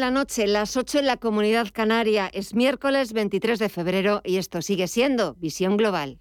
La 0.00 0.12
noche, 0.12 0.46
las 0.46 0.76
8 0.76 1.00
en 1.00 1.06
la 1.06 1.16
comunidad 1.16 1.66
canaria, 1.72 2.30
es 2.32 2.54
miércoles 2.54 3.12
23 3.12 3.58
de 3.58 3.68
febrero 3.68 4.22
y 4.24 4.36
esto 4.36 4.62
sigue 4.62 4.86
siendo 4.86 5.34
Visión 5.34 5.76
Global. 5.76 6.20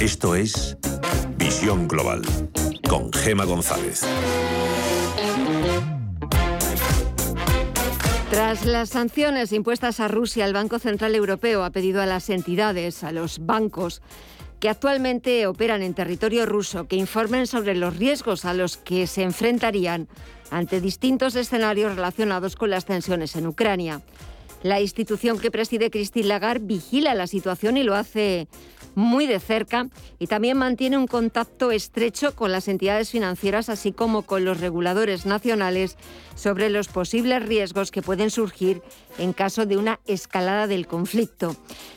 Esto 0.00 0.36
es 0.36 0.76
Visión 1.38 1.88
Global 1.88 2.22
con 2.88 3.12
Gema 3.12 3.46
González. 3.46 4.02
Tras 8.30 8.64
las 8.64 8.90
sanciones 8.90 9.50
impuestas 9.52 9.98
a 9.98 10.06
Rusia, 10.06 10.44
el 10.44 10.52
Banco 10.52 10.78
Central 10.78 11.16
Europeo 11.16 11.64
ha 11.64 11.70
pedido 11.70 12.00
a 12.00 12.06
las 12.06 12.30
entidades, 12.30 13.02
a 13.02 13.10
los 13.10 13.44
bancos, 13.44 14.02
que 14.64 14.70
actualmente 14.70 15.46
operan 15.46 15.82
en 15.82 15.92
territorio 15.92 16.46
ruso 16.46 16.88
que 16.88 16.96
informen 16.96 17.46
sobre 17.46 17.74
los 17.74 17.98
riesgos 17.98 18.46
a 18.46 18.54
los 18.54 18.78
que 18.78 19.06
se 19.06 19.22
enfrentarían 19.22 20.08
ante 20.50 20.80
distintos 20.80 21.36
escenarios 21.36 21.94
relacionados 21.96 22.56
con 22.56 22.70
las 22.70 22.86
tensiones 22.86 23.36
en 23.36 23.46
Ucrania. 23.46 24.00
La 24.62 24.80
institución 24.80 25.38
que 25.38 25.50
preside 25.50 25.90
Christine 25.90 26.28
Lagarde 26.28 26.64
vigila 26.64 27.12
la 27.12 27.26
situación 27.26 27.76
y 27.76 27.82
lo 27.82 27.94
hace 27.94 28.48
muy 28.94 29.26
de 29.26 29.40
cerca 29.40 29.88
y 30.18 30.26
también 30.26 30.56
mantiene 30.56 30.98
un 30.98 31.06
contacto 31.06 31.70
estrecho 31.70 32.34
con 32.34 32.52
las 32.52 32.68
entidades 32.68 33.10
financieras, 33.10 33.68
así 33.68 33.92
como 33.92 34.22
con 34.22 34.44
los 34.44 34.60
reguladores 34.60 35.26
nacionales 35.26 35.96
sobre 36.34 36.70
los 36.70 36.88
posibles 36.88 37.44
riesgos 37.44 37.90
que 37.90 38.02
pueden 38.02 38.30
surgir 38.30 38.82
en 39.18 39.32
caso 39.32 39.66
de 39.66 39.76
una 39.76 40.00
escalada 40.06 40.66
del 40.66 40.86
conflicto. 40.86 41.56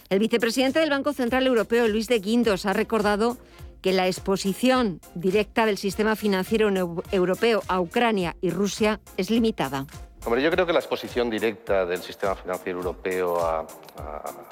El 0.10 0.20
vicepresidente 0.20 0.80
del 0.80 0.90
Banco 0.90 1.14
Central 1.14 1.48
Europeo, 1.48 1.88
Luis 1.88 2.08
de 2.08 2.20
Guindos, 2.20 2.66
ha 2.66 2.74
recordado 2.74 3.38
que 3.82 3.94
la 3.94 4.08
exposición 4.08 5.00
directa 5.16 5.66
del 5.66 5.78
sistema 5.78 6.16
financiero 6.16 6.70
europeo 7.12 7.62
a 7.68 7.80
Ucrania 7.80 8.36
y 8.42 8.50
Rusia 8.50 9.00
es 9.18 9.30
limitada. 9.30 9.86
Hombre, 10.28 10.42
yo 10.42 10.52
creo 10.52 10.66
que 10.66 10.74
la 10.74 10.80
exposición 10.80 11.30
directa 11.30 11.86
del 11.86 12.02
sistema 12.04 12.36
financiero 12.36 12.80
europeo 12.80 13.40
a, 13.40 13.66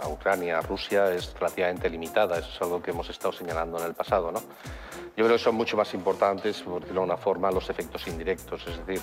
Ucrania, 0.07 0.59
a 0.59 0.61
Rusia, 0.61 1.11
es 1.11 1.33
relativamente 1.33 1.89
limitada. 1.89 2.37
Eso 2.37 2.47
es 2.47 2.61
algo 2.61 2.81
que 2.81 2.91
hemos 2.91 3.09
estado 3.09 3.33
señalando 3.33 3.77
en 3.79 3.87
el 3.87 3.93
pasado. 3.93 4.31
¿no? 4.31 4.39
Yo 4.39 5.25
creo 5.25 5.31
que 5.31 5.43
son 5.43 5.55
mucho 5.55 5.75
más 5.75 5.93
importantes, 5.93 6.61
por 6.61 6.79
decirlo 6.79 7.01
de 7.01 7.07
una 7.07 7.17
forma, 7.17 7.51
los 7.51 7.69
efectos 7.69 8.07
indirectos, 8.07 8.65
es 8.67 8.87
decir, 8.87 9.01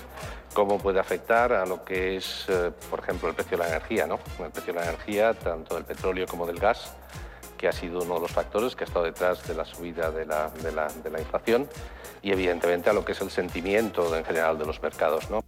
cómo 0.55 0.79
puede 0.79 0.99
afectar 0.99 1.53
a 1.53 1.67
lo 1.67 1.85
que 1.85 2.17
es, 2.17 2.47
eh, 2.49 2.73
por 2.89 3.01
ejemplo, 3.01 3.29
el 3.29 3.35
precio 3.35 3.59
de 3.59 3.65
la 3.65 3.69
energía. 3.69 4.07
¿no? 4.07 4.19
El 4.43 4.51
precio 4.51 4.73
de 4.73 4.81
la 4.81 4.87
energía, 4.87 5.35
tanto 5.35 5.75
del 5.75 5.85
petróleo 5.85 6.27
como 6.27 6.47
del 6.47 6.59
gas, 6.59 6.97
que 7.59 7.69
ha 7.69 7.73
sido 7.73 8.01
uno 8.01 8.15
de 8.15 8.21
los 8.21 8.33
factores 8.33 8.75
que 8.75 8.85
ha 8.85 8.87
estado 8.87 9.05
detrás 9.05 9.47
de 9.47 9.55
la 9.55 9.67
subida 9.67 10.11
de 10.11 10.25
la, 10.25 10.49
de 10.49 10.73
la, 10.73 11.19
inflación 11.21 11.69
y, 12.23 12.33
evidentemente, 12.33 12.89
a 12.89 12.95
lo 12.95 13.05
que 13.05 13.13
es 13.13 13.21
el 13.21 13.31
sentimiento 13.31 14.17
en 14.17 14.25
general 14.25 14.59
de 14.59 14.65
los 14.65 14.83
mercados. 14.83 15.29
¿no? 15.29 15.45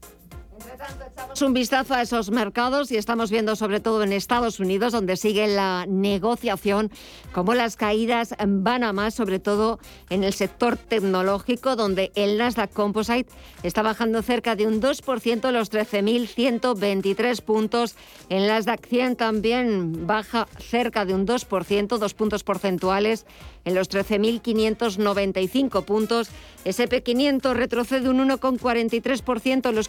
Un 1.40 1.52
vistazo 1.52 1.94
a 1.94 2.02
esos 2.02 2.30
mercados 2.30 2.90
y 2.90 2.96
estamos 2.96 3.30
viendo 3.30 3.56
sobre 3.56 3.80
todo 3.80 4.02
en 4.02 4.12
Estados 4.12 4.60
Unidos, 4.60 4.92
donde 4.92 5.16
sigue 5.16 5.48
la 5.48 5.84
negociación, 5.86 6.90
como 7.32 7.54
las 7.54 7.76
caídas 7.76 8.34
van 8.46 8.84
a 8.84 8.92
más, 8.92 9.14
sobre 9.14 9.40
todo 9.40 9.78
en 10.10 10.22
el 10.24 10.32
sector 10.32 10.76
tecnológico, 10.76 11.76
donde 11.76 12.12
el 12.14 12.38
Nasdaq 12.38 12.72
Composite 12.72 13.30
está 13.62 13.82
bajando 13.82 14.22
cerca 14.22 14.54
de 14.56 14.66
un 14.66 14.80
2%, 14.80 15.50
los 15.50 15.72
13.123 15.72 17.42
puntos. 17.42 17.96
El 18.28 18.46
Nasdaq 18.46 18.86
100 18.86 19.16
también 19.16 20.06
baja 20.06 20.46
cerca 20.58 21.04
de 21.04 21.14
un 21.14 21.26
2%, 21.26 21.98
dos 21.98 22.14
puntos 22.14 22.44
porcentuales 22.44 23.26
en 23.64 23.74
los 23.74 23.90
13.595 23.90 25.84
puntos. 25.84 26.28
SP500 26.64 27.54
retrocede 27.54 28.08
un 28.08 28.28
1,43% 28.28 29.68
en 29.68 29.74
los 29.74 29.88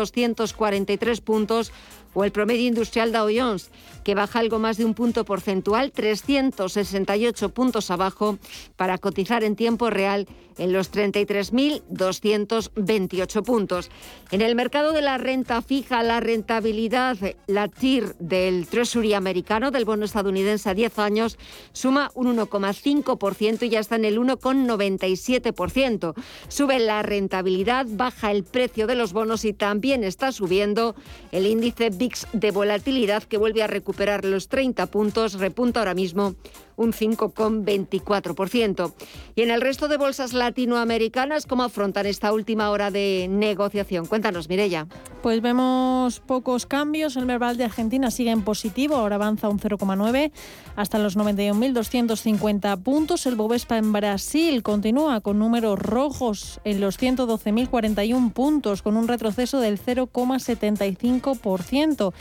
4.243 0.00 1.20
puntos 1.20 1.72
o 2.14 2.24
el 2.24 2.32
promedio 2.32 2.66
industrial 2.66 3.12
Dow 3.12 3.28
Jones, 3.34 3.70
que 4.04 4.14
baja 4.14 4.38
algo 4.38 4.58
más 4.58 4.76
de 4.76 4.84
un 4.84 4.92
punto 4.94 5.24
porcentual, 5.24 5.92
368 5.92 7.48
puntos 7.50 7.90
abajo, 7.90 8.38
para 8.76 8.98
cotizar 8.98 9.42
en 9.44 9.56
tiempo 9.56 9.88
real 9.90 10.28
en 10.58 10.72
los 10.72 10.90
33.228 10.92 13.42
puntos. 13.42 13.90
En 14.30 14.42
el 14.42 14.54
mercado 14.54 14.92
de 14.92 15.00
la 15.00 15.16
renta 15.16 15.62
fija, 15.62 16.02
la 16.02 16.20
rentabilidad, 16.20 17.16
la 17.46 17.68
TIR 17.68 18.14
del 18.18 18.66
Treasury 18.66 19.14
americano, 19.14 19.70
del 19.70 19.86
bono 19.86 20.04
estadounidense 20.04 20.68
a 20.68 20.74
10 20.74 20.98
años, 20.98 21.38
suma 21.72 22.10
un 22.14 22.36
1,5% 22.36 23.62
y 23.62 23.70
ya 23.70 23.80
está 23.80 23.96
en 23.96 24.04
el 24.04 24.18
1,97%. 24.18 26.12
Sube 26.48 26.78
la 26.78 27.02
rentabilidad, 27.02 27.86
baja 27.88 28.30
el 28.30 28.44
precio 28.44 28.86
de 28.86 28.96
los 28.96 29.14
bonos 29.14 29.46
y 29.46 29.54
también 29.54 30.04
está 30.04 30.32
subiendo 30.32 30.94
el 31.32 31.46
índice 31.46 31.88
VIX 32.00 32.26
de 32.32 32.50
volatilidad 32.50 33.24
que 33.24 33.36
vuelve 33.36 33.62
a 33.62 33.66
recuperar 33.66 34.24
los 34.24 34.48
30 34.48 34.86
puntos, 34.86 35.34
repunta 35.34 35.80
ahora 35.80 35.92
mismo 35.92 36.34
un 36.80 36.92
5,24%. 36.94 38.94
Y 39.36 39.42
en 39.42 39.50
el 39.50 39.60
resto 39.60 39.88
de 39.88 39.98
bolsas 39.98 40.32
latinoamericanas, 40.32 41.44
¿cómo 41.44 41.62
afrontan 41.62 42.06
esta 42.06 42.32
última 42.32 42.70
hora 42.70 42.90
de 42.90 43.26
negociación? 43.28 44.06
Cuéntanos, 44.06 44.48
Mirella. 44.48 44.86
Pues 45.22 45.42
vemos 45.42 46.20
pocos 46.20 46.64
cambios. 46.64 47.16
El 47.16 47.26
Merval 47.26 47.58
de 47.58 47.64
Argentina 47.64 48.10
sigue 48.10 48.30
en 48.30 48.40
positivo, 48.42 48.96
ahora 48.96 49.16
avanza 49.16 49.50
un 49.50 49.60
0,9 49.60 50.32
hasta 50.74 50.98
los 50.98 51.18
91.250 51.18 52.82
puntos. 52.82 53.26
El 53.26 53.34
Bovespa 53.34 53.76
en 53.76 53.92
Brasil 53.92 54.62
continúa 54.62 55.20
con 55.20 55.38
números 55.38 55.78
rojos 55.78 56.62
en 56.64 56.80
los 56.80 56.98
112.041 56.98 58.32
puntos, 58.32 58.80
con 58.80 58.96
un 58.96 59.06
retroceso 59.06 59.60
del 59.60 59.78
0,75%. 59.78 62.14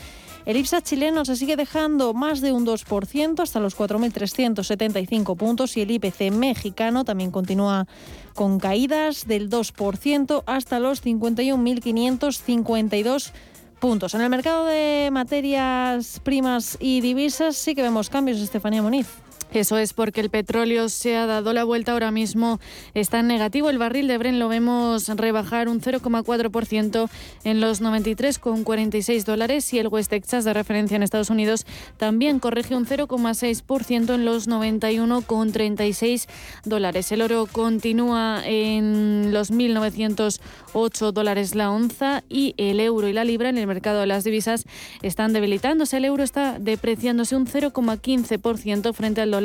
El 0.50 0.58
IPSA 0.58 0.82
chileno 0.82 1.24
se 1.26 1.36
sigue 1.36 1.56
dejando 1.56 2.16
más 2.16 2.42
de 2.42 2.52
un 2.52 2.66
2% 2.66 3.40
hasta 3.40 3.60
los 3.60 3.78
4.375 3.78 5.38
puntos 5.38 5.78
y 5.78 5.82
el 5.82 5.92
IPC 5.92 6.32
mexicano 6.32 7.06
también 7.06 7.30
continúa 7.30 7.86
con 8.34 8.60
caídas 8.60 9.28
del 9.28 9.52
2% 9.52 10.42
hasta 10.48 10.80
los 10.80 11.06
51.552 11.06 13.32
puntos. 13.80 14.16
En 14.16 14.22
el 14.22 14.32
mercado 14.32 14.66
de 14.66 15.10
materias 15.12 16.20
primas 16.24 16.78
y 16.80 17.02
divisas 17.02 17.56
sí 17.56 17.76
que 17.76 17.84
vemos 17.84 18.10
cambios, 18.10 18.40
Estefanía 18.40 18.82
Moniz. 18.82 19.06
Eso 19.52 19.80
es 19.80 19.94
porque 19.94 20.22
el 20.22 20.30
petróleo 20.30 20.90
se 20.90 21.16
ha 21.16 21.26
dado 21.26 21.54
la 21.54 21.64
vuelta 21.64 21.94
ahora 21.94 22.12
mismo, 22.12 22.60
está 22.94 23.22
en 23.22 23.28
negativo. 23.28 23.72
El 23.72 23.80
barril 23.80 24.08
de 24.08 24.16
Bren 24.20 24.38
lo 24.38 24.48
vemos 24.48 25.10
rebajar 25.10 25.70
un 25.70 25.82
0,4% 25.82 27.10
en 27.44 27.60
los 27.60 27.82
93,46 27.82 29.24
dólares 29.24 29.74
y 29.74 29.80
el 29.80 29.88
West 29.88 30.12
Texas 30.12 30.46
de 30.46 30.54
referencia 30.54 30.96
en 30.96 31.02
Estados 31.02 31.32
Unidos 31.32 31.66
también 31.98 32.40
corrige 32.40 32.76
un 32.76 32.86
0,6% 32.86 34.14
en 34.14 34.24
los 34.24 34.48
91,36 34.48 36.28
dólares. 36.66 37.12
El 37.12 37.24
oro 37.24 37.48
continúa 37.52 38.44
en 38.46 39.34
los 39.34 39.52
1.908 39.52 41.12
dólares 41.12 41.56
la 41.56 41.72
onza 41.72 42.24
y 42.30 42.54
el 42.58 42.80
euro 42.80 43.08
y 43.08 43.14
la 43.14 43.24
libra 43.24 43.50
en 43.50 43.58
el 43.58 43.66
mercado 43.66 44.02
de 44.02 44.06
las 44.06 44.24
divisas 44.24 44.66
están 45.02 45.34
debilitándose. 45.34 45.98
El 45.98 46.06
euro 46.06 46.22
está 46.22 46.60
depreciándose 46.60 47.36
un 47.36 47.48
0,15% 47.48 48.94
frente 48.94 49.22
al 49.22 49.32
dólar 49.32 49.39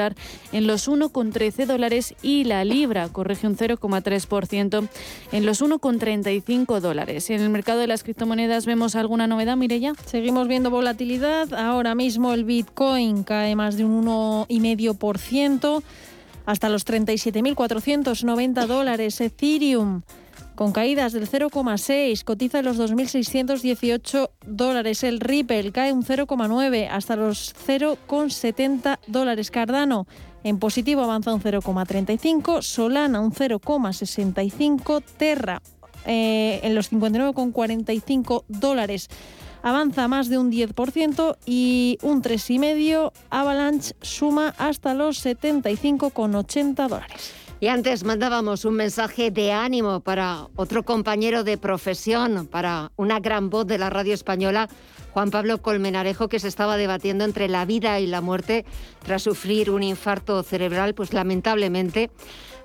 en 0.52 0.66
los 0.66 0.88
1,13 0.88 1.66
dólares 1.66 2.14
y 2.22 2.44
la 2.44 2.64
libra 2.64 3.08
corrige 3.08 3.46
un 3.46 3.56
0,3% 3.56 4.88
en 5.32 5.46
los 5.46 5.62
1,35 5.62 6.80
dólares. 6.80 7.30
En 7.30 7.40
el 7.40 7.50
mercado 7.50 7.80
de 7.80 7.86
las 7.86 8.02
criptomonedas 8.02 8.66
vemos 8.66 8.96
alguna 8.96 9.26
novedad, 9.26 9.56
Mirella. 9.56 9.92
Seguimos 10.06 10.48
viendo 10.48 10.70
volatilidad. 10.70 11.52
Ahora 11.54 11.94
mismo 11.94 12.34
el 12.34 12.44
Bitcoin 12.44 13.24
cae 13.24 13.56
más 13.56 13.76
de 13.76 13.84
un 13.84 14.04
1,5% 14.04 15.82
hasta 16.46 16.68
los 16.68 16.86
37.490 16.86 18.66
dólares. 18.66 19.20
Ethereum 19.20 20.02
con 20.54 20.72
caídas 20.72 21.12
del 21.12 21.28
0,6, 21.28 22.24
cotiza 22.24 22.60
en 22.60 22.64
los 22.64 22.78
2.618 22.78 24.30
dólares. 24.46 25.02
El 25.02 25.20
Ripple 25.20 25.72
cae 25.72 25.92
un 25.92 26.04
0,9 26.04 26.88
hasta 26.90 27.16
los 27.16 27.54
0,70 27.66 28.98
dólares. 29.06 29.50
Cardano 29.50 30.06
en 30.44 30.58
positivo 30.58 31.02
avanza 31.02 31.34
un 31.34 31.40
0,35, 31.40 32.62
Solana 32.62 33.20
un 33.20 33.32
0,65, 33.32 35.02
Terra 35.16 35.62
eh, 36.06 36.60
en 36.62 36.74
los 36.74 36.92
59,45 36.92 38.44
dólares 38.48 39.08
avanza 39.62 40.06
más 40.08 40.28
de 40.28 40.36
un 40.36 40.52
10% 40.52 41.38
y 41.46 41.98
un 42.02 42.22
3,5 42.22 43.12
Avalanche 43.30 43.96
suma 44.02 44.54
hasta 44.58 44.92
los 44.92 45.24
75,80 45.24 46.88
dólares. 46.88 47.43
Y 47.64 47.68
antes 47.68 48.04
mandábamos 48.04 48.66
un 48.66 48.74
mensaje 48.74 49.30
de 49.30 49.50
ánimo 49.50 50.00
para 50.00 50.48
otro 50.54 50.82
compañero 50.82 51.44
de 51.44 51.56
profesión, 51.56 52.46
para 52.46 52.92
una 52.96 53.20
gran 53.20 53.48
voz 53.48 53.66
de 53.66 53.78
la 53.78 53.88
radio 53.88 54.12
española, 54.12 54.68
Juan 55.12 55.30
Pablo 55.30 55.62
Colmenarejo, 55.62 56.28
que 56.28 56.40
se 56.40 56.48
estaba 56.48 56.76
debatiendo 56.76 57.24
entre 57.24 57.48
la 57.48 57.64
vida 57.64 58.00
y 58.00 58.06
la 58.06 58.20
muerte 58.20 58.66
tras 59.02 59.22
sufrir 59.22 59.70
un 59.70 59.82
infarto 59.82 60.42
cerebral, 60.42 60.94
pues 60.94 61.14
lamentablemente 61.14 62.10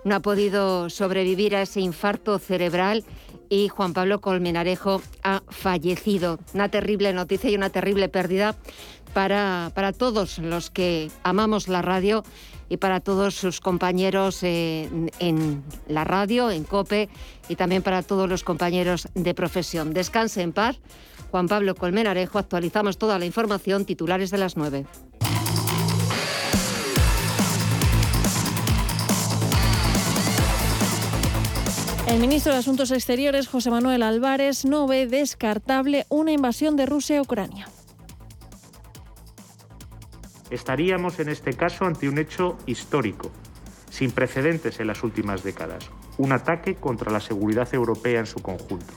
no 0.03 0.15
ha 0.15 0.19
podido 0.19 0.89
sobrevivir 0.89 1.55
a 1.55 1.61
ese 1.61 1.79
infarto 1.79 2.37
cerebral 2.37 3.05
y 3.47 3.69
Juan 3.69 3.93
Pablo 3.93 4.19
Colmenarejo 4.19 5.01
ha 5.23 5.43
fallecido. 5.47 6.39
Una 6.53 6.67
terrible 6.67 7.13
noticia 7.13 7.49
y 7.49 7.55
una 7.55 7.69
terrible 7.69 8.09
pérdida 8.09 8.57
para, 9.13 9.71
para 9.73 9.93
todos 9.93 10.39
los 10.39 10.69
que 10.69 11.09
amamos 11.23 11.69
la 11.69 11.81
radio 11.81 12.25
y 12.69 12.77
para 12.77 12.99
todos 12.99 13.35
sus 13.35 13.59
compañeros 13.59 14.43
en, 14.43 15.11
en, 15.19 15.63
la 15.87 16.03
radio, 16.03 16.51
en 16.51 16.63
COPE 16.63 17.09
y 17.49 17.55
también 17.55 17.81
para 17.81 18.03
todos 18.03 18.29
los 18.29 18.43
compañeros 18.43 19.07
de 19.15 19.33
profesión. 19.33 19.93
Descanse 19.93 20.41
en 20.41 20.53
paz. 20.53 20.77
Juan 21.31 21.47
Pablo 21.47 21.75
Colmenarejo, 21.75 22.39
actualizamos 22.39 22.97
toda 22.97 23.19
la 23.19 23.25
información, 23.25 23.85
titulares 23.85 24.31
de 24.31 24.37
las 24.37 24.57
9. 24.57 24.85
El 32.09 32.19
ministro 32.19 32.51
de 32.51 32.57
Asuntos 32.57 32.89
Exteriores, 32.89 33.47
José 33.47 33.69
Manuel 33.69 34.01
Álvarez, 34.01 34.65
no 34.65 34.87
ve 34.87 35.05
descartable 35.05 36.07
una 36.09 36.31
invasión 36.31 36.75
de 36.75 36.87
Rusia 36.87 37.19
a 37.19 37.21
Ucrania. 37.21 37.67
Estaríamos 40.49 41.19
en 41.19 41.29
este 41.29 41.53
caso 41.53 41.85
ante 41.85 42.09
un 42.09 42.17
hecho 42.17 42.57
histórico, 42.65 43.31
sin 43.89 44.11
precedentes 44.11 44.79
en 44.79 44.87
las 44.87 45.03
últimas 45.03 45.43
décadas, 45.43 45.89
un 46.17 46.31
ataque 46.31 46.75
contra 46.75 47.11
la 47.11 47.19
seguridad 47.19 47.71
europea 47.73 48.19
en 48.19 48.25
su 48.25 48.41
conjunto. 48.41 48.93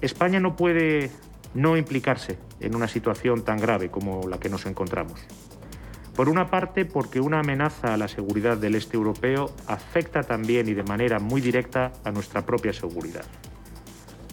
España 0.00 0.40
no 0.40 0.56
puede 0.56 1.10
no 1.54 1.76
implicarse 1.76 2.38
en 2.60 2.74
una 2.74 2.88
situación 2.88 3.44
tan 3.44 3.58
grave 3.58 3.90
como 3.90 4.28
la 4.28 4.38
que 4.38 4.48
nos 4.48 4.66
encontramos. 4.66 5.20
Por 6.14 6.28
una 6.28 6.50
parte, 6.50 6.84
porque 6.84 7.20
una 7.20 7.40
amenaza 7.40 7.94
a 7.94 7.96
la 7.96 8.08
seguridad 8.08 8.56
del 8.56 8.74
este 8.74 8.96
europeo 8.96 9.54
afecta 9.68 10.22
también 10.22 10.68
y 10.68 10.74
de 10.74 10.82
manera 10.82 11.20
muy 11.20 11.40
directa 11.40 11.92
a 12.04 12.10
nuestra 12.10 12.44
propia 12.44 12.72
seguridad. 12.72 13.24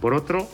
Por 0.02 0.16
otro, 0.16 0.48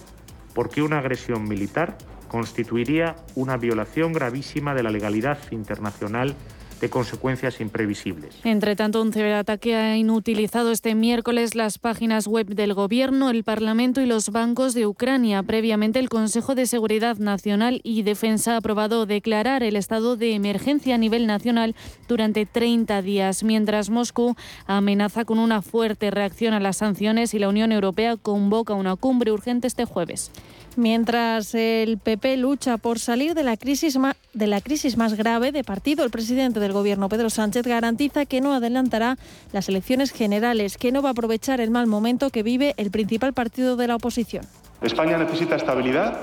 porque 0.53 0.81
una 0.81 0.99
agresión 0.99 1.47
militar 1.47 1.97
constituiría 2.31 3.17
una 3.35 3.57
violación 3.57 4.13
gravísima 4.13 4.73
de 4.73 4.83
la 4.83 4.89
legalidad 4.89 5.37
internacional 5.51 6.33
de 6.79 6.89
consecuencias 6.89 7.59
imprevisibles. 7.59 8.39
Entre 8.45 8.77
tanto, 8.77 9.01
un 9.01 9.11
ciberataque 9.11 9.75
ha 9.75 9.97
inutilizado 9.97 10.71
este 10.71 10.95
miércoles 10.95 11.55
las 11.55 11.77
páginas 11.77 12.27
web 12.27 12.47
del 12.47 12.73
Gobierno, 12.73 13.29
el 13.29 13.43
Parlamento 13.43 13.99
y 13.99 14.05
los 14.05 14.29
bancos 14.29 14.73
de 14.73 14.87
Ucrania. 14.87 15.43
Previamente, 15.43 15.99
el 15.99 16.07
Consejo 16.07 16.55
de 16.55 16.67
Seguridad 16.67 17.17
Nacional 17.17 17.81
y 17.83 18.03
Defensa 18.03 18.53
ha 18.53 18.57
aprobado 18.57 19.05
declarar 19.05 19.61
el 19.61 19.75
estado 19.75 20.15
de 20.15 20.33
emergencia 20.33 20.95
a 20.95 20.97
nivel 20.97 21.27
nacional 21.27 21.75
durante 22.07 22.45
30 22.45 23.01
días, 23.01 23.43
mientras 23.43 23.89
Moscú 23.89 24.35
amenaza 24.67 25.25
con 25.25 25.37
una 25.37 25.61
fuerte 25.61 26.11
reacción 26.11 26.53
a 26.53 26.61
las 26.61 26.77
sanciones 26.77 27.33
y 27.33 27.39
la 27.39 27.49
Unión 27.49 27.73
Europea 27.73 28.15
convoca 28.15 28.73
una 28.73 28.95
cumbre 28.95 29.33
urgente 29.33 29.67
este 29.67 29.83
jueves. 29.83 30.31
Mientras 30.77 31.53
el 31.53 31.97
PP 31.97 32.37
lucha 32.37 32.77
por 32.77 32.97
salir 32.97 33.33
de 33.33 33.43
la 33.43 33.57
crisis 33.57 33.97
más, 33.97 35.13
grave 35.17 35.51
de 35.51 35.63
partido, 35.65 36.05
el 36.05 36.11
presidente 36.11 36.61
del 36.61 36.71
gobierno, 36.71 37.09
Pedro 37.09 37.29
Sánchez, 37.29 37.67
garantiza 37.67 38.25
que 38.25 38.39
no 38.39 38.53
adelantará 38.53 39.17
las 39.51 39.67
elecciones 39.67 40.11
generales, 40.11 40.77
que 40.77 40.93
no 40.93 41.01
va 41.01 41.09
a 41.09 41.11
aprovechar 41.11 41.59
el 41.59 41.71
mal 41.71 41.87
momento 41.87 42.29
que 42.29 42.41
vive 42.41 42.73
el 42.77 42.89
principal 42.89 43.33
partido 43.33 43.75
de 43.75 43.87
la 43.87 43.95
oposición. 43.97 44.45
España 44.81 45.17
necesita 45.17 45.57
estabilidad 45.57 46.17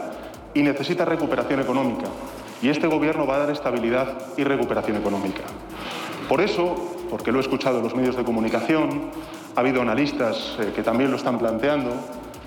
y 0.54 0.62
necesita 0.62 1.04
recuperación 1.04 1.60
económica. 1.60 2.06
Y 2.62 2.70
este 2.70 2.86
gobierno 2.86 3.26
va 3.26 3.36
a 3.36 3.38
dar 3.40 3.50
estabilidad 3.50 4.18
y 4.38 4.44
recuperación 4.44 4.96
económica. 4.96 5.42
Por 6.26 6.40
eso, 6.40 6.74
porque 7.10 7.32
lo 7.32 7.38
he 7.38 7.42
escuchado 7.42 7.78
en 7.78 7.84
los 7.84 7.94
medios 7.94 8.16
de 8.16 8.24
comunicación, 8.24 9.10
ha 9.54 9.60
habido 9.60 9.82
analistas 9.82 10.56
eh, 10.58 10.72
que 10.74 10.82
también 10.82 11.10
lo 11.10 11.16
están 11.16 11.38
planteando, 11.38 11.92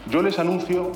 yo 0.10 0.22
les 0.22 0.40
anuncio 0.40 0.92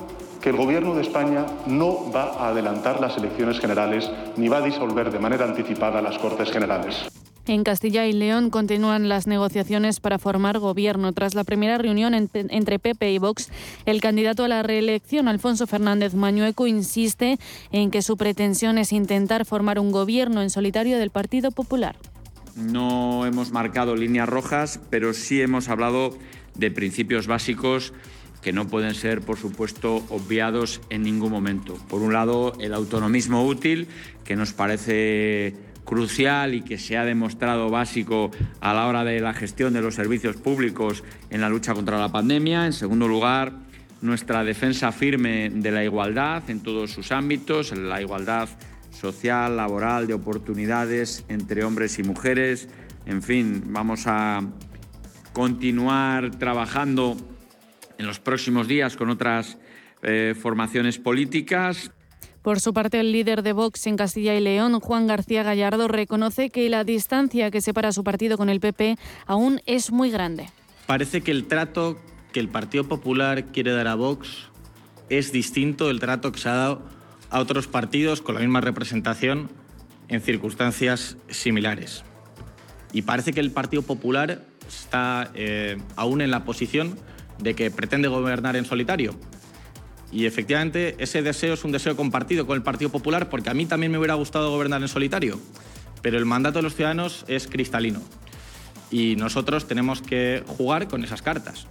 que 0.46 0.52
el 0.52 0.58
Gobierno 0.58 0.94
de 0.94 1.02
España 1.02 1.48
no 1.66 2.12
va 2.12 2.26
a 2.26 2.50
adelantar 2.50 3.02
las 3.02 3.18
elecciones 3.18 3.60
generales 3.60 4.12
ni 4.38 4.48
va 4.48 4.58
a 4.58 4.62
disolver 4.62 5.12
de 5.12 5.18
manera 5.18 5.44
anticipada 5.44 6.04
las 6.04 6.20
Cortes 6.20 6.52
Generales. 6.52 7.08
En 7.48 7.64
Castilla 7.64 8.06
y 8.06 8.14
León 8.14 8.52
continúan 8.52 9.10
las 9.10 9.26
negociaciones 9.26 10.00
para 10.00 10.20
formar 10.20 10.60
gobierno. 10.60 11.14
Tras 11.14 11.34
la 11.34 11.46
primera 11.46 11.80
reunión 11.80 12.14
entre 12.14 12.78
PP 12.78 13.12
y 13.12 13.18
Vox, 13.18 13.50
el 13.88 14.02
candidato 14.02 14.44
a 14.44 14.48
la 14.48 14.62
reelección, 14.62 15.28
Alfonso 15.28 15.66
Fernández 15.66 16.14
Mañueco, 16.14 16.68
insiste 16.68 17.40
en 17.72 17.90
que 17.90 18.04
su 18.04 18.16
pretensión 18.16 18.78
es 18.78 18.94
intentar 18.94 19.46
formar 19.46 19.80
un 19.80 19.92
gobierno 19.92 20.44
en 20.44 20.52
solitario 20.52 21.00
del 21.00 21.10
Partido 21.10 21.50
Popular. 21.50 21.96
No 22.56 23.26
hemos 23.26 23.50
marcado 23.52 23.96
líneas 23.96 24.30
rojas, 24.30 24.80
pero 24.92 25.16
sí 25.16 25.42
hemos 25.42 25.70
hablado 25.70 26.16
de 26.54 26.70
principios 26.70 27.26
básicos 27.26 27.94
que 28.46 28.54
no 28.54 28.68
pueden 28.68 28.94
ser, 28.94 29.22
por 29.22 29.40
supuesto, 29.40 30.06
obviados 30.10 30.80
en 30.92 31.02
ningún 31.02 31.32
momento. 31.32 31.74
Por 31.90 32.04
un 32.04 32.14
lado, 32.14 32.54
el 32.60 32.76
autonomismo 32.76 33.44
útil, 33.44 33.88
que 34.24 34.36
nos 34.36 34.54
parece 34.54 35.56
crucial 35.84 36.54
y 36.54 36.62
que 36.62 36.78
se 36.78 36.96
ha 36.96 37.06
demostrado 37.06 37.72
básico 37.72 38.30
a 38.62 38.76
la 38.76 38.86
hora 38.86 39.04
de 39.04 39.20
la 39.20 39.34
gestión 39.34 39.74
de 39.74 39.82
los 39.82 39.96
servicios 39.96 40.36
públicos 40.36 41.04
en 41.32 41.42
la 41.42 41.50
lucha 41.50 41.74
contra 41.74 41.98
la 41.98 42.12
pandemia. 42.12 42.68
En 42.68 42.74
segundo 42.74 43.08
lugar, 43.08 43.52
nuestra 44.02 44.44
defensa 44.44 44.92
firme 44.92 45.50
de 45.50 45.72
la 45.72 45.84
igualdad 45.84 46.48
en 46.48 46.60
todos 46.60 46.92
sus 46.92 47.12
ámbitos, 47.12 47.76
la 47.76 48.00
igualdad 48.00 48.48
social, 48.92 49.58
laboral, 49.58 50.06
de 50.06 50.14
oportunidades 50.14 51.26
entre 51.30 51.64
hombres 51.64 51.98
y 51.98 52.04
mujeres. 52.04 52.70
En 53.08 53.24
fin, 53.24 53.64
vamos 53.70 54.04
a 54.06 54.44
continuar 55.34 56.30
trabajando 56.30 57.18
en 57.98 58.06
los 58.06 58.20
próximos 58.20 58.68
días 58.68 58.96
con 58.96 59.10
otras 59.10 59.58
eh, 60.04 60.36
formaciones 60.40 61.00
políticas. 61.00 61.92
Por 62.42 62.60
su 62.60 62.74
parte, 62.74 63.00
el 63.00 63.12
líder 63.12 63.42
de 63.42 63.54
Vox 63.54 63.88
en 63.88 63.98
Castilla 63.98 64.36
y 64.36 64.40
León, 64.40 64.80
Juan 64.80 65.08
García 65.08 65.42
Gallardo, 65.42 65.88
reconoce 65.88 66.52
que 66.52 66.70
la 66.70 66.84
distancia 66.84 67.50
que 67.50 67.62
separa 67.62 67.92
su 67.92 68.04
partido 68.04 68.38
con 68.38 68.50
el 68.50 68.60
PP 68.60 68.98
aún 69.26 69.62
es 69.66 69.92
muy 69.92 70.12
grande. 70.12 70.50
Parece 70.86 71.22
que 71.22 71.32
el 71.32 71.48
trato 71.48 72.00
que 72.32 72.40
el 72.40 72.50
Partido 72.50 72.84
Popular 72.84 73.46
quiere 73.46 73.72
dar 73.72 73.88
a 73.88 73.96
Vox 73.96 74.50
es 75.10 75.32
distinto 75.32 75.88
del 75.88 76.00
trato 76.00 76.32
que 76.32 76.40
se 76.40 76.50
ha 76.50 76.54
dado 76.54 76.82
a 77.30 77.40
otros 77.40 77.68
partidos 77.68 78.22
con 78.22 78.36
la 78.36 78.42
misma 78.42 78.62
representación 78.62 79.50
en 80.08 80.22
circunstancias 80.22 81.18
similares. 81.30 82.04
Y 82.94 83.02
parece 83.02 83.34
que 83.34 83.40
el 83.40 83.52
Partido 83.52 83.82
Popular 83.82 84.46
está 84.68 85.32
eh, 85.34 85.78
aún 85.96 86.22
en 86.22 86.32
la 86.32 86.46
posición 86.46 86.98
de 87.40 87.56
que 87.56 87.72
pretende 87.72 88.08
gobernar 88.08 88.56
en 88.56 88.66
solitario. 88.66 89.16
Y 90.12 90.26
efectivamente 90.26 90.96
ese 91.00 91.22
deseo 91.22 91.56
es 91.56 91.64
un 91.64 91.72
deseo 91.72 91.96
compartido 91.96 92.46
con 92.48 92.56
el 92.56 92.64
Partido 92.64 92.92
Popular 92.92 93.30
porque 93.30 93.50
a 93.50 93.54
mí 93.54 93.66
también 93.66 93.92
me 93.92 93.98
hubiera 93.98 94.14
gustado 94.14 94.52
gobernar 94.52 94.82
en 94.82 94.88
solitario, 94.88 95.40
pero 96.02 96.18
el 96.18 96.26
mandato 96.26 96.60
de 96.60 96.64
los 96.64 96.76
ciudadanos 96.76 97.26
es 97.28 97.48
cristalino 97.48 98.02
y 98.92 99.16
nosotros 99.16 99.68
tenemos 99.68 100.02
que 100.02 100.44
jugar 100.48 100.88
con 100.88 101.04
esas 101.04 101.22
cartas. 101.22 101.68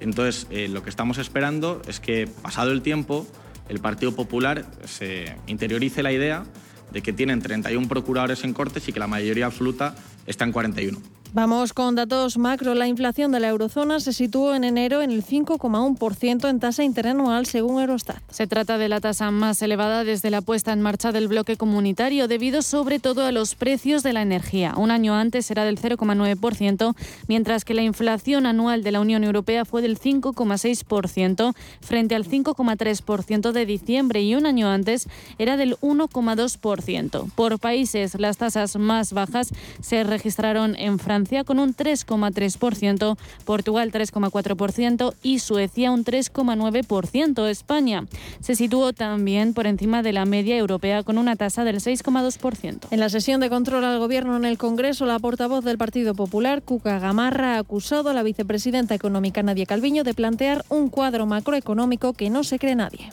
Entonces, 0.00 0.46
eh, 0.50 0.68
lo 0.68 0.82
que 0.82 0.90
estamos 0.90 1.18
esperando 1.18 1.80
es 1.88 2.00
que, 2.00 2.28
pasado 2.42 2.70
el 2.70 2.82
tiempo, 2.82 3.26
el 3.68 3.80
Partido 3.80 4.14
Popular 4.14 4.66
se 4.84 5.36
interiorice 5.46 6.02
la 6.02 6.12
idea 6.12 6.44
de 6.92 7.02
que 7.02 7.12
tienen 7.12 7.40
31 7.40 7.88
procuradores 7.88 8.44
en 8.44 8.52
Cortes 8.52 8.86
y 8.88 8.92
que 8.92 9.00
la 9.00 9.06
mayoría 9.06 9.46
absoluta 9.46 9.96
está 10.26 10.44
en 10.44 10.52
41. 10.52 11.15
Vamos 11.36 11.74
con 11.74 11.96
datos 11.96 12.38
macro. 12.38 12.74
La 12.74 12.88
inflación 12.88 13.30
de 13.30 13.40
la 13.40 13.48
eurozona 13.48 14.00
se 14.00 14.14
situó 14.14 14.54
en 14.54 14.64
enero 14.64 15.02
en 15.02 15.10
el 15.10 15.22
5,1% 15.22 16.48
en 16.48 16.60
tasa 16.60 16.82
interanual 16.82 17.44
según 17.44 17.78
Eurostat. 17.78 18.22
Se 18.30 18.46
trata 18.46 18.78
de 18.78 18.88
la 18.88 19.02
tasa 19.02 19.30
más 19.30 19.60
elevada 19.60 20.02
desde 20.02 20.30
la 20.30 20.40
puesta 20.40 20.72
en 20.72 20.80
marcha 20.80 21.12
del 21.12 21.28
bloque 21.28 21.58
comunitario 21.58 22.26
debido 22.26 22.62
sobre 22.62 23.00
todo 23.00 23.26
a 23.26 23.32
los 23.32 23.54
precios 23.54 24.02
de 24.02 24.14
la 24.14 24.22
energía. 24.22 24.72
Un 24.78 24.90
año 24.90 25.14
antes 25.14 25.50
era 25.50 25.66
del 25.66 25.78
0,9%, 25.78 26.96
mientras 27.28 27.66
que 27.66 27.74
la 27.74 27.82
inflación 27.82 28.46
anual 28.46 28.82
de 28.82 28.92
la 28.92 29.00
Unión 29.00 29.22
Europea 29.22 29.66
fue 29.66 29.82
del 29.82 29.98
5,6% 29.98 31.54
frente 31.82 32.14
al 32.14 32.24
5,3% 32.24 33.52
de 33.52 33.66
diciembre 33.66 34.22
y 34.22 34.36
un 34.36 34.46
año 34.46 34.70
antes 34.70 35.06
era 35.38 35.58
del 35.58 35.76
1,2%. 35.80 37.30
Por 37.34 37.58
países, 37.58 38.18
las 38.18 38.38
tasas 38.38 38.76
más 38.76 39.12
bajas 39.12 39.52
se 39.82 40.02
registraron 40.02 40.74
en 40.76 40.98
Francia 40.98 41.25
con 41.44 41.58
un 41.58 41.74
3,3%, 41.74 43.16
Portugal 43.44 43.90
3,4% 43.90 45.14
y 45.22 45.40
Suecia 45.40 45.90
un 45.90 46.04
3,9%. 46.04 47.48
España 47.48 48.04
se 48.40 48.54
situó 48.54 48.92
también 48.92 49.54
por 49.54 49.66
encima 49.66 50.02
de 50.02 50.12
la 50.12 50.24
media 50.24 50.56
europea 50.56 51.02
con 51.02 51.18
una 51.18 51.36
tasa 51.36 51.64
del 51.64 51.76
6,2%. 51.76 52.86
En 52.90 53.00
la 53.00 53.08
sesión 53.08 53.40
de 53.40 53.50
control 53.50 53.84
al 53.84 53.98
Gobierno 53.98 54.36
en 54.36 54.44
el 54.44 54.58
Congreso, 54.58 55.06
la 55.06 55.18
portavoz 55.18 55.64
del 55.64 55.78
Partido 55.78 56.14
Popular, 56.14 56.62
Cuca 56.62 56.98
Gamarra, 56.98 57.56
ha 57.56 57.58
acusado 57.58 58.10
a 58.10 58.14
la 58.14 58.22
vicepresidenta 58.22 58.94
económica 58.94 59.42
Nadia 59.42 59.66
Calviño 59.66 60.04
de 60.04 60.14
plantear 60.14 60.64
un 60.68 60.88
cuadro 60.88 61.26
macroeconómico 61.26 62.12
que 62.12 62.30
no 62.30 62.44
se 62.44 62.58
cree 62.58 62.76
nadie. 62.76 63.10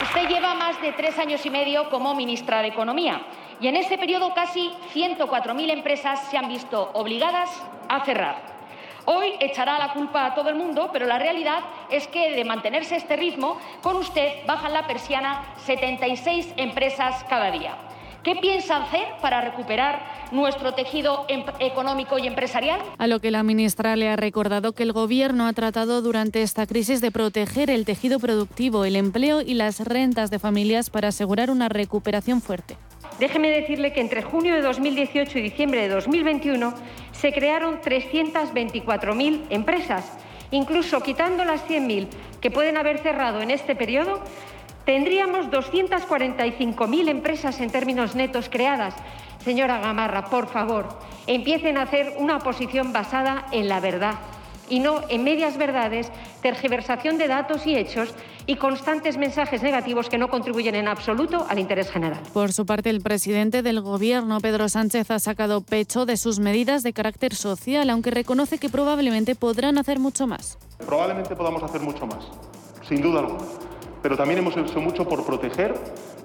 Usted 0.00 0.28
lleva 0.28 0.54
más 0.54 0.80
de 0.80 0.92
tres 0.92 1.18
años 1.18 1.44
y 1.44 1.50
medio 1.50 1.90
como 1.90 2.14
ministra 2.14 2.62
de 2.62 2.68
Economía 2.68 3.20
y 3.60 3.68
en 3.68 3.76
ese 3.76 3.98
periodo 3.98 4.34
casi 4.34 4.70
104.000 4.94 5.70
empresas 5.70 6.20
se 6.30 6.38
han 6.38 6.48
visto 6.48 6.90
obligadas 6.94 7.50
a 7.88 8.04
cerrar. 8.04 8.58
Hoy 9.04 9.34
echará 9.40 9.78
la 9.78 9.94
culpa 9.94 10.26
a 10.26 10.34
todo 10.34 10.50
el 10.50 10.54
mundo, 10.56 10.90
pero 10.92 11.06
la 11.06 11.18
realidad 11.18 11.60
es 11.90 12.06
que 12.08 12.32
de 12.32 12.44
mantenerse 12.44 12.96
este 12.96 13.16
ritmo, 13.16 13.58
con 13.82 13.96
usted 13.96 14.44
bajan 14.46 14.74
la 14.74 14.86
persiana 14.86 15.44
76 15.64 16.52
empresas 16.58 17.24
cada 17.24 17.50
día. 17.50 17.87
¿Qué 18.28 18.36
piensa 18.36 18.76
hacer 18.76 19.06
para 19.22 19.40
recuperar 19.40 20.02
nuestro 20.32 20.74
tejido 20.74 21.24
em-, 21.28 21.46
económico 21.60 22.18
y 22.18 22.26
empresarial? 22.26 22.78
A 22.98 23.06
lo 23.06 23.20
que 23.20 23.30
la 23.30 23.42
ministra 23.42 23.96
le 23.96 24.10
ha 24.10 24.16
recordado 24.16 24.72
que 24.72 24.82
el 24.82 24.92
Gobierno 24.92 25.46
ha 25.46 25.54
tratado 25.54 26.02
durante 26.02 26.42
esta 26.42 26.66
crisis 26.66 27.00
de 27.00 27.10
proteger 27.10 27.70
el 27.70 27.86
tejido 27.86 28.18
productivo, 28.18 28.84
el 28.84 28.96
empleo 28.96 29.40
y 29.40 29.54
las 29.54 29.80
rentas 29.80 30.30
de 30.30 30.38
familias 30.38 30.90
para 30.90 31.08
asegurar 31.08 31.50
una 31.50 31.70
recuperación 31.70 32.42
fuerte. 32.42 32.76
Déjeme 33.18 33.48
decirle 33.48 33.94
que 33.94 34.02
entre 34.02 34.20
junio 34.20 34.54
de 34.54 34.60
2018 34.60 35.38
y 35.38 35.40
diciembre 35.40 35.80
de 35.80 35.88
2021 35.88 36.74
se 37.12 37.32
crearon 37.32 37.80
324.000 37.80 39.44
empresas. 39.48 40.18
Incluso 40.50 41.00
quitando 41.00 41.46
las 41.46 41.66
100.000 41.66 42.08
que 42.42 42.50
pueden 42.50 42.76
haber 42.76 42.98
cerrado 42.98 43.40
en 43.40 43.50
este 43.50 43.74
periodo, 43.74 44.22
tendríamos 44.88 45.50
245.000 45.50 47.10
empresas 47.10 47.60
en 47.60 47.68
términos 47.68 48.14
netos 48.14 48.48
creadas. 48.48 48.94
Señora 49.44 49.80
Gamarra, 49.80 50.30
por 50.30 50.46
favor, 50.46 50.88
empiecen 51.26 51.76
a 51.76 51.82
hacer 51.82 52.14
una 52.16 52.38
oposición 52.38 52.90
basada 52.90 53.48
en 53.52 53.68
la 53.68 53.80
verdad 53.80 54.14
y 54.70 54.80
no 54.80 55.02
en 55.10 55.24
medias 55.24 55.58
verdades, 55.58 56.10
tergiversación 56.40 57.18
de 57.18 57.28
datos 57.28 57.66
y 57.66 57.76
hechos 57.76 58.14
y 58.46 58.56
constantes 58.56 59.18
mensajes 59.18 59.62
negativos 59.62 60.08
que 60.08 60.16
no 60.16 60.28
contribuyen 60.28 60.74
en 60.74 60.88
absoluto 60.88 61.44
al 61.50 61.58
interés 61.58 61.90
general. 61.90 62.20
Por 62.32 62.54
su 62.54 62.64
parte, 62.64 62.88
el 62.88 63.02
presidente 63.02 63.62
del 63.62 63.82
Gobierno, 63.82 64.40
Pedro 64.40 64.70
Sánchez, 64.70 65.10
ha 65.10 65.18
sacado 65.18 65.60
pecho 65.60 66.06
de 66.06 66.16
sus 66.16 66.40
medidas 66.40 66.82
de 66.82 66.94
carácter 66.94 67.34
social, 67.34 67.90
aunque 67.90 68.10
reconoce 68.10 68.56
que 68.56 68.70
probablemente 68.70 69.34
podrán 69.34 69.76
hacer 69.76 69.98
mucho 69.98 70.26
más. 70.26 70.56
Probablemente 70.78 71.36
podamos 71.36 71.62
hacer 71.62 71.82
mucho 71.82 72.06
más, 72.06 72.26
sin 72.88 73.02
duda 73.02 73.20
alguna, 73.20 73.44
pero 74.02 74.16
también 74.16 74.38
hemos 74.38 74.56
hecho 74.56 74.80
mucho 74.80 75.08
por 75.08 75.24
proteger 75.24 75.74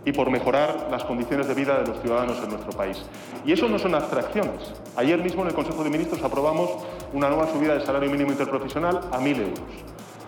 y 0.06 0.12
por 0.12 0.30
mejorar 0.30 0.88
las 0.92 1.04
condiciones 1.04 1.48
de 1.48 1.54
vida 1.54 1.80
de 1.80 1.88
los 1.88 2.02
ciudadanos 2.02 2.38
en 2.44 2.50
nuestro 2.50 2.72
país. 2.72 3.02
Y 3.46 3.54
eso 3.54 3.68
no 3.70 3.80
son 3.80 3.96
abstracciones. 3.96 4.74
Ayer 4.96 5.22
mismo 5.22 5.42
en 5.44 5.50
el 5.50 5.54
Consejo 5.54 5.84
de 5.84 5.90
Ministros 5.90 6.24
aprobamos 6.24 6.72
una 7.14 7.30
nueva 7.30 7.48
subida 7.52 7.74
del 7.74 7.86
salario 7.86 8.10
mínimo 8.10 8.32
interprofesional 8.32 8.98
a 9.12 9.20
1.000 9.20 9.38
euros. 9.38 9.60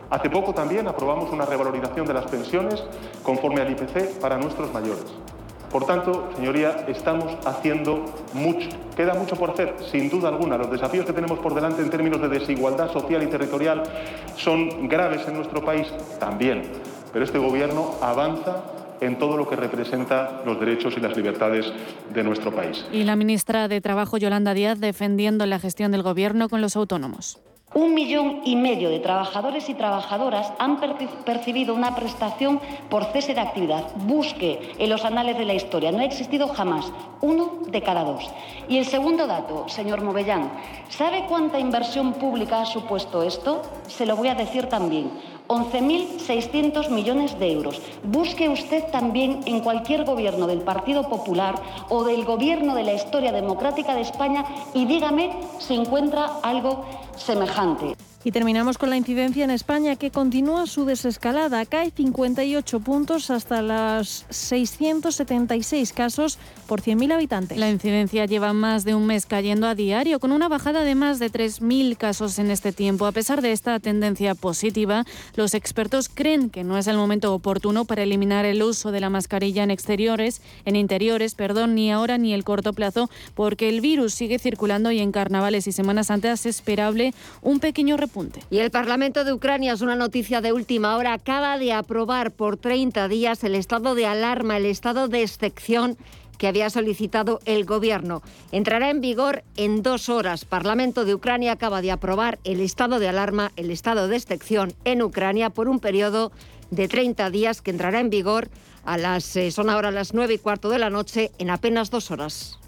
Hace 0.09 0.29
poco 0.29 0.53
también 0.53 0.87
aprobamos 0.87 1.31
una 1.31 1.45
revalorización 1.45 2.05
de 2.05 2.13
las 2.13 2.25
pensiones 2.25 2.83
conforme 3.23 3.61
al 3.61 3.71
IPC 3.71 4.19
para 4.19 4.37
nuestros 4.37 4.71
mayores. 4.71 5.05
Por 5.71 5.85
tanto, 5.85 6.29
señoría, 6.37 6.85
estamos 6.87 7.35
haciendo 7.45 8.05
mucho. 8.33 8.69
Queda 8.95 9.13
mucho 9.13 9.35
por 9.35 9.49
hacer, 9.49 9.75
sin 9.91 10.09
duda 10.09 10.29
alguna. 10.29 10.57
Los 10.57 10.71
desafíos 10.71 11.05
que 11.05 11.11
tenemos 11.11 11.39
por 11.39 11.53
delante 11.53 11.81
en 11.81 11.89
términos 11.89 12.21
de 12.21 12.29
desigualdad 12.29 12.93
social 12.93 13.23
y 13.23 13.27
territorial 13.27 13.83
son 14.37 14.87
graves 14.87 15.27
en 15.27 15.33
nuestro 15.33 15.65
país 15.65 15.87
también. 16.17 16.71
Pero 17.15 17.24
este 17.24 17.38
Gobierno 17.38 17.91
avanza 18.01 18.62
en 19.00 19.17
todo 19.17 19.38
lo 19.38 19.48
que 19.48 19.55
representa 19.55 20.41
los 20.45 20.60
derechos 20.60 20.95
y 20.98 21.00
las 21.00 21.15
libertades 21.15 21.72
de 22.13 22.24
nuestro 22.25 22.53
país. 22.53 22.86
Y 22.91 23.05
la 23.05 23.15
ministra 23.15 23.69
de 23.69 23.79
Trabajo, 23.79 24.17
Yolanda 24.17 24.53
Díaz, 24.53 24.81
defendiendo 24.81 25.45
la 25.45 25.57
gestión 25.57 25.93
del 25.93 26.03
Gobierno 26.03 26.50
con 26.50 26.60
los 26.60 26.75
autónomos. 26.75 27.39
Un 27.74 27.93
millón 27.93 28.41
y 28.43 28.57
medio 28.57 28.89
de 28.89 29.00
trabajadores 29.00 29.69
y 29.69 29.75
trabajadoras 29.75 30.51
han 30.60 30.77
percibido 31.25 31.74
una 31.74 31.95
prestación 31.95 32.60
por 32.89 33.05
cese 33.05 33.34
de 33.34 33.41
actividad. 33.41 33.86
Busque 33.95 34.74
en 34.77 34.89
los 34.89 35.05
anales 35.05 35.38
de 35.38 35.45
la 35.45 35.53
historia. 35.53 35.93
No 35.93 36.00
ha 36.00 36.05
existido 36.05 36.50
jamás. 36.50 36.91
Uno 37.22 37.60
de 37.69 37.81
cada 37.81 38.03
dos. 38.03 38.29
Y 38.67 38.77
el 38.77 38.86
segundo 38.86 39.25
dato, 39.25 39.69
señor 39.69 40.01
Movellán. 40.03 40.51
¿Sabe 40.89 41.25
cuánta 41.29 41.60
inversión 41.60 42.13
pública 42.13 42.62
ha 42.62 42.65
supuesto 42.65 43.24
esto? 43.24 43.62
Se 43.88 44.05
lo 44.05 44.17
voy 44.17 44.27
a 44.27 44.36
decir 44.36 44.67
también 44.67 45.12
11.600 45.47 46.89
millones 46.89 47.37
de 47.39 47.51
euros. 47.51 47.81
Busque 48.03 48.49
usted 48.49 48.83
también 48.91 49.41
en 49.45 49.59
cualquier 49.59 50.05
gobierno 50.05 50.47
del 50.47 50.61
Partido 50.61 51.09
Popular 51.09 51.55
o 51.89 52.03
del 52.03 52.25
gobierno 52.25 52.75
de 52.75 52.83
la 52.83 52.93
historia 52.93 53.31
democrática 53.31 53.95
de 53.95 54.01
España 54.01 54.45
y 54.73 54.85
dígame 54.85 55.31
si 55.59 55.75
encuentra 55.75 56.39
algo 56.43 56.85
semejante. 57.15 57.95
Y 58.25 58.32
terminamos 58.32 58.79
con 58.79 58.89
la 58.89 58.98
incidencia 58.98 59.44
en 59.44 59.51
España 59.51 59.98
que 59.98 60.10
continúa 60.10 60.65
su 60.65 60.84
desescalada. 60.86 61.63
Cae 61.67 61.91
58 61.91 62.79
puntos 62.79 63.29
hasta 63.29 63.62
los 63.62 64.25
676 64.32 65.94
casos 65.94 66.39
por 66.65 66.82
100.000 66.82 67.13
habitantes. 67.13 67.55
La 67.60 67.70
incidencia 67.70 68.25
lleva 68.25 68.51
más 68.51 68.84
de 68.84 68.96
un 68.96 69.05
mes 69.05 69.27
cayendo 69.27 69.67
a 69.67 69.75
diario, 69.75 70.20
con 70.20 70.32
una 70.32 70.48
bajada 70.48 70.84
de 70.84 70.96
más 70.96 71.20
de 71.20 71.32
3.000 71.32 71.98
casos 71.98 72.39
en 72.39 72.50
este 72.50 72.72
tiempo. 72.72 73.05
A 73.05 73.12
pesar 73.12 73.44
de 73.44 73.51
esta 73.51 73.79
tendencia 73.79 74.34
positiva, 74.34 75.05
los 75.36 75.53
expertos 75.53 76.10
creen 76.10 76.50
que 76.50 76.63
no 76.63 76.79
es 76.79 76.88
el 76.88 76.98
momento 76.98 77.32
oportuno 77.32 77.86
para 77.86 78.01
eliminar 78.01 78.44
el 78.44 78.63
uso 78.63 78.91
de 78.91 79.01
la 79.01 79.12
mascarilla 79.12 79.62
en 79.62 79.70
exteriores, 79.70 80.41
en 80.65 80.75
interiores, 80.75 81.36
perdón, 81.36 81.75
ni 81.75 81.91
ahora 81.91 82.17
ni 82.17 82.34
el 82.34 82.44
corto 82.44 82.74
plazo, 82.74 83.08
porque 83.36 83.70
el 83.70 83.82
virus 83.82 84.15
sigue 84.15 84.39
circulando 84.39 84.89
y 84.89 84.98
en 84.98 85.12
carnavales 85.12 85.67
y 85.67 85.72
Semanas 85.72 86.08
Santas 86.08 86.39
es 86.48 86.55
esperable 86.55 87.13
un 87.44 87.60
pequeño 87.60 87.98
repunte 87.98 88.14
y 88.50 88.60
el 88.60 88.72
Parlamento 88.72 89.25
de 89.25 89.34
Ucrania, 89.34 89.74
es 89.74 89.81
una 89.81 89.95
noticia 89.95 90.39
de 90.39 90.53
última 90.53 90.95
hora, 90.95 91.13
acaba 91.13 91.57
de 91.57 91.74
aprobar 91.74 92.31
por 92.31 92.55
30 92.55 93.10
días 93.10 93.43
el 93.43 93.55
estado 93.55 93.93
de 93.93 94.05
alarma, 94.05 94.55
el 94.55 94.65
estado 94.65 95.10
de 95.10 95.22
excepción 95.22 95.98
que 96.38 96.48
había 96.48 96.69
solicitado 96.69 97.39
el 97.45 97.65
gobierno. 97.65 98.22
Entrará 98.51 98.89
en 98.89 99.01
vigor 99.01 99.43
en 99.57 99.84
dos 99.84 100.07
horas. 100.07 100.45
Parlamento 100.45 101.03
de 101.03 101.13
Ucrania 101.13 101.53
acaba 101.53 101.81
de 101.81 101.91
aprobar 101.91 102.39
el 102.45 102.62
estado 102.62 103.00
de 103.00 103.10
alarma, 103.10 103.51
el 103.57 103.69
estado 103.69 104.07
de 104.07 104.15
excepción 104.15 104.74
en 104.86 105.01
Ucrania 105.01 105.50
por 105.50 105.67
un 105.67 105.79
periodo 105.79 106.31
de 106.72 106.88
30 106.88 107.29
días 107.31 107.62
que 107.62 107.72
entrará 107.72 108.00
en 108.00 108.10
vigor 108.10 108.50
a 108.86 108.98
las, 108.98 109.36
eh, 109.36 109.51
son 109.51 109.69
ahora 109.69 109.91
las 109.91 110.13
9 110.13 110.36
y 110.36 110.38
cuarto 110.38 110.69
de 110.69 110.79
la 110.79 110.89
noche 110.89 111.31
en 111.38 111.50
apenas 111.50 111.89
dos 111.89 112.12
horas. 112.12 112.60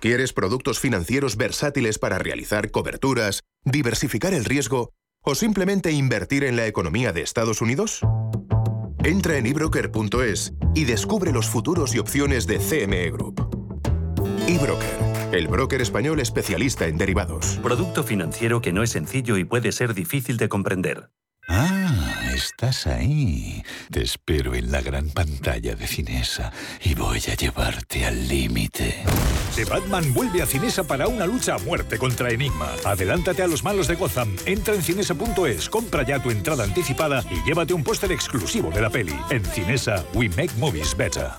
¿Quieres 0.00 0.32
productos 0.32 0.80
financieros 0.80 1.36
versátiles 1.36 1.98
para 1.98 2.18
realizar 2.18 2.70
coberturas, 2.70 3.42
diversificar 3.64 4.32
el 4.32 4.46
riesgo 4.46 4.94
o 5.22 5.34
simplemente 5.34 5.92
invertir 5.92 6.44
en 6.44 6.56
la 6.56 6.66
economía 6.66 7.12
de 7.12 7.20
Estados 7.20 7.60
Unidos? 7.60 8.00
Entra 9.04 9.36
en 9.36 9.44
ebroker.es 9.44 10.54
y 10.74 10.84
descubre 10.84 11.32
los 11.32 11.50
futuros 11.50 11.94
y 11.94 11.98
opciones 11.98 12.46
de 12.46 12.58
CME 12.58 13.10
Group. 13.10 13.46
eBroker, 14.48 15.34
el 15.34 15.48
broker 15.48 15.82
español 15.82 16.18
especialista 16.20 16.86
en 16.86 16.96
derivados. 16.96 17.58
Producto 17.62 18.02
financiero 18.02 18.62
que 18.62 18.72
no 18.72 18.82
es 18.82 18.90
sencillo 18.90 19.36
y 19.36 19.44
puede 19.44 19.70
ser 19.70 19.92
difícil 19.92 20.38
de 20.38 20.48
comprender. 20.48 21.10
Ah, 21.46 21.79
estás 22.34 22.86
ahí. 22.86 23.62
Te 23.90 24.02
espero 24.02 24.54
en 24.54 24.70
la 24.70 24.80
gran 24.80 25.08
pantalla 25.10 25.74
de 25.74 25.86
Cinesa 25.86 26.52
y 26.82 26.94
voy 26.94 27.18
a 27.28 27.34
llevarte 27.34 28.04
al 28.06 28.28
límite. 28.28 29.04
The 29.54 29.64
Batman 29.64 30.12
vuelve 30.14 30.42
a 30.42 30.46
Cinesa 30.46 30.84
para 30.84 31.08
una 31.08 31.26
lucha 31.26 31.54
a 31.54 31.58
muerte 31.58 31.98
contra 31.98 32.30
Enigma. 32.30 32.70
Adelántate 32.84 33.42
a 33.42 33.46
los 33.46 33.64
malos 33.64 33.88
de 33.88 33.96
Gotham, 33.96 34.36
entra 34.46 34.74
en 34.74 34.82
cinesa.es, 34.82 35.68
compra 35.68 36.04
ya 36.04 36.22
tu 36.22 36.30
entrada 36.30 36.64
anticipada 36.64 37.24
y 37.30 37.46
llévate 37.46 37.74
un 37.74 37.84
póster 37.84 38.12
exclusivo 38.12 38.70
de 38.70 38.80
la 38.80 38.90
peli. 38.90 39.14
En 39.30 39.44
Cinesa, 39.44 40.04
we 40.14 40.28
make 40.30 40.50
movies 40.58 40.96
better. 40.96 41.30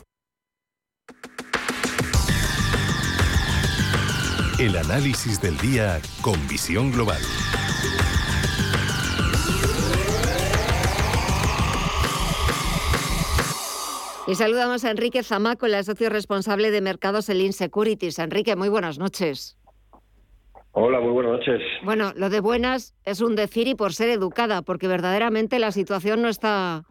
El 4.60 4.78
análisis 4.78 5.42
del 5.42 5.58
día 5.58 6.00
con 6.22 6.48
visión 6.48 6.92
global. 6.92 7.22
Y 14.32 14.36
saludamos 14.36 14.86
a 14.86 14.92
Enrique 14.92 15.24
Zamaco, 15.24 15.66
el 15.66 15.84
socio 15.84 16.10
responsable 16.10 16.72
de 16.72 16.80
mercados 16.80 17.28
Elin 17.28 17.52
Securities. 17.52 18.18
Enrique, 18.18 18.56
muy 18.56 18.70
buenas 18.70 18.98
noches. 18.98 19.58
Hola, 20.72 21.02
muy 21.02 21.12
buenas 21.12 21.34
noches. 21.34 21.62
Bueno, 21.84 22.14
lo 22.16 22.30
de 22.30 22.40
buenas 22.40 22.96
es 23.04 23.20
un 23.20 23.36
decir 23.36 23.68
y 23.68 23.76
por 23.76 23.92
ser 23.92 24.08
educada, 24.08 24.62
porque 24.62 24.88
verdaderamente 24.88 25.60
la 25.60 25.74
situación 25.74 26.22
no 26.22 26.30
está 26.30 26.86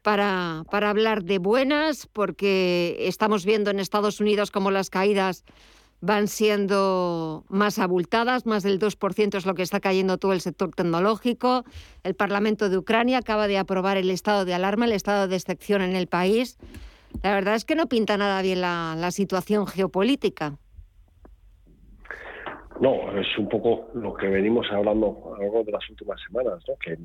para, 0.00 0.62
para 0.70 0.88
hablar 0.88 1.24
de 1.24 1.36
buenas, 1.36 2.06
porque 2.06 2.96
estamos 3.00 3.44
viendo 3.44 3.70
en 3.70 3.80
Estados 3.80 4.18
Unidos 4.18 4.50
cómo 4.50 4.70
las 4.70 4.88
caídas 4.88 5.44
van 6.00 6.28
siendo 6.28 7.44
más 7.48 7.78
abultadas, 7.78 8.46
más 8.46 8.62
del 8.62 8.78
2% 8.78 9.36
es 9.36 9.46
lo 9.46 9.54
que 9.54 9.62
está 9.62 9.80
cayendo 9.80 10.18
todo 10.18 10.32
el 10.32 10.40
sector 10.40 10.70
tecnológico. 10.70 11.64
El 12.04 12.14
Parlamento 12.14 12.68
de 12.68 12.78
Ucrania 12.78 13.18
acaba 13.18 13.48
de 13.48 13.58
aprobar 13.58 13.96
el 13.96 14.10
estado 14.10 14.44
de 14.44 14.54
alarma, 14.54 14.84
el 14.84 14.92
estado 14.92 15.26
de 15.26 15.36
excepción 15.36 15.82
en 15.82 15.96
el 15.96 16.06
país. 16.06 16.58
La 17.22 17.34
verdad 17.34 17.54
es 17.54 17.64
que 17.64 17.74
no 17.74 17.86
pinta 17.86 18.16
nada 18.16 18.40
bien 18.42 18.60
la, 18.60 19.10
situación 19.10 19.66
geopolítica. 19.66 20.56
No, 22.80 23.18
es 23.18 23.26
un 23.38 23.48
poco 23.48 23.88
lo 23.94 24.14
que 24.14 24.28
venimos 24.28 24.66
hablando 24.70 25.34
a 25.34 25.38
lo 25.38 25.42
largo 25.42 25.64
de 25.64 25.72
las 25.72 25.90
últimas 25.90 26.20
semanas, 26.24 26.62
¿no? 26.68 26.74
que, 26.76 26.96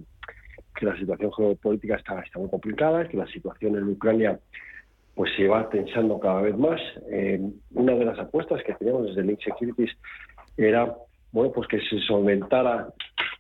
la 0.82 0.98
situación 0.98 1.32
geopolítica 1.32 1.96
está, 1.96 2.20
está 2.20 2.40
muy 2.40 2.50
complicada, 2.50 3.08
que 3.08 3.16
la 3.16 3.28
situación 3.28 3.78
en 3.78 3.88
Ucrania 3.90 4.38
pues 5.16 5.32
se 5.36 5.48
va 5.48 5.70
tensando 5.70 6.20
cada 6.20 6.42
vez 6.42 6.58
más. 6.58 6.82
Eh, 7.12 7.40
una 7.72 7.94
de 7.94 8.06
las 8.06 8.20
apuestas 8.20 8.64
que 8.64 8.74
teníamos 8.74 9.08
desde 9.08 9.24
Link 9.24 9.40
Securities 9.42 9.92
era 10.58 10.96
bueno, 11.32 11.52
pues 11.52 11.68
que 11.68 11.80
se 11.82 12.00
solventara 12.00 12.90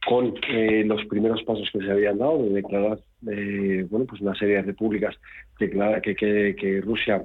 con 0.07 0.33
eh, 0.49 0.83
los 0.85 1.05
primeros 1.05 1.41
pasos 1.43 1.69
que 1.71 1.79
se 1.79 1.91
habían 1.91 2.17
dado 2.17 2.43
de 2.43 2.49
declarar 2.49 2.99
eh, 3.31 3.85
bueno, 3.89 4.05
pues 4.07 4.21
una 4.21 4.35
serie 4.35 4.55
de 4.55 4.63
repúblicas 4.63 5.15
declara, 5.59 6.01
que, 6.01 6.81
Rusia 6.83 7.23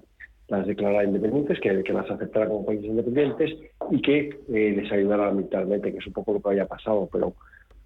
las 0.48 0.66
declarara 0.66 1.04
independientes, 1.04 1.58
que, 1.60 1.82
que, 1.82 1.92
las 1.92 2.10
aceptara 2.10 2.46
como 2.46 2.64
países 2.64 2.86
independientes 2.86 3.50
y 3.90 4.00
que 4.00 4.30
les 4.48 4.90
ayudara 4.92 5.30
militarmente, 5.32 5.92
que 5.92 5.98
es 5.98 6.06
un 6.06 6.12
poco 6.12 6.34
lo 6.34 6.40
que 6.40 6.50
había 6.50 6.66
pasado, 6.66 7.08
pero 7.12 7.34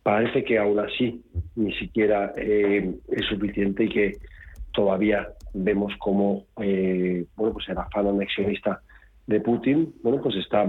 parece 0.03 0.45
que 0.45 0.59
aún 0.59 0.79
así 0.79 1.23
ni 1.57 1.73
siquiera 1.75 2.33
es 2.37 3.25
suficiente 3.29 3.85
y 3.85 3.89
que 3.89 4.19
todavía 4.73 5.29
vemos 5.55 5.93
como 5.99 6.47
bueno, 6.57 7.53
pues 7.53 7.69
el 7.69 7.79
afán 7.79 8.07
anexionista 8.09 8.81
de 9.27 9.41
Putin 9.41 9.95
bueno, 10.03 10.21
pues 10.23 10.37
está 10.37 10.67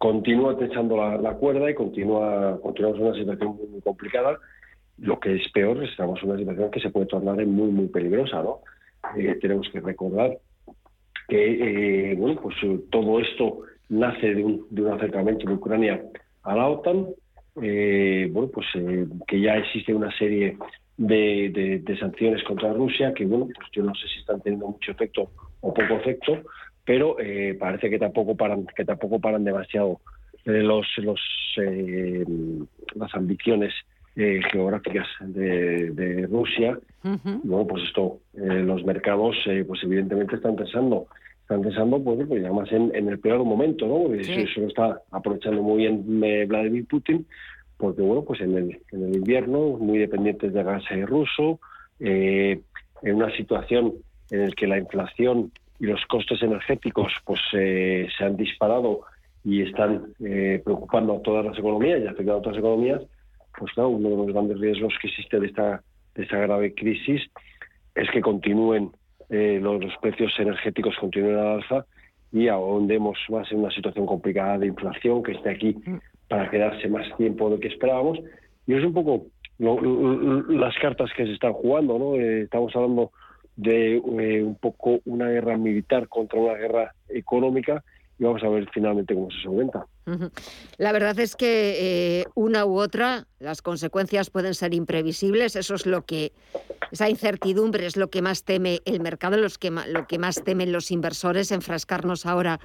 continúa 0.00 0.56
echando 0.58 0.96
la, 0.96 1.34
cuerda 1.34 1.70
y 1.70 1.74
continúa 1.74 2.58
continuamos 2.62 2.98
en 2.98 3.06
una 3.06 3.16
situación 3.16 3.58
muy, 3.70 3.82
complicada. 3.82 4.38
Lo 4.96 5.20
que 5.20 5.36
es 5.36 5.52
peor, 5.52 5.84
estamos 5.84 6.18
en 6.22 6.30
una 6.30 6.38
situación 6.38 6.70
que 6.70 6.80
se 6.80 6.88
puede 6.88 7.04
tornar 7.04 7.36
muy, 7.46 7.70
muy 7.70 7.86
peligrosa. 7.88 8.42
¿no? 8.42 8.60
Eh, 9.14 9.36
tenemos 9.42 9.68
que 9.70 9.80
recordar 9.80 10.38
que 11.28 12.12
eh, 12.12 12.14
bueno, 12.16 12.40
pues, 12.40 12.56
todo 12.90 13.20
esto 13.20 13.60
nace 13.90 14.34
de 14.34 14.42
un, 14.42 14.66
de 14.70 14.82
un 14.82 14.92
acercamiento 14.92 15.46
de 15.46 15.54
Ucrania 15.54 16.02
a 16.44 16.56
la 16.56 16.68
OTAN, 16.68 17.08
eh, 17.60 18.26
bueno, 18.32 18.48
pues 18.54 18.66
que 19.26 19.40
ya 19.40 19.56
existe 19.56 19.92
una 19.92 20.10
serie 20.16 20.56
de, 21.00 21.80
de, 21.82 21.98
sanciones 21.98 22.44
contra 22.44 22.74
Rusia 22.74 23.14
que, 23.14 23.24
bueno, 23.24 23.46
pues 23.46 23.68
yo 23.72 23.82
no 23.82 23.94
sé 23.94 24.06
si 24.06 24.20
están 24.20 24.40
teniendo 24.42 24.68
mucho 24.68 24.90
efecto 24.92 25.30
o 25.62 25.72
poco 25.72 25.94
efecto, 25.94 26.42
pero 26.84 27.18
eh, 27.18 27.56
parece 27.58 27.88
que 27.88 27.98
tampoco 27.98 28.36
paran 28.36 28.66
que 28.76 28.84
tampoco 28.84 29.18
paran 29.18 29.44
demasiado 29.44 30.00
eh, 30.44 30.62
los 30.62 30.86
los 30.98 31.20
eh, 31.56 32.24
las 32.94 33.14
ambiciones 33.14 33.72
geográficas 34.14 35.06
de, 35.20 36.28
Rusia. 36.30 36.78
Bueno 37.02 37.66
pues 37.66 37.84
esto 37.84 38.18
los 38.34 38.84
mercados 38.84 39.36
pues 39.66 39.82
evidentemente 39.82 40.36
están 40.36 40.56
pensando 40.56 41.06
están 41.40 41.62
pensando 41.62 42.02
pues, 42.02 42.26
pues 42.28 42.44
además 42.44 42.70
en, 42.72 42.94
en, 42.94 43.08
el 43.08 43.18
peor 43.18 43.42
momento 43.44 43.86
no 43.86 44.12
eso 44.12 44.60
lo 44.60 44.66
está 44.66 45.00
aprovechando 45.10 45.62
muy 45.62 45.78
bien 45.78 46.20
Vladimir 46.48 46.84
Putin 46.86 47.24
porque 47.80 48.02
bueno 48.02 48.22
pues 48.24 48.40
en 48.40 48.56
el, 48.56 48.80
en 48.92 49.04
el 49.04 49.16
invierno 49.16 49.78
muy 49.78 49.98
dependientes 49.98 50.52
de 50.52 50.62
gas 50.62 50.84
ruso 51.06 51.58
en 51.98 52.62
una 53.02 53.34
situación 53.36 53.94
en 54.30 54.48
la 54.48 54.50
que 54.52 54.66
la 54.66 54.78
inflación 54.78 55.52
y 55.78 55.86
los 55.86 56.04
costes 56.06 56.42
energéticos 56.42 57.12
pues 57.24 57.40
eh, 57.54 58.06
se 58.16 58.24
han 58.24 58.36
disparado 58.36 59.00
y 59.42 59.62
están 59.62 60.12
eh, 60.24 60.60
preocupando 60.62 61.16
a 61.16 61.22
todas 61.22 61.44
las 61.44 61.58
economías 61.58 62.00
y 62.00 62.06
afectando 62.06 62.34
a 62.34 62.38
otras 62.38 62.58
economías, 62.58 63.00
pues 63.58 63.72
claro, 63.72 63.88
uno 63.88 64.10
de 64.10 64.16
los 64.16 64.26
grandes 64.26 64.60
riesgos 64.60 64.92
que 65.00 65.08
existe 65.08 65.40
de 65.40 65.46
esta, 65.46 65.82
de 66.14 66.22
esta 66.22 66.36
grave 66.36 66.74
crisis 66.74 67.22
es 67.94 68.10
que 68.10 68.20
continúen 68.20 68.90
eh, 69.30 69.58
los, 69.62 69.80
precios 70.02 70.32
energéticos 70.38 70.96
continúen 71.00 71.38
al 71.38 71.62
alza 71.62 71.86
y 72.32 72.48
ahondemos 72.48 73.18
más 73.30 73.50
en 73.50 73.60
una 73.60 73.70
situación 73.70 74.04
complicada 74.04 74.58
de 74.58 74.66
inflación 74.66 75.22
que 75.22 75.32
esté 75.32 75.50
aquí 75.50 75.76
para 76.30 76.48
quedarse 76.48 76.88
más 76.88 77.04
tiempo 77.16 77.46
de 77.46 77.56
lo 77.56 77.60
que 77.60 77.66
esperábamos. 77.66 78.20
Y 78.64 78.74
es 78.74 78.84
un 78.84 78.94
poco 78.94 79.26
las 79.58 80.74
cartas 80.78 81.10
que 81.16 81.26
se 81.26 81.32
están 81.32 81.52
jugando, 81.52 81.98
¿no? 81.98 82.14
estamos 82.14 82.74
hablando 82.76 83.10
de 83.56 83.96
eh, 83.96 84.42
un 84.42 84.54
poco 84.54 85.00
una 85.06 85.28
guerra 85.28 85.58
militar 85.58 86.06
contra 86.06 86.38
una 86.38 86.54
guerra 86.54 86.94
económica 87.08 87.82
y 88.16 88.24
vamos 88.24 88.44
a 88.44 88.48
ver 88.48 88.68
finalmente 88.72 89.12
cómo 89.12 89.28
se 89.32 89.42
solventa. 89.42 89.84
La 90.78 90.92
verdad 90.92 91.18
es 91.20 91.36
que 91.36 92.20
eh, 92.20 92.24
una 92.34 92.64
u 92.64 92.78
otra, 92.78 93.26
las 93.38 93.62
consecuencias 93.62 94.30
pueden 94.30 94.54
ser 94.54 94.74
imprevisibles, 94.74 95.56
eso 95.56 95.74
es 95.74 95.86
lo 95.86 96.04
que, 96.04 96.32
esa 96.90 97.08
incertidumbre 97.08 97.86
es 97.86 97.96
lo 97.96 98.10
que 98.10 98.22
más 98.22 98.44
teme 98.44 98.80
el 98.86 99.00
mercado, 99.00 99.36
los 99.36 99.58
que, 99.58 99.70
lo 99.70 100.06
que 100.06 100.18
más 100.18 100.42
temen 100.42 100.72
los 100.72 100.90
inversores, 100.90 101.52
enfrascarnos 101.52 102.26
ahora 102.26 102.60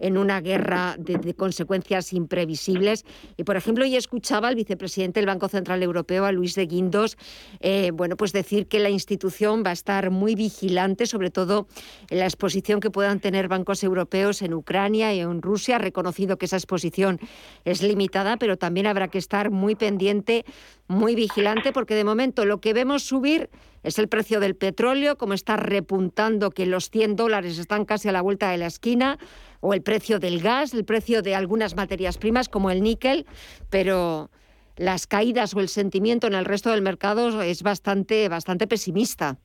en 0.00 0.16
una 0.16 0.40
guerra 0.40 0.96
de, 0.98 1.34
consecuencias 1.34 2.12
imprevisibles. 2.12 3.04
Y, 3.36 3.44
por 3.44 3.56
ejemplo, 3.56 3.84
yo 3.86 3.98
escuchaba 3.98 4.48
al 4.48 4.54
vicepresidente 4.54 5.20
del 5.20 5.26
Banco 5.26 5.48
Central 5.48 5.82
Europeo, 5.82 6.24
a 6.24 6.32
Luis 6.32 6.54
de 6.54 6.66
Guindos, 6.66 7.16
eh, 7.60 7.90
bueno, 7.92 8.16
pues 8.16 8.32
decir 8.32 8.68
que 8.68 8.78
la 8.78 8.90
institución 8.90 9.62
va 9.64 9.70
a 9.70 9.74
estar 9.74 10.10
muy 10.10 10.34
vigilante, 10.34 11.06
sobre 11.06 11.30
todo 11.30 11.66
en 12.10 12.18
la 12.18 12.24
exposición 12.24 12.80
que 12.80 12.90
puedan 12.90 13.20
tener 13.20 13.48
bancos 13.48 13.82
europeos 13.82 14.42
en 14.42 14.54
Ucrania 14.54 15.14
y 15.14 15.20
en 15.20 15.42
Rusia, 15.42 15.76
ha 15.76 15.78
reconocido 15.78 16.36
que 16.36 16.46
esa 16.46 16.56
exposición 16.56 16.75
es 16.84 17.82
limitada, 17.82 18.36
pero 18.36 18.56
también 18.56 18.86
habrá 18.86 19.08
que 19.08 19.18
estar 19.18 19.50
muy 19.50 19.74
pendiente, 19.74 20.44
muy 20.88 21.14
vigilante, 21.14 21.72
porque 21.72 21.94
de 21.94 22.04
momento 22.04 22.44
lo 22.44 22.58
que 22.60 22.72
vemos 22.72 23.02
subir 23.02 23.48
es 23.82 23.98
el 23.98 24.08
precio 24.08 24.40
del 24.40 24.56
petróleo, 24.56 25.16
como 25.16 25.34
está 25.34 25.56
repuntando 25.56 26.50
que 26.50 26.66
los 26.66 26.90
100 26.90 27.16
dólares 27.16 27.58
están 27.58 27.84
casi 27.84 28.08
a 28.08 28.12
la 28.12 28.20
vuelta 28.20 28.50
de 28.50 28.58
la 28.58 28.66
esquina 28.66 29.18
o 29.60 29.74
el 29.74 29.82
precio 29.82 30.18
del 30.18 30.40
gas, 30.40 30.74
el 30.74 30.84
precio 30.84 31.22
de 31.22 31.34
algunas 31.34 31.76
materias 31.76 32.18
primas 32.18 32.48
como 32.48 32.70
el 32.70 32.82
níquel, 32.82 33.26
pero 33.70 34.30
las 34.76 35.06
caídas 35.06 35.54
o 35.54 35.60
el 35.60 35.68
sentimiento 35.68 36.26
en 36.26 36.34
el 36.34 36.44
resto 36.44 36.70
del 36.70 36.82
mercado 36.82 37.42
es 37.42 37.62
bastante, 37.62 38.28
bastante 38.28 38.66
pesimista. 38.66 39.38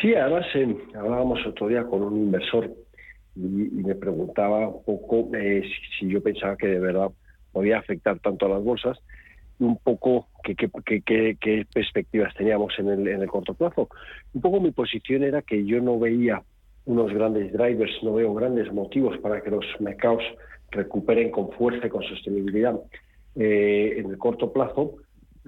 Sí, 0.00 0.14
además 0.14 0.44
eh, 0.54 0.76
hablábamos 0.96 1.38
otro 1.46 1.68
día 1.68 1.84
con 1.84 2.02
un 2.02 2.16
inversor 2.16 2.70
y, 3.36 3.40
me 3.40 3.94
preguntaba 3.94 4.68
un 4.68 4.84
poco 4.84 5.30
eh, 5.36 5.62
si, 5.98 6.08
yo 6.08 6.22
pensaba 6.22 6.56
que 6.56 6.66
de 6.66 6.78
verdad 6.78 7.10
podía 7.52 7.78
afectar 7.78 8.18
tanto 8.20 8.46
a 8.46 8.50
las 8.50 8.62
bolsas 8.62 8.98
y 9.58 9.64
un 9.64 9.76
poco 9.76 10.28
qué, 10.42 10.54
qué 10.56 11.66
perspectivas 11.72 12.34
teníamos 12.34 12.78
en 12.78 12.88
el, 12.88 13.08
en 13.08 13.22
el 13.22 13.28
corto 13.28 13.54
plazo. 13.54 13.88
Un 14.32 14.40
poco 14.40 14.60
mi 14.60 14.72
posición 14.72 15.22
era 15.22 15.42
que 15.42 15.64
yo 15.64 15.80
no 15.80 15.98
veía 15.98 16.42
unos 16.86 17.12
grandes 17.12 17.52
drivers, 17.52 17.92
no 18.02 18.14
veo 18.14 18.34
grandes 18.34 18.72
motivos 18.72 19.16
para 19.18 19.40
que 19.42 19.50
los 19.50 19.64
mercados 19.80 20.22
recuperen 20.70 21.30
con 21.30 21.50
fuerza 21.52 21.86
y 21.86 21.90
con 21.90 22.02
sostenibilidad 22.02 22.78
eh, 23.36 23.94
en 23.96 24.10
el 24.10 24.18
corto 24.18 24.52
plazo, 24.52 24.96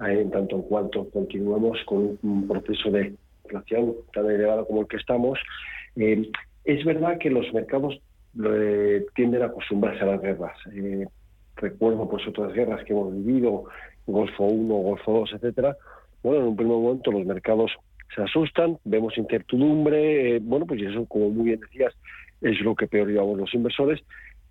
eh, 0.05 0.21
en 0.21 0.31
tanto 0.31 0.55
en 0.55 0.61
cuanto 0.63 1.09
continuemos 1.09 1.77
con 1.85 2.17
un 2.21 2.47
proceso 2.47 2.89
de 2.91 3.13
inflación 3.43 3.93
tan 4.13 4.29
elevado 4.29 4.65
como 4.65 4.81
el 4.81 4.87
que 4.87 4.97
estamos. 4.97 5.39
Eh, 5.95 6.29
es 6.67 6.85
verdad 6.85 7.17
que 7.17 7.29
los 7.29 7.51
mercados 7.53 7.99
tienden 9.15 9.41
a 9.41 9.45
acostumbrarse 9.47 10.03
a 10.03 10.07
las 10.07 10.21
guerras. 10.21 10.57
recuerdo 11.55 12.07
pues 12.07 12.27
otras 12.27 12.53
guerras 12.53 12.83
que 12.83 12.93
hemos 12.93 13.15
vivido, 13.15 13.63
Golfo 14.05 14.45
1, 14.45 14.75
Golfo 14.75 15.11
2, 15.19 15.33
etcétera. 15.33 15.75
Bueno, 16.21 16.41
en 16.41 16.47
un 16.49 16.55
primer 16.55 16.77
momento 16.77 17.11
los 17.11 17.25
mercados 17.25 17.71
se 18.15 18.21
asustan, 18.21 18.77
vemos 18.83 19.17
incertidumbre, 19.17 20.35
eh, 20.35 20.39
bueno, 20.41 20.65
pues 20.65 20.81
eso, 20.81 21.05
como 21.05 21.29
muy 21.29 21.45
bien 21.45 21.59
decías, 21.59 21.93
es 22.41 22.59
lo 22.61 22.75
que 22.75 22.87
peor 22.87 23.07
llevamos 23.07 23.37
los 23.37 23.53
inversores, 23.53 24.01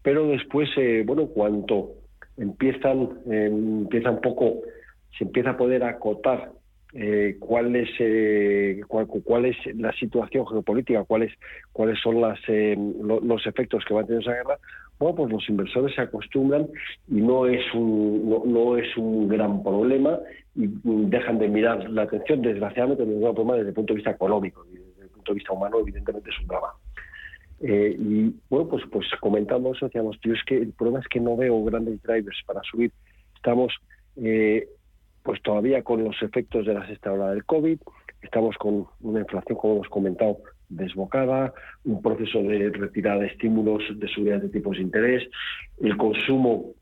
pero 0.02 0.26
después, 0.28 0.68
eh, 0.76 1.04
bueno, 1.06 1.26
cuando 1.26 1.92
empiezan, 2.36 3.10
eh, 3.30 3.48
un 3.50 3.88
poco, 4.22 4.62
se 5.16 5.24
empieza 5.24 5.50
a 5.50 5.56
poder 5.56 5.84
acotar 5.84 6.52
cuál 7.38 7.76
es 7.76 7.90
cuál, 8.86 9.44
es 9.44 9.56
la 9.76 9.92
situación 9.92 10.46
geopolítica, 10.46 11.04
cuáles 11.04 11.32
cuáles 11.72 12.00
son 12.00 12.20
las 12.20 12.38
los 12.48 13.46
efectos 13.46 13.84
que 13.84 13.94
va 13.94 14.02
a 14.02 14.04
tener 14.04 14.22
esa 14.22 14.32
guerra, 14.32 14.58
bueno, 14.98 15.14
pues 15.14 15.32
los 15.32 15.48
inversores 15.48 15.94
se 15.94 16.00
acostumbran 16.00 16.66
y 17.08 17.20
no 17.20 17.46
es 17.46 17.62
un 17.74 18.42
no 18.46 18.76
es 18.76 18.96
un 18.96 19.28
gran 19.28 19.62
problema 19.62 20.18
y 20.54 20.68
dejan 20.82 21.38
de 21.38 21.48
mirar 21.48 21.88
la 21.90 22.02
atención, 22.02 22.40
desgraciadamente, 22.40 23.04
desde 23.04 23.68
el 23.68 23.74
punto 23.74 23.92
de 23.92 23.96
vista 23.96 24.10
económico 24.10 24.64
desde 24.64 25.02
el 25.04 25.10
punto 25.10 25.32
de 25.32 25.34
vista 25.34 25.52
humano, 25.52 25.80
evidentemente 25.80 26.30
es 26.30 26.40
un 26.40 26.46
drama. 26.46 26.68
Eh, 27.60 27.96
y 27.98 28.34
bueno, 28.48 28.68
pues, 28.68 28.84
pues 28.90 29.06
comentamos, 29.20 29.78
decíamos, 29.80 30.18
tío, 30.20 30.32
es 30.34 30.42
que 30.44 30.56
el 30.56 30.72
problema 30.72 31.00
es 31.00 31.08
que 31.08 31.20
no 31.20 31.36
veo 31.36 31.62
grandes 31.64 32.02
drivers 32.02 32.42
para 32.46 32.62
subir. 32.62 32.90
Estamos 33.34 33.72
eh, 34.16 34.66
pues 35.26 35.42
todavía 35.42 35.82
con 35.82 36.04
los 36.04 36.22
efectos 36.22 36.64
de 36.64 36.74
la 36.74 36.86
sexta 36.86 37.12
ola 37.12 37.32
del 37.32 37.44
COVID, 37.44 37.78
estamos 38.22 38.56
con 38.56 38.86
una 39.00 39.20
inflación, 39.20 39.58
como 39.58 39.74
hemos 39.74 39.88
comentado, 39.88 40.38
desbocada, 40.68 41.52
un 41.84 42.00
proceso 42.00 42.42
de 42.42 42.70
retirada 42.70 43.22
de 43.22 43.26
estímulos 43.26 43.82
de 43.96 44.06
subida 44.06 44.38
de 44.38 44.48
tipos 44.48 44.76
de 44.76 44.84
interés, 44.84 45.28
el 45.80 45.96
consumo 45.96 46.74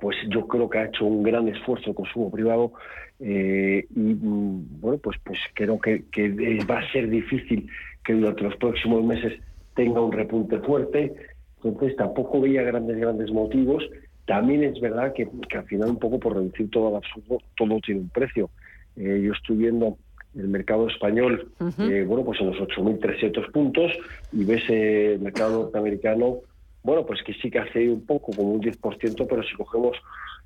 pues 0.00 0.16
yo 0.28 0.46
creo 0.46 0.70
que 0.70 0.78
ha 0.78 0.84
hecho 0.84 1.04
un 1.04 1.22
gran 1.24 1.48
esfuerzo 1.48 1.90
el 1.90 1.96
consumo 1.96 2.30
privado 2.30 2.72
eh, 3.18 3.84
y 3.90 4.14
mm, 4.14 4.80
bueno 4.80 4.98
pues 4.98 5.18
pues 5.24 5.38
creo 5.54 5.80
que, 5.80 6.04
va 6.70 6.78
a 6.78 6.92
ser 6.92 7.08
difícil 7.08 7.68
que 8.04 8.12
durante 8.12 8.42
los 8.42 8.56
próximos 8.56 9.02
meses 9.02 9.40
tenga 9.74 10.00
un 10.00 10.12
repunte 10.12 10.58
fuerte. 10.60 11.14
Entonces 11.64 11.96
tampoco 11.96 12.40
veía 12.40 12.62
grandes 12.62 12.98
grandes 12.98 13.32
motivos 13.32 13.82
también 14.26 14.62
es 14.64 14.80
verdad 14.80 15.12
que, 15.12 15.28
al 15.56 15.64
final 15.66 15.90
un 15.90 15.98
poco 15.98 16.18
por 16.18 16.34
reducir 16.34 16.70
todo 16.70 16.90
el 16.90 16.96
absurdo 16.96 17.38
todo 17.56 17.80
tiene 17.80 18.02
un 18.02 18.08
precio. 18.08 18.50
Eh, 18.96 19.22
yo 19.24 19.32
estoy 19.32 19.56
viendo 19.56 19.96
el 20.34 20.48
mercado 20.48 20.88
español, 20.88 21.52
eh, 21.78 22.04
bueno, 22.06 22.24
pues 22.24 22.40
en 22.40 22.46
los 22.46 22.56
8.300 22.56 23.50
puntos 23.52 23.92
y 24.32 24.44
ves 24.44 24.62
el 24.68 25.20
mercado 25.20 25.64
norteamericano, 25.64 26.38
bueno, 26.82 27.04
pues 27.04 27.22
que 27.22 27.34
sí 27.34 27.50
que 27.50 27.58
hace 27.58 27.88
un 27.88 28.06
poco, 28.06 28.32
como 28.32 28.52
un 28.52 28.62
10%, 28.62 29.26
pero 29.28 29.42
si 29.42 29.54
cogemos 29.54 29.96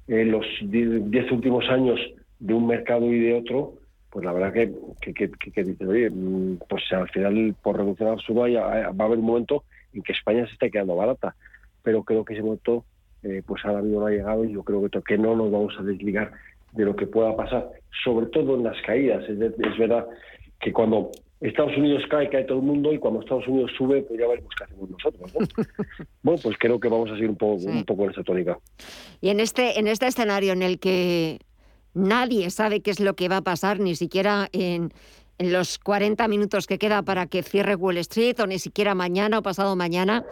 eh, 0.09 0.25
los 0.25 0.45
10 0.63 1.31
últimos 1.31 1.69
años 1.69 2.01
de 2.41 2.55
un 2.55 2.67
mercado 2.67 3.07
y 3.13 3.21
de 3.21 3.35
otro, 3.35 3.75
pues 4.11 4.25
la 4.25 4.33
verdad 4.33 4.53
que, 4.53 4.73
que, 5.15 5.31
que, 5.31 5.65
dice, 5.65 5.87
oye, 5.87 6.11
mm, 6.11 6.59
pues 6.69 6.83
al 6.93 7.09
final 7.11 7.55
por 7.63 7.77
reducción 7.77 8.09
absurda 8.09 8.49
va 8.49 8.87
a 8.87 9.05
haber 9.05 9.19
un 9.19 9.27
momento 9.27 9.65
en 9.93 10.03
que 10.03 10.13
España 10.13 10.47
se 10.47 10.55
esté 10.55 10.71
quedando 10.71 10.97
barata, 10.97 11.37
pero 11.83 12.03
creo 12.03 12.25
que 12.25 12.35
ese 12.35 12.43
momento 12.43 12.85
eh, 13.23 13.43
pues 13.47 13.65
ahora 13.65 13.83
mismo 13.83 14.01
no 14.01 14.07
ha 14.07 14.11
llegado 14.11 14.45
y 14.45 14.53
yo 14.53 14.63
creo 14.63 14.89
que, 14.89 15.01
que 15.03 15.19
no 15.19 15.35
nos 15.37 15.51
vamos 15.51 15.75
a 15.79 15.83
desligar 15.83 16.33
de 16.73 16.85
lo 16.85 16.95
que 16.95 17.07
pueda 17.07 17.35
pasar, 17.37 17.71
sobre 18.05 18.27
todo 18.27 18.57
en 18.57 18.65
las 18.65 18.81
caídas. 18.83 19.23
Es, 19.29 19.41
es 19.41 19.79
verdad 19.79 20.07
que 20.61 20.73
cuando 20.73 21.11
Estados 21.41 21.77
Unidos 21.77 22.03
cae, 22.11 22.29
cae 22.31 22.45
todo 22.45 22.59
el 22.59 22.65
mundo 22.65 22.93
y 22.93 22.99
cuando 22.99 23.21
Estados 23.21 23.47
Unidos 23.47 23.71
sube, 23.77 24.03
pues 24.03 24.19
ya 24.19 24.27
veremos 24.27 24.51
qué 24.57 24.65
hacemos 24.65 24.91
nosotros. 24.91 25.33
bueno, 26.23 26.41
pues 26.43 26.57
creo 26.59 26.81
que 26.81 26.89
vamos 26.89 27.11
a 27.11 27.15
seguir 27.15 27.31
un 27.31 27.37
poco, 27.37 27.63
un 27.65 27.85
poco 27.85 28.05
en 28.05 28.11
esa 28.11 28.23
tónica. 28.23 28.59
Y 29.21 29.29
en 29.29 29.41
este, 29.41 29.79
en 29.79 29.87
este 29.87 30.07
escenario 30.07 30.53
en 30.53 30.63
el 30.63 30.79
que 30.79 31.41
nadie 31.93 32.51
sabe 32.51 32.81
qué 32.81 32.91
es 32.91 33.01
lo 33.01 33.17
que 33.17 33.29
va 33.29 33.39
a 33.39 33.43
pasar, 33.43 33.81
ni 33.81 33.95
siquiera 33.97 34.49
en, 34.53 34.93
en 35.39 35.53
los 35.53 35.79
40 35.79 36.27
minutos 36.29 36.67
que 36.67 36.79
queda 36.79 37.03
para 37.03 37.27
que 37.27 37.43
cierre 37.43 37.75
Wall 37.75 37.99
Street 37.99 38.39
o 38.41 38.47
ni 38.47 38.59
siquiera 38.59 38.95
mañana 38.95 39.39
o 39.39 39.43
pasado 39.43 39.77
mañana. 39.77 40.25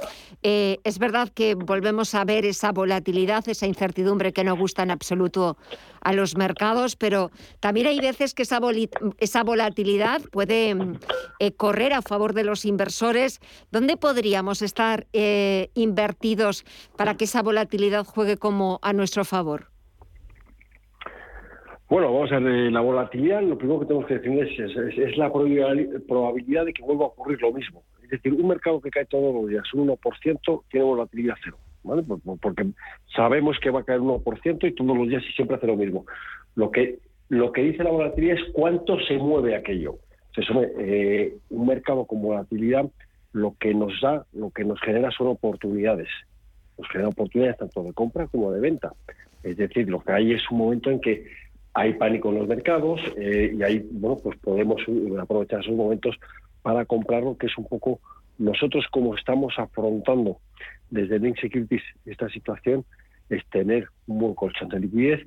Eh, 0.42 0.78
es 0.84 0.98
verdad 0.98 1.28
que 1.28 1.54
volvemos 1.54 2.14
a 2.14 2.24
ver 2.24 2.44
esa 2.44 2.72
volatilidad, 2.72 3.48
esa 3.48 3.66
incertidumbre 3.66 4.32
que 4.32 4.44
no 4.44 4.56
gusta 4.56 4.82
en 4.82 4.90
absoluto 4.90 5.56
a 6.00 6.12
los 6.12 6.36
mercados, 6.36 6.96
pero 6.96 7.30
también 7.60 7.86
hay 7.86 7.98
veces 7.98 8.34
que 8.34 8.42
esa, 8.42 9.42
volatilidad 9.42 10.22
puede 10.30 10.76
eh, 11.38 11.52
correr 11.52 11.92
a 11.92 12.02
favor 12.02 12.34
de 12.34 12.44
los 12.44 12.64
inversores. 12.64 13.40
¿Dónde 13.70 13.96
podríamos 13.96 14.62
estar 14.62 15.06
eh, 15.12 15.70
invertidos 15.74 16.64
para 16.96 17.16
que 17.16 17.24
esa 17.24 17.42
volatilidad 17.42 18.04
juegue 18.04 18.36
como 18.36 18.78
a 18.82 18.92
nuestro 18.92 19.24
favor? 19.24 19.73
Bueno, 21.88 22.12
vamos 22.12 22.32
a 22.32 22.38
ver, 22.38 22.72
la 22.72 22.80
volatilidad, 22.80 23.42
lo 23.42 23.58
primero 23.58 23.80
que 23.80 23.86
tenemos 23.86 24.06
que 24.06 24.14
definir 24.14 24.44
es, 24.44 25.16
la 25.18 25.30
probabilidad 25.30 26.64
de 26.64 26.72
que 26.72 26.82
vuelva 26.82 27.04
a 27.04 27.08
ocurrir 27.08 27.40
lo 27.42 27.52
mismo. 27.52 27.82
Es 28.02 28.10
decir, 28.10 28.32
un 28.32 28.48
mercado 28.48 28.80
que 28.80 28.90
cae 28.90 29.04
todos 29.04 29.34
los 29.34 29.48
días 29.48 29.62
un 29.74 29.88
1% 29.88 30.62
tiene 30.70 30.86
volatilidad 30.86 31.34
cero, 31.42 31.58
¿vale? 31.82 32.02
Porque 32.40 32.66
sabemos 33.14 33.58
que 33.60 33.70
va 33.70 33.80
a 33.80 33.84
caer 33.84 34.00
un 34.00 34.22
1% 34.22 34.68
y 34.68 34.72
todos 34.72 34.96
los 34.96 35.08
días 35.08 35.22
siempre 35.36 35.56
hace 35.56 35.66
lo 35.66 35.76
mismo. 35.76 36.06
Lo 36.54 36.70
que, 36.70 36.98
lo 37.28 37.52
que 37.52 37.62
dice 37.62 37.84
la 37.84 37.90
volatilidad 37.90 38.36
es 38.36 38.52
cuánto 38.52 38.98
se 39.00 39.18
mueve 39.18 39.54
aquello. 39.54 39.96
Eh, 40.78 41.36
un 41.50 41.66
mercado 41.66 42.06
con 42.06 42.22
volatilidad 42.22 42.86
lo 43.32 43.56
que 43.58 43.74
nos 43.74 44.00
da, 44.00 44.24
lo 44.32 44.50
que 44.50 44.64
nos 44.64 44.80
genera 44.80 45.10
son 45.10 45.28
oportunidades. 45.28 46.08
Nos 46.78 46.88
genera 46.88 47.08
oportunidades 47.08 47.58
tanto 47.58 47.82
de 47.82 47.92
compra 47.92 48.26
como 48.28 48.52
de 48.52 48.60
venta. 48.60 48.92
Es 49.42 49.56
decir, 49.56 49.88
lo 49.88 50.00
que 50.00 50.12
hay 50.12 50.32
es 50.32 50.42
un 50.50 50.58
momento 50.58 50.90
en 50.90 51.00
que 51.00 51.26
hay 51.74 51.94
pánico 51.94 52.30
en 52.30 52.38
los 52.38 52.48
mercados 52.48 53.00
eh, 53.16 53.54
y 53.58 53.62
ahí 53.62 53.86
bueno 53.90 54.18
pues 54.22 54.38
podemos 54.38 54.80
aprovechar 55.20 55.60
esos 55.60 55.74
momentos 55.74 56.16
para 56.62 56.84
comprarlo 56.84 57.36
que 57.36 57.46
es 57.46 57.58
un 57.58 57.66
poco 57.66 58.00
nosotros 58.38 58.86
como 58.90 59.14
estamos 59.16 59.54
afrontando 59.58 60.38
desde 60.90 61.18
Link 61.18 61.38
Securities 61.40 61.82
esta 62.06 62.28
situación 62.28 62.84
es 63.28 63.44
tener 63.50 63.88
un 64.06 64.18
buen 64.18 64.34
colchón 64.34 64.68
de 64.68 64.80
liquidez 64.80 65.26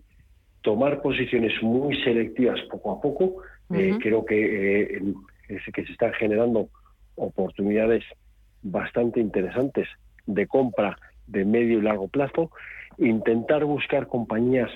tomar 0.67 1.01
posiciones 1.01 1.53
muy 1.63 1.95
selectivas 2.03 2.59
poco 2.69 2.91
a 2.91 2.99
poco. 2.99 3.37
Eh, 3.73 3.97
creo 4.01 4.25
que 4.25 4.97
eh, 4.97 5.13
que 5.47 5.85
se 5.85 5.91
están 5.93 6.11
generando 6.13 6.67
oportunidades 7.15 8.03
bastante 8.63 9.21
interesantes 9.21 9.87
de 10.25 10.45
compra 10.45 10.97
de 11.25 11.45
medio 11.45 11.79
y 11.79 11.83
largo 11.83 12.09
plazo. 12.09 12.51
Intentar 12.97 13.63
buscar 13.63 14.07
compañías 14.07 14.69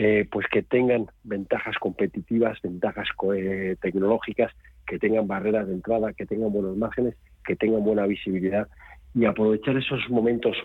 eh, 0.00 0.28
pues 0.30 0.46
que 0.46 0.62
tengan 0.62 1.06
ventajas 1.24 1.76
competitivas, 1.80 2.56
ventajas 2.62 3.08
eh, 3.34 3.74
tecnológicas, 3.80 4.52
que 4.86 4.96
tengan 4.96 5.26
barreras 5.26 5.66
de 5.66 5.74
entrada, 5.74 6.12
que 6.12 6.24
tengan 6.24 6.52
buenos 6.52 6.76
márgenes, 6.76 7.16
que 7.44 7.56
tengan 7.56 7.82
buena 7.82 8.06
visibilidad 8.06 8.68
y 9.12 9.24
aprovechar 9.24 9.76
esos 9.76 10.08
momentos 10.08 10.56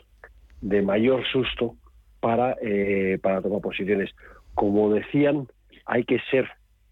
de 0.62 0.84
mayor 0.84 1.26
susto 1.32 1.76
para, 2.20 2.56
eh, 2.62 3.18
para 3.24 3.42
tomar 3.42 3.62
posiciones. 3.62 4.12
Como 4.54 4.94
decían, 4.94 5.48
hay 5.88 6.04
que 6.04 6.20
ser 6.30 6.48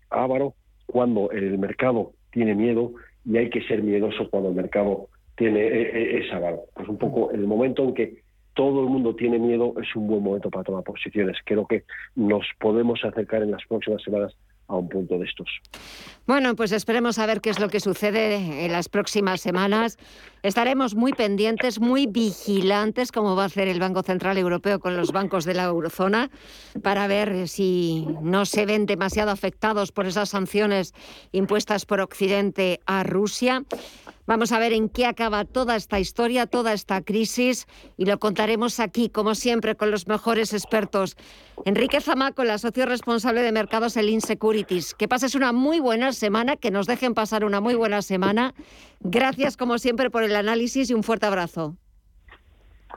ávaro 0.09 0.55
cuando 0.87 1.29
el 1.29 1.59
mercado 1.59 2.13
tiene 2.31 2.55
miedo 2.55 2.93
y 3.23 3.37
hay 3.37 3.51
que 3.51 3.61
ser 3.67 3.83
miedoso 3.83 4.31
cuando 4.31 4.49
el 4.49 4.55
mercado 4.55 5.09
tiene 5.37 6.17
ese 6.17 6.33
avaro. 6.33 6.63
Pues 6.73 6.89
un 6.89 6.97
poco 6.97 7.29
el 7.29 7.45
momento 7.45 7.83
en 7.83 7.93
que 7.93 8.20
todo 8.53 8.81
el 8.81 8.87
mundo 8.87 9.15
tiene 9.15 9.39
miedo, 9.39 9.73
es 9.81 9.95
un 9.95 10.07
buen 10.07 10.23
momento 10.23 10.49
para 10.49 10.63
tomar 10.63 10.83
posiciones. 10.83 11.37
Creo 11.45 11.65
que 11.65 11.83
nos 12.15 12.45
podemos 12.59 13.03
acercar 13.03 13.43
en 13.43 13.51
las 13.51 13.65
próximas 13.67 14.01
semanas 14.03 14.35
a 14.71 14.75
un 14.77 14.87
punto 14.87 15.17
de 15.17 15.25
estos. 15.25 15.49
Bueno, 16.25 16.55
pues 16.55 16.71
esperemos 16.71 17.19
a 17.19 17.25
ver 17.25 17.41
qué 17.41 17.49
es 17.49 17.59
lo 17.59 17.67
que 17.67 17.81
sucede 17.81 18.65
en 18.65 18.71
las 18.71 18.87
próximas 18.87 19.41
semanas. 19.41 19.97
Estaremos 20.43 20.95
muy 20.95 21.11
pendientes, 21.11 21.79
muy 21.79 22.07
vigilantes, 22.07 23.11
como 23.11 23.35
va 23.35 23.43
a 23.43 23.45
hacer 23.47 23.67
el 23.67 23.79
Banco 23.79 24.01
Central 24.01 24.37
Europeo 24.37 24.79
con 24.79 24.95
los 24.95 25.11
bancos 25.11 25.43
de 25.43 25.55
la 25.55 25.65
eurozona, 25.65 26.29
para 26.81 27.07
ver 27.07 27.49
si 27.49 28.07
no 28.21 28.45
se 28.45 28.65
ven 28.65 28.85
demasiado 28.85 29.31
afectados 29.31 29.91
por 29.91 30.05
esas 30.05 30.29
sanciones 30.29 30.93
impuestas 31.33 31.85
por 31.85 31.99
Occidente 31.99 32.79
a 32.85 33.03
Rusia. 33.03 33.63
Vamos 34.31 34.53
a 34.53 34.59
ver 34.59 34.71
en 34.71 34.87
qué 34.87 35.05
acaba 35.05 35.43
toda 35.43 35.75
esta 35.75 35.99
historia, 35.99 36.47
toda 36.47 36.71
esta 36.71 37.01
crisis, 37.01 37.67
y 37.97 38.05
lo 38.05 38.17
contaremos 38.17 38.79
aquí, 38.79 39.09
como 39.09 39.35
siempre, 39.35 39.75
con 39.75 39.91
los 39.91 40.07
mejores 40.07 40.53
expertos. 40.53 41.17
Enrique 41.65 41.99
Zamaco, 41.99 42.41
el 42.41 42.57
socio 42.57 42.85
responsable 42.85 43.41
de 43.41 43.51
mercados 43.51 43.97
en 43.97 44.07
Insecurities. 44.07 44.93
Que 44.93 45.09
pases 45.09 45.35
una 45.35 45.51
muy 45.51 45.81
buena 45.81 46.13
semana, 46.13 46.55
que 46.55 46.71
nos 46.71 46.87
dejen 46.87 47.13
pasar 47.13 47.43
una 47.43 47.59
muy 47.59 47.75
buena 47.75 48.01
semana. 48.01 48.53
Gracias, 49.01 49.57
como 49.57 49.77
siempre, 49.77 50.09
por 50.09 50.23
el 50.23 50.33
análisis 50.33 50.89
y 50.89 50.93
un 50.93 51.03
fuerte 51.03 51.25
abrazo. 51.25 51.75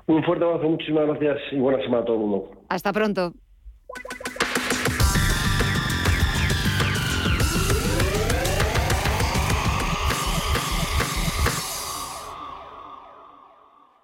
Un 0.07 0.23
fuerte 0.23 0.44
abrazo, 0.44 0.68
muchísimas 0.68 1.09
gracias 1.09 1.38
y 1.51 1.57
buena 1.57 1.83
semana 1.83 2.05
a 2.05 2.05
todo 2.05 2.14
el 2.14 2.23
mundo. 2.23 2.51
Hasta 2.68 2.92
pronto. 2.92 3.33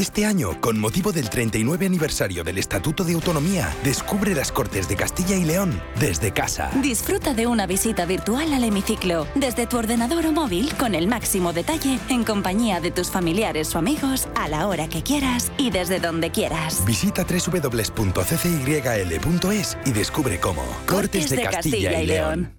Este 0.00 0.24
año, 0.24 0.58
con 0.62 0.78
motivo 0.78 1.12
del 1.12 1.28
39 1.28 1.84
aniversario 1.84 2.42
del 2.42 2.56
Estatuto 2.56 3.04
de 3.04 3.12
Autonomía, 3.12 3.68
descubre 3.84 4.34
las 4.34 4.50
Cortes 4.50 4.88
de 4.88 4.96
Castilla 4.96 5.36
y 5.36 5.44
León 5.44 5.78
desde 6.00 6.32
casa. 6.32 6.70
Disfruta 6.80 7.34
de 7.34 7.46
una 7.46 7.66
visita 7.66 8.06
virtual 8.06 8.54
al 8.54 8.64
hemiciclo, 8.64 9.26
desde 9.34 9.66
tu 9.66 9.76
ordenador 9.76 10.24
o 10.24 10.32
móvil, 10.32 10.72
con 10.78 10.94
el 10.94 11.06
máximo 11.06 11.52
detalle, 11.52 11.98
en 12.08 12.24
compañía 12.24 12.80
de 12.80 12.90
tus 12.90 13.10
familiares 13.10 13.74
o 13.74 13.78
amigos, 13.78 14.26
a 14.36 14.48
la 14.48 14.68
hora 14.68 14.88
que 14.88 15.02
quieras 15.02 15.52
y 15.58 15.70
desde 15.70 16.00
donde 16.00 16.30
quieras. 16.30 16.82
Visita 16.86 17.26
www.ccyl.es 17.26 17.68
y 19.84 19.92
descubre 19.92 20.40
cómo. 20.40 20.62
Cortes, 20.86 21.28
de, 21.28 21.42
Castilla, 21.42 22.00
y 22.00 22.06
León. 22.06 22.58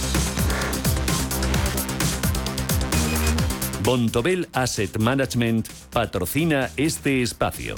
Bontobel 3.91 4.47
Asset 4.53 4.99
Management 4.99 5.67
patrocina 5.91 6.69
este 6.77 7.21
espacio. 7.21 7.75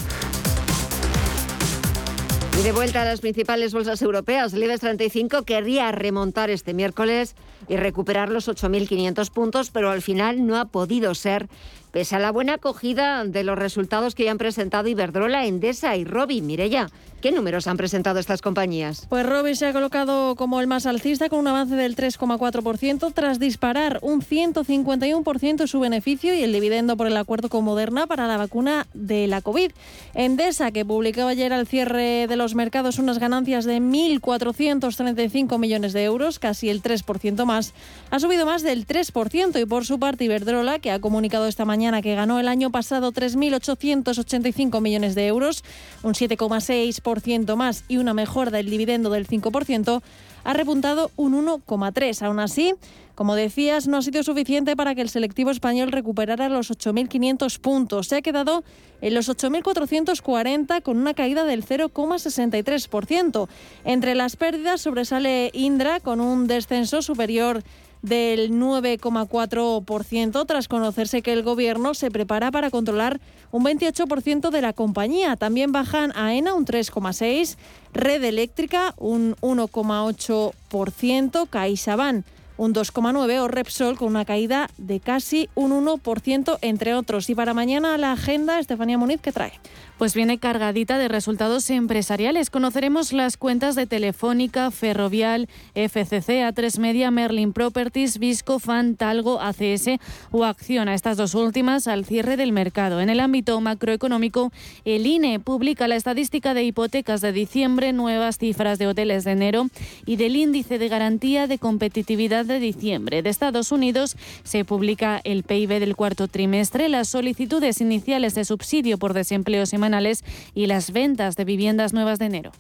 Y 2.60 2.62
de 2.62 2.72
vuelta 2.72 3.02
a 3.02 3.06
las 3.06 3.20
principales 3.20 3.74
bolsas 3.74 4.00
europeas, 4.04 4.54
el 4.54 4.62
IBEX 4.62 4.82
35 4.82 5.42
querría 5.42 5.92
remontar 5.92 6.52
este 6.52 6.76
miércoles 6.76 7.34
y 7.68 7.78
recuperar 7.78 8.30
los 8.30 8.48
8.500 8.48 9.32
puntos, 9.32 9.72
pero 9.72 9.90
al 9.90 10.04
final 10.04 10.46
no 10.46 10.60
ha 10.60 10.66
podido 10.66 11.16
ser 11.16 11.50
pese 11.94 12.16
a 12.16 12.20
la 12.20 12.32
buena 12.32 12.56
acogida 12.56 13.24
de 13.24 13.44
los 13.44 13.58
resultados 13.58 14.16
que 14.16 14.24
ya 14.24 14.32
han 14.32 14.40
presentado 14.40 14.90
Iberdrola, 14.90 15.46
Endesa 15.46 15.96
y 15.96 16.06
Robi. 16.06 16.42
Mirella, 16.42 16.90
¿qué 17.22 17.32
números 17.32 17.68
han 17.68 17.78
presentado 17.78 18.18
estas 18.20 18.42
compañías? 18.42 19.06
Pues 19.10 19.24
Robi 19.24 19.54
se 19.54 19.68
ha 19.68 19.74
colocado 19.74 20.36
como 20.36 20.60
el 20.60 20.66
más 20.66 20.88
alcista 20.88 21.30
con 21.30 21.38
un 21.38 21.48
avance 21.50 21.76
del 21.76 21.96
3,4% 21.96 23.14
tras 23.14 23.40
disparar 23.40 24.00
un 24.02 24.24
151% 24.24 25.68
su 25.68 25.80
beneficio 25.80 26.34
y 26.34 26.42
el 26.42 26.52
dividendo 26.52 26.98
por 26.98 27.06
el 27.06 27.16
acuerdo 27.16 27.48
con 27.48 27.64
Moderna 27.64 28.08
para 28.08 28.26
la 28.26 28.38
vacuna 28.38 28.88
de 28.96 29.28
la 29.28 29.42
COVID. 29.42 29.72
Endesa, 30.16 30.72
que 30.72 30.86
publicó 30.86 31.28
ayer 31.28 31.54
al 31.54 31.68
cierre 31.68 32.26
de 32.26 32.36
los 32.36 32.56
mercados 32.56 32.98
unas 32.98 33.20
ganancias 33.20 33.66
de 33.66 33.80
1.435 33.80 35.60
millones 35.60 35.94
de 35.94 36.06
euros, 36.06 36.40
casi 36.40 36.72
el 36.72 36.82
3% 36.82 37.46
más, 37.46 37.76
ha 38.10 38.20
subido 38.20 38.48
más 38.48 38.64
del 38.64 38.88
3% 38.88 39.62
y 39.62 39.66
por 39.68 39.86
su 39.86 40.00
parte 40.00 40.24
Iberdrola, 40.24 40.80
que 40.80 40.90
ha 40.90 41.00
comunicado 41.00 41.46
esta 41.46 41.66
mañana 41.66 41.83
que 42.02 42.16
ganó 42.16 42.40
el 42.40 42.48
año 42.48 42.72
pasado 42.72 43.12
3.885 43.12 44.82
millones 44.82 45.16
de 45.16 45.28
euros, 45.28 45.64
un 46.02 46.14
7,6% 46.14 47.56
más 47.56 47.84
y 47.88 47.98
una 47.98 48.14
mejora 48.14 48.52
del 48.52 48.70
dividendo 48.70 49.10
del 49.10 49.28
5%, 49.28 50.02
ha 50.44 50.54
repuntado 50.54 51.12
un 51.16 51.46
1,3%. 51.46 52.22
Aún 52.24 52.40
así, 52.40 52.74
como 53.16 53.36
decías, 53.36 53.88
no 53.88 53.98
ha 53.98 54.02
sido 54.02 54.24
suficiente 54.24 54.76
para 54.76 54.96
que 54.96 55.02
el 55.02 55.10
selectivo 55.10 55.52
español 55.52 55.92
recuperara 55.92 56.50
los 56.50 56.72
8.500 56.72 57.60
puntos. 57.60 58.08
Se 58.08 58.16
ha 58.18 58.22
quedado 58.22 58.64
en 59.02 59.14
los 59.14 59.30
8.440 59.30 60.82
con 60.82 60.98
una 60.98 61.14
caída 61.14 61.44
del 61.44 61.66
0,63%. 61.66 63.48
Entre 63.86 64.16
las 64.16 64.36
pérdidas 64.36 64.82
sobresale 64.82 65.52
Indra 65.54 66.00
con 66.00 66.22
un 66.22 66.48
descenso 66.48 67.02
superior 67.02 67.64
del 68.04 68.52
9,4% 68.52 70.46
tras 70.46 70.68
conocerse 70.68 71.24
que 71.24 71.34
el 71.34 71.42
gobierno 71.42 71.96
se 71.96 72.12
prepara 72.12 72.52
para 72.52 72.70
controlar 72.70 73.20
un 73.52 73.66
28% 73.66 74.52
de 74.52 74.62
la 74.62 74.74
compañía. 74.74 75.36
También 75.38 75.72
bajan 75.72 76.16
AENA 76.16 76.54
un 76.54 76.68
3,6%, 76.68 77.58
Red 77.94 78.24
Eléctrica 78.24 78.94
un 78.98 79.36
1,8%, 79.38 81.50
CaixaBank 81.50 82.24
un 82.64 82.74
2,9% 82.74 83.40
o 83.42 83.48
Repsol 83.48 83.98
con 83.98 84.08
una 84.08 84.26
caída 84.26 84.70
de 84.78 85.00
casi 85.00 85.50
un 85.54 85.72
1%, 85.72 86.58
entre 86.62 86.94
otros. 86.96 87.30
Y 87.30 87.36
para 87.36 87.54
mañana 87.54 87.98
la 87.98 88.14
agenda, 88.14 88.60
Estefanía 88.60 88.98
Muniz, 88.98 89.20
¿qué 89.22 89.32
trae? 89.32 89.54
Pues 89.98 90.16
viene 90.16 90.40
cargadita 90.40 90.98
de 90.98 91.08
resultados 91.08 91.70
empresariales. 91.70 92.50
Conoceremos 92.50 93.14
las 93.14 93.38
cuentas 93.38 93.76
de 93.76 93.86
Telefónica, 93.86 94.72
Ferrovial, 94.72 95.48
FCC, 95.76 96.42
A3 96.42 96.80
Media, 96.80 97.12
Merlin 97.12 97.54
Properties, 97.54 98.18
Visco, 98.18 98.60
Fan, 98.60 98.96
Talgo, 98.96 99.40
ACS 99.40 100.00
o 100.32 100.46
Acciona. 100.46 100.94
Estas 100.96 101.18
dos 101.18 101.36
últimas 101.36 101.88
al 101.88 102.06
cierre 102.06 102.38
del 102.38 102.52
mercado. 102.52 103.02
En 103.02 103.10
el 103.10 103.20
ámbito 103.20 103.60
macroeconómico, 103.62 104.52
el 104.84 105.06
INE 105.06 105.40
publica 105.40 105.88
la 105.88 105.96
estadística 105.96 106.54
de 106.54 106.64
hipotecas 106.64 107.22
de 107.22 107.32
diciembre, 107.32 107.94
nuevas 107.94 108.38
cifras 108.38 108.80
de 108.80 108.88
hoteles 108.88 109.24
de 109.24 109.32
enero 109.32 109.68
y 110.06 110.16
del 110.16 110.36
índice 110.36 110.80
de 110.80 110.90
garantía 110.90 111.48
de 111.48 111.60
competitividad 111.60 112.46
de 112.46 112.53
diciembre. 112.60 113.22
De 113.22 113.30
Estados 113.30 113.72
Unidos 113.72 114.16
se 114.44 114.66
publica 114.66 115.22
el 115.24 115.44
PIB 115.44 115.80
del 115.80 115.96
cuarto 115.96 116.28
trimestre, 116.28 116.90
las 116.90 117.10
solicitudes 117.10 117.82
iniciales 117.82 118.36
de 118.36 118.46
subsidio 118.46 118.98
por 118.98 119.14
desempleo 119.14 119.66
semanales 119.66 120.24
y 120.54 120.68
las 120.68 120.92
ventas 120.92 121.36
de 121.36 121.46
viviendas 121.46 121.94
nuevas 121.94 122.20
de 122.20 122.26
enero. 122.26 122.52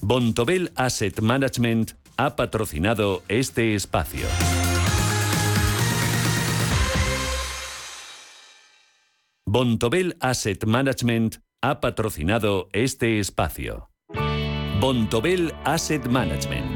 Bontobel 0.00 0.72
Asset 0.76 1.20
Management 1.20 1.92
ha 2.16 2.36
patrocinado 2.36 3.22
este 3.28 3.74
espacio. 3.74 4.26
Bontobel 9.46 10.16
Asset 10.20 10.64
Management 10.66 11.36
ha 11.62 11.80
patrocinado 11.80 12.68
este 12.72 13.20
espacio. 13.20 13.88
Bontobel 14.80 15.54
Asset 15.64 16.06
Management 16.06 16.75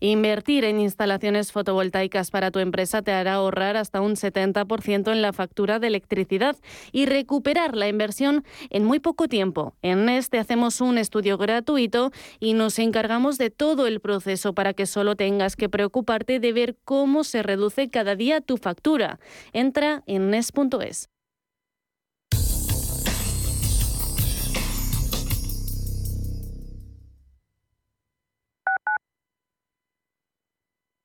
Invertir 0.00 0.64
en 0.64 0.80
instalaciones 0.80 1.52
fotovoltaicas 1.52 2.30
para 2.30 2.50
tu 2.50 2.58
empresa 2.58 3.02
te 3.02 3.12
hará 3.12 3.34
ahorrar 3.34 3.76
hasta 3.76 4.00
un 4.00 4.16
70% 4.16 5.12
en 5.12 5.20
la 5.20 5.34
factura 5.34 5.78
de 5.78 5.88
electricidad 5.88 6.56
y 6.90 7.04
recuperar 7.04 7.76
la 7.76 7.86
inversión 7.86 8.44
en 8.70 8.84
muy 8.84 8.98
poco 8.98 9.28
tiempo. 9.28 9.74
En 9.82 10.08
este 10.08 10.38
hacemos 10.38 10.80
un 10.80 10.96
estudio 10.96 11.36
gratuito 11.36 12.12
y 12.38 12.54
nos 12.54 12.78
encargamos 12.78 13.36
de 13.36 13.50
todo 13.50 13.86
el 13.86 14.00
proceso 14.00 14.54
para 14.54 14.72
que 14.72 14.86
solo 14.86 15.16
tengas 15.16 15.54
que 15.54 15.68
preocuparte 15.68 16.40
de 16.40 16.52
ver 16.52 16.76
cómo 16.84 17.22
se 17.22 17.42
reduce 17.42 17.90
cada 17.90 18.16
día 18.16 18.40
tu 18.40 18.56
factura. 18.56 19.20
Entra 19.52 20.02
en 20.06 20.30
NES.es. 20.30 21.09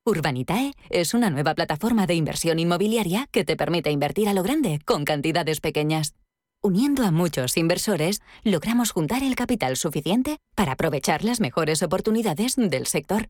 Urbanitae 0.08 0.74
es 0.92 1.16
una 1.16 1.32
nueva 1.32 1.56
plataforma 1.56 2.06
de 2.06 2.14
inversión 2.14 2.60
inmobiliaria 2.60 3.28
que 3.32 3.44
te 3.44 3.56
permite 3.56 3.90
invertir 3.90 4.30
a 4.30 4.34
lo 4.34 4.44
grande 4.44 4.80
con 4.86 5.04
cantidades 5.04 5.62
pequeñas. 5.62 6.14
Uniendo 6.62 7.04
a 7.04 7.10
muchos 7.10 7.58
inversores, 7.58 8.22
logramos 8.44 8.92
juntar 8.92 9.24
el 9.24 9.36
capital 9.36 9.78
suficiente 9.78 10.38
para 10.54 10.74
aprovechar 10.74 11.24
las 11.24 11.40
mejores 11.40 11.82
oportunidades 11.82 12.54
del 12.56 12.86
sector. 12.86 13.30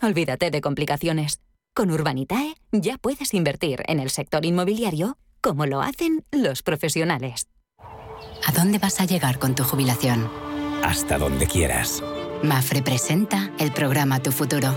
Olvídate 0.00 0.52
de 0.52 0.60
complicaciones. 0.60 1.40
Con 1.74 1.90
Urbanitae 1.90 2.54
ya 2.70 2.98
puedes 2.98 3.34
invertir 3.34 3.82
en 3.88 3.98
el 3.98 4.10
sector 4.10 4.44
inmobiliario 4.44 5.18
como 5.40 5.66
lo 5.66 5.82
hacen 5.82 6.24
los 6.30 6.62
profesionales. 6.62 7.48
¿A 8.46 8.52
dónde 8.52 8.78
vas 8.78 9.00
a 9.00 9.06
llegar 9.06 9.40
con 9.40 9.56
tu 9.56 9.64
jubilación? 9.64 10.30
Hasta 10.84 11.18
donde 11.18 11.48
quieras. 11.48 12.00
Mafre 12.44 12.82
presenta 12.82 13.50
el 13.58 13.72
programa 13.72 14.20
Tu 14.20 14.30
Futuro 14.30 14.76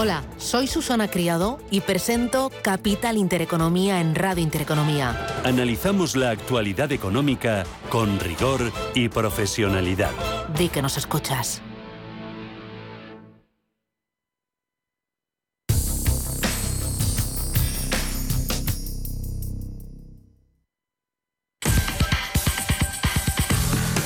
Hola, 0.00 0.22
soy 0.36 0.68
Susana 0.68 1.08
Criado 1.08 1.58
y 1.72 1.80
presento 1.80 2.52
Capital 2.62 3.16
Intereconomía 3.16 4.00
en 4.00 4.14
Radio 4.14 4.44
Intereconomía. 4.44 5.26
Analizamos 5.42 6.14
la 6.14 6.30
actualidad 6.30 6.92
económica 6.92 7.64
con 7.90 8.20
rigor 8.20 8.72
y 8.94 9.08
profesionalidad. 9.08 10.12
Di 10.56 10.68
que 10.68 10.82
nos 10.82 10.98
escuchas. 10.98 11.62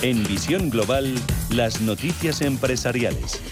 En 0.00 0.24
Visión 0.24 0.70
Global, 0.70 1.14
las 1.50 1.82
noticias 1.82 2.40
empresariales. 2.40 3.42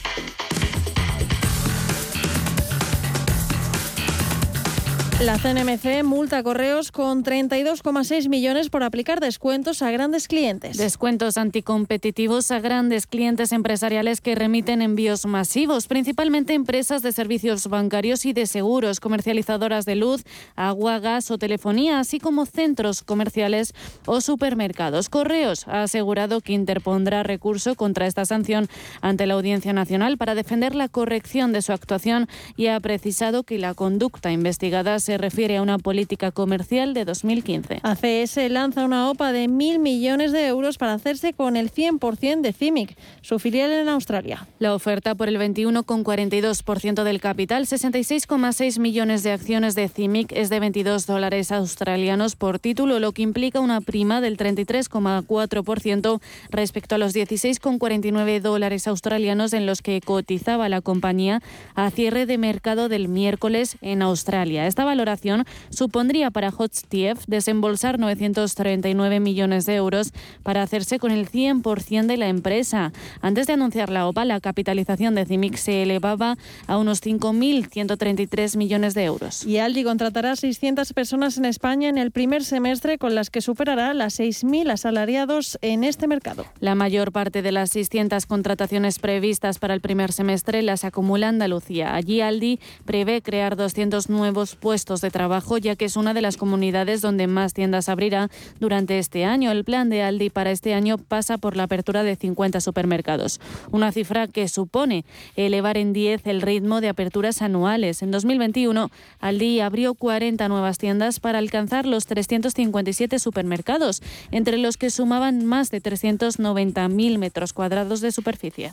La 5.20 5.36
CNMC 5.36 6.02
multa 6.02 6.38
a 6.38 6.42
Correos 6.42 6.90
con 6.92 7.22
32,6 7.22 8.30
millones 8.30 8.70
por 8.70 8.82
aplicar 8.82 9.20
descuentos 9.20 9.82
a 9.82 9.90
grandes 9.90 10.28
clientes. 10.28 10.78
Descuentos 10.78 11.36
anticompetitivos 11.36 12.50
a 12.50 12.60
grandes 12.60 13.06
clientes 13.06 13.52
empresariales 13.52 14.22
que 14.22 14.34
remiten 14.34 14.80
envíos 14.80 15.26
masivos, 15.26 15.88
principalmente 15.88 16.54
empresas 16.54 17.02
de 17.02 17.12
servicios 17.12 17.66
bancarios 17.66 18.24
y 18.24 18.32
de 18.32 18.46
seguros, 18.46 18.98
comercializadoras 18.98 19.84
de 19.84 19.96
luz, 19.96 20.24
agua, 20.56 20.98
gas 21.00 21.30
o 21.30 21.36
telefonía, 21.36 22.00
así 22.00 22.18
como 22.18 22.46
centros 22.46 23.02
comerciales 23.02 23.74
o 24.06 24.22
supermercados. 24.22 25.10
Correos 25.10 25.68
ha 25.68 25.82
asegurado 25.82 26.40
que 26.40 26.54
interpondrá 26.54 27.24
recurso 27.24 27.74
contra 27.74 28.06
esta 28.06 28.24
sanción 28.24 28.68
ante 29.02 29.26
la 29.26 29.34
Audiencia 29.34 29.74
Nacional 29.74 30.16
para 30.16 30.34
defender 30.34 30.74
la 30.74 30.88
corrección 30.88 31.52
de 31.52 31.60
su 31.60 31.74
actuación 31.74 32.26
y 32.56 32.68
ha 32.68 32.80
precisado 32.80 33.42
que 33.42 33.58
la 33.58 33.74
conducta 33.74 34.32
investigada 34.32 34.98
se 34.98 35.09
se 35.10 35.18
refiere 35.18 35.56
a 35.56 35.62
una 35.62 35.76
política 35.76 36.30
comercial 36.30 36.94
de 36.94 37.04
2015. 37.04 37.80
ACS 37.82 38.48
lanza 38.48 38.84
una 38.84 39.10
OPA 39.10 39.32
de 39.32 39.48
mil 39.48 39.80
millones 39.80 40.30
de 40.30 40.46
euros 40.46 40.78
para 40.78 40.94
hacerse 40.94 41.32
con 41.32 41.56
el 41.56 41.72
100% 41.72 42.42
de 42.42 42.52
CIMIC, 42.52 42.96
su 43.20 43.40
filial 43.40 43.72
en 43.72 43.88
Australia. 43.88 44.46
La 44.60 44.72
oferta 44.72 45.16
por 45.16 45.26
el 45.26 45.36
21,42% 45.36 47.02
del 47.02 47.20
capital, 47.20 47.66
66,6 47.66 48.78
millones 48.78 49.24
de 49.24 49.32
acciones 49.32 49.74
de 49.74 49.88
CIMIC, 49.88 50.30
es 50.30 50.48
de 50.48 50.60
22 50.60 51.08
dólares 51.08 51.50
australianos 51.50 52.36
por 52.36 52.60
título, 52.60 53.00
lo 53.00 53.10
que 53.10 53.22
implica 53.22 53.58
una 53.58 53.80
prima 53.80 54.20
del 54.20 54.36
33,4% 54.36 56.20
respecto 56.50 56.94
a 56.94 56.98
los 56.98 57.16
16,49 57.16 58.40
dólares 58.40 58.86
australianos 58.86 59.54
en 59.54 59.66
los 59.66 59.82
que 59.82 60.00
cotizaba 60.02 60.68
la 60.68 60.80
compañía 60.80 61.42
a 61.74 61.90
cierre 61.90 62.26
de 62.26 62.38
mercado 62.38 62.88
del 62.88 63.08
miércoles 63.08 63.76
en 63.80 64.02
Australia. 64.02 64.68
Esta 64.68 64.84
valoración 65.00 65.44
supondría 65.70 66.30
para 66.30 66.50
HOTSTF 66.50 67.24
desembolsar 67.26 67.98
939 67.98 69.18
millones 69.20 69.64
de 69.64 69.76
euros 69.76 70.12
para 70.42 70.62
hacerse 70.62 70.98
con 70.98 71.10
el 71.10 71.30
100% 71.30 72.06
de 72.06 72.16
la 72.18 72.28
empresa. 72.28 72.92
Antes 73.22 73.46
de 73.46 73.54
anunciar 73.54 73.88
la 73.88 74.06
OPA, 74.06 74.24
la 74.26 74.40
capitalización 74.40 75.14
de 75.14 75.24
CIMIC 75.24 75.56
se 75.56 75.82
elevaba 75.82 76.36
a 76.66 76.76
unos 76.76 77.02
5.133 77.02 78.56
millones 78.58 78.94
de 78.94 79.04
euros. 79.04 79.46
Y 79.46 79.58
Aldi 79.58 79.84
contratará 79.84 80.36
600 80.36 80.92
personas 80.92 81.38
en 81.38 81.46
España 81.46 81.88
en 81.88 81.96
el 81.96 82.10
primer 82.10 82.44
semestre, 82.44 82.98
con 82.98 83.14
las 83.14 83.30
que 83.30 83.40
superará 83.40 83.94
las 83.94 84.20
6.000 84.20 84.70
asalariados 84.70 85.58
en 85.62 85.84
este 85.84 86.06
mercado. 86.08 86.44
La 86.60 86.74
mayor 86.74 87.10
parte 87.10 87.40
de 87.40 87.52
las 87.52 87.70
600 87.70 88.26
contrataciones 88.26 88.98
previstas 88.98 89.58
para 89.58 89.72
el 89.72 89.80
primer 89.80 90.12
semestre 90.12 90.60
las 90.62 90.84
acumula 90.84 91.28
Andalucía. 91.28 91.94
Allí 91.94 92.20
Aldi 92.20 92.60
prevé 92.84 93.22
crear 93.22 93.56
200 93.56 94.10
nuevos 94.10 94.56
puestos 94.56 94.89
de 94.96 95.12
trabajo, 95.12 95.56
ya 95.58 95.76
que 95.76 95.84
es 95.84 95.96
una 95.96 96.14
de 96.14 96.20
las 96.20 96.36
comunidades 96.36 97.00
donde 97.00 97.28
más 97.28 97.54
tiendas 97.54 97.88
abrirá 97.88 98.28
durante 98.58 98.98
este 98.98 99.24
año. 99.24 99.52
El 99.52 99.64
plan 99.64 99.88
de 99.88 100.02
Aldi 100.02 100.30
para 100.30 100.50
este 100.50 100.74
año 100.74 100.98
pasa 100.98 101.38
por 101.38 101.56
la 101.56 101.62
apertura 101.62 102.02
de 102.02 102.16
50 102.16 102.60
supermercados, 102.60 103.40
una 103.70 103.92
cifra 103.92 104.26
que 104.26 104.48
supone 104.48 105.04
elevar 105.36 105.76
en 105.76 105.92
10 105.92 106.26
el 106.26 106.42
ritmo 106.42 106.80
de 106.80 106.88
aperturas 106.88 107.40
anuales. 107.40 108.02
En 108.02 108.10
2021, 108.10 108.90
Aldi 109.20 109.60
abrió 109.60 109.94
40 109.94 110.48
nuevas 110.48 110.78
tiendas 110.78 111.20
para 111.20 111.38
alcanzar 111.38 111.86
los 111.86 112.06
357 112.06 113.20
supermercados, 113.20 114.02
entre 114.32 114.58
los 114.58 114.76
que 114.76 114.90
sumaban 114.90 115.44
más 115.44 115.70
de 115.70 115.80
390.000 115.80 117.18
metros 117.18 117.52
cuadrados 117.52 118.00
de 118.00 118.10
superficie. 118.10 118.72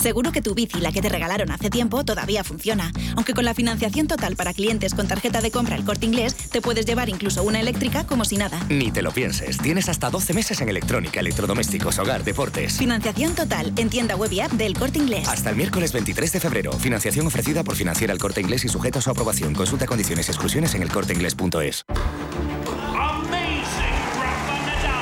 Seguro 0.00 0.30
que 0.30 0.42
tu 0.42 0.54
bici, 0.54 0.80
la 0.80 0.92
que 0.92 1.02
te 1.02 1.08
regalaron 1.08 1.50
hace 1.50 1.70
tiempo, 1.70 2.04
todavía 2.04 2.44
funciona. 2.44 2.92
Aunque 3.16 3.34
con 3.34 3.44
la 3.44 3.52
financiación 3.52 4.06
total 4.06 4.36
para 4.36 4.54
clientes 4.54 4.94
con 4.94 5.08
tarjeta 5.08 5.40
de 5.40 5.50
compra 5.50 5.74
el 5.74 5.84
corte 5.84 6.06
inglés, 6.06 6.36
te 6.36 6.62
puedes 6.62 6.86
llevar 6.86 7.08
incluso 7.08 7.42
una 7.42 7.58
eléctrica 7.58 8.06
como 8.06 8.24
si 8.24 8.36
nada. 8.36 8.60
Ni 8.68 8.92
te 8.92 9.02
lo 9.02 9.10
pienses. 9.10 9.58
Tienes 9.58 9.88
hasta 9.88 10.08
12 10.08 10.34
meses 10.34 10.60
en 10.60 10.68
electrónica, 10.68 11.18
electrodomésticos, 11.18 11.98
hogar, 11.98 12.22
deportes. 12.22 12.78
Financiación 12.78 13.34
total 13.34 13.72
en 13.76 13.90
tienda 13.90 14.14
web 14.14 14.32
y 14.32 14.40
app 14.40 14.52
del 14.52 14.78
corte 14.78 15.00
inglés. 15.00 15.26
Hasta 15.26 15.50
el 15.50 15.56
miércoles 15.56 15.92
23 15.92 16.32
de 16.32 16.40
febrero. 16.40 16.72
Financiación 16.74 17.26
ofrecida 17.26 17.64
por 17.64 17.74
Financiera 17.74 18.12
el 18.12 18.20
corte 18.20 18.40
inglés 18.40 18.64
y 18.64 18.68
sujeta 18.68 19.00
a 19.00 19.02
su 19.02 19.10
aprobación. 19.10 19.52
Consulta 19.52 19.86
condiciones 19.86 20.28
y 20.28 20.30
exclusiones 20.30 20.74
en 20.74 20.82
elcorteinglés.es. 20.82 21.84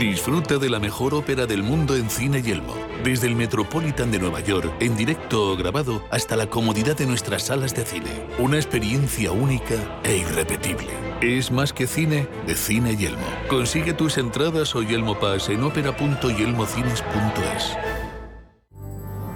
Disfruta 0.00 0.56
de 0.56 0.70
la 0.70 0.80
mejor 0.80 1.12
ópera 1.12 1.44
del 1.44 1.62
mundo 1.62 1.94
en 1.94 2.08
Cine 2.08 2.40
Yelmo. 2.40 2.74
Desde 3.04 3.26
el 3.26 3.36
Metropolitan 3.36 4.10
de 4.10 4.18
Nueva 4.18 4.40
York, 4.40 4.72
en 4.80 4.96
directo 4.96 5.52
o 5.52 5.56
grabado, 5.58 6.02
hasta 6.08 6.36
la 6.36 6.46
comodidad 6.46 6.96
de 6.96 7.04
nuestras 7.04 7.42
salas 7.42 7.74
de 7.74 7.84
cine. 7.84 8.08
Una 8.38 8.56
experiencia 8.56 9.30
única 9.30 9.74
e 10.02 10.16
irrepetible. 10.16 10.88
Es 11.20 11.50
más 11.50 11.74
que 11.74 11.86
cine 11.86 12.26
de 12.46 12.54
Cine 12.54 12.96
Yelmo. 12.96 13.26
Consigue 13.50 13.92
tus 13.92 14.16
entradas 14.16 14.74
o 14.74 14.82
Yelmo 14.82 15.20
Pass 15.20 15.50
en 15.50 15.64
ópera.yelmocines.es. 15.64 17.89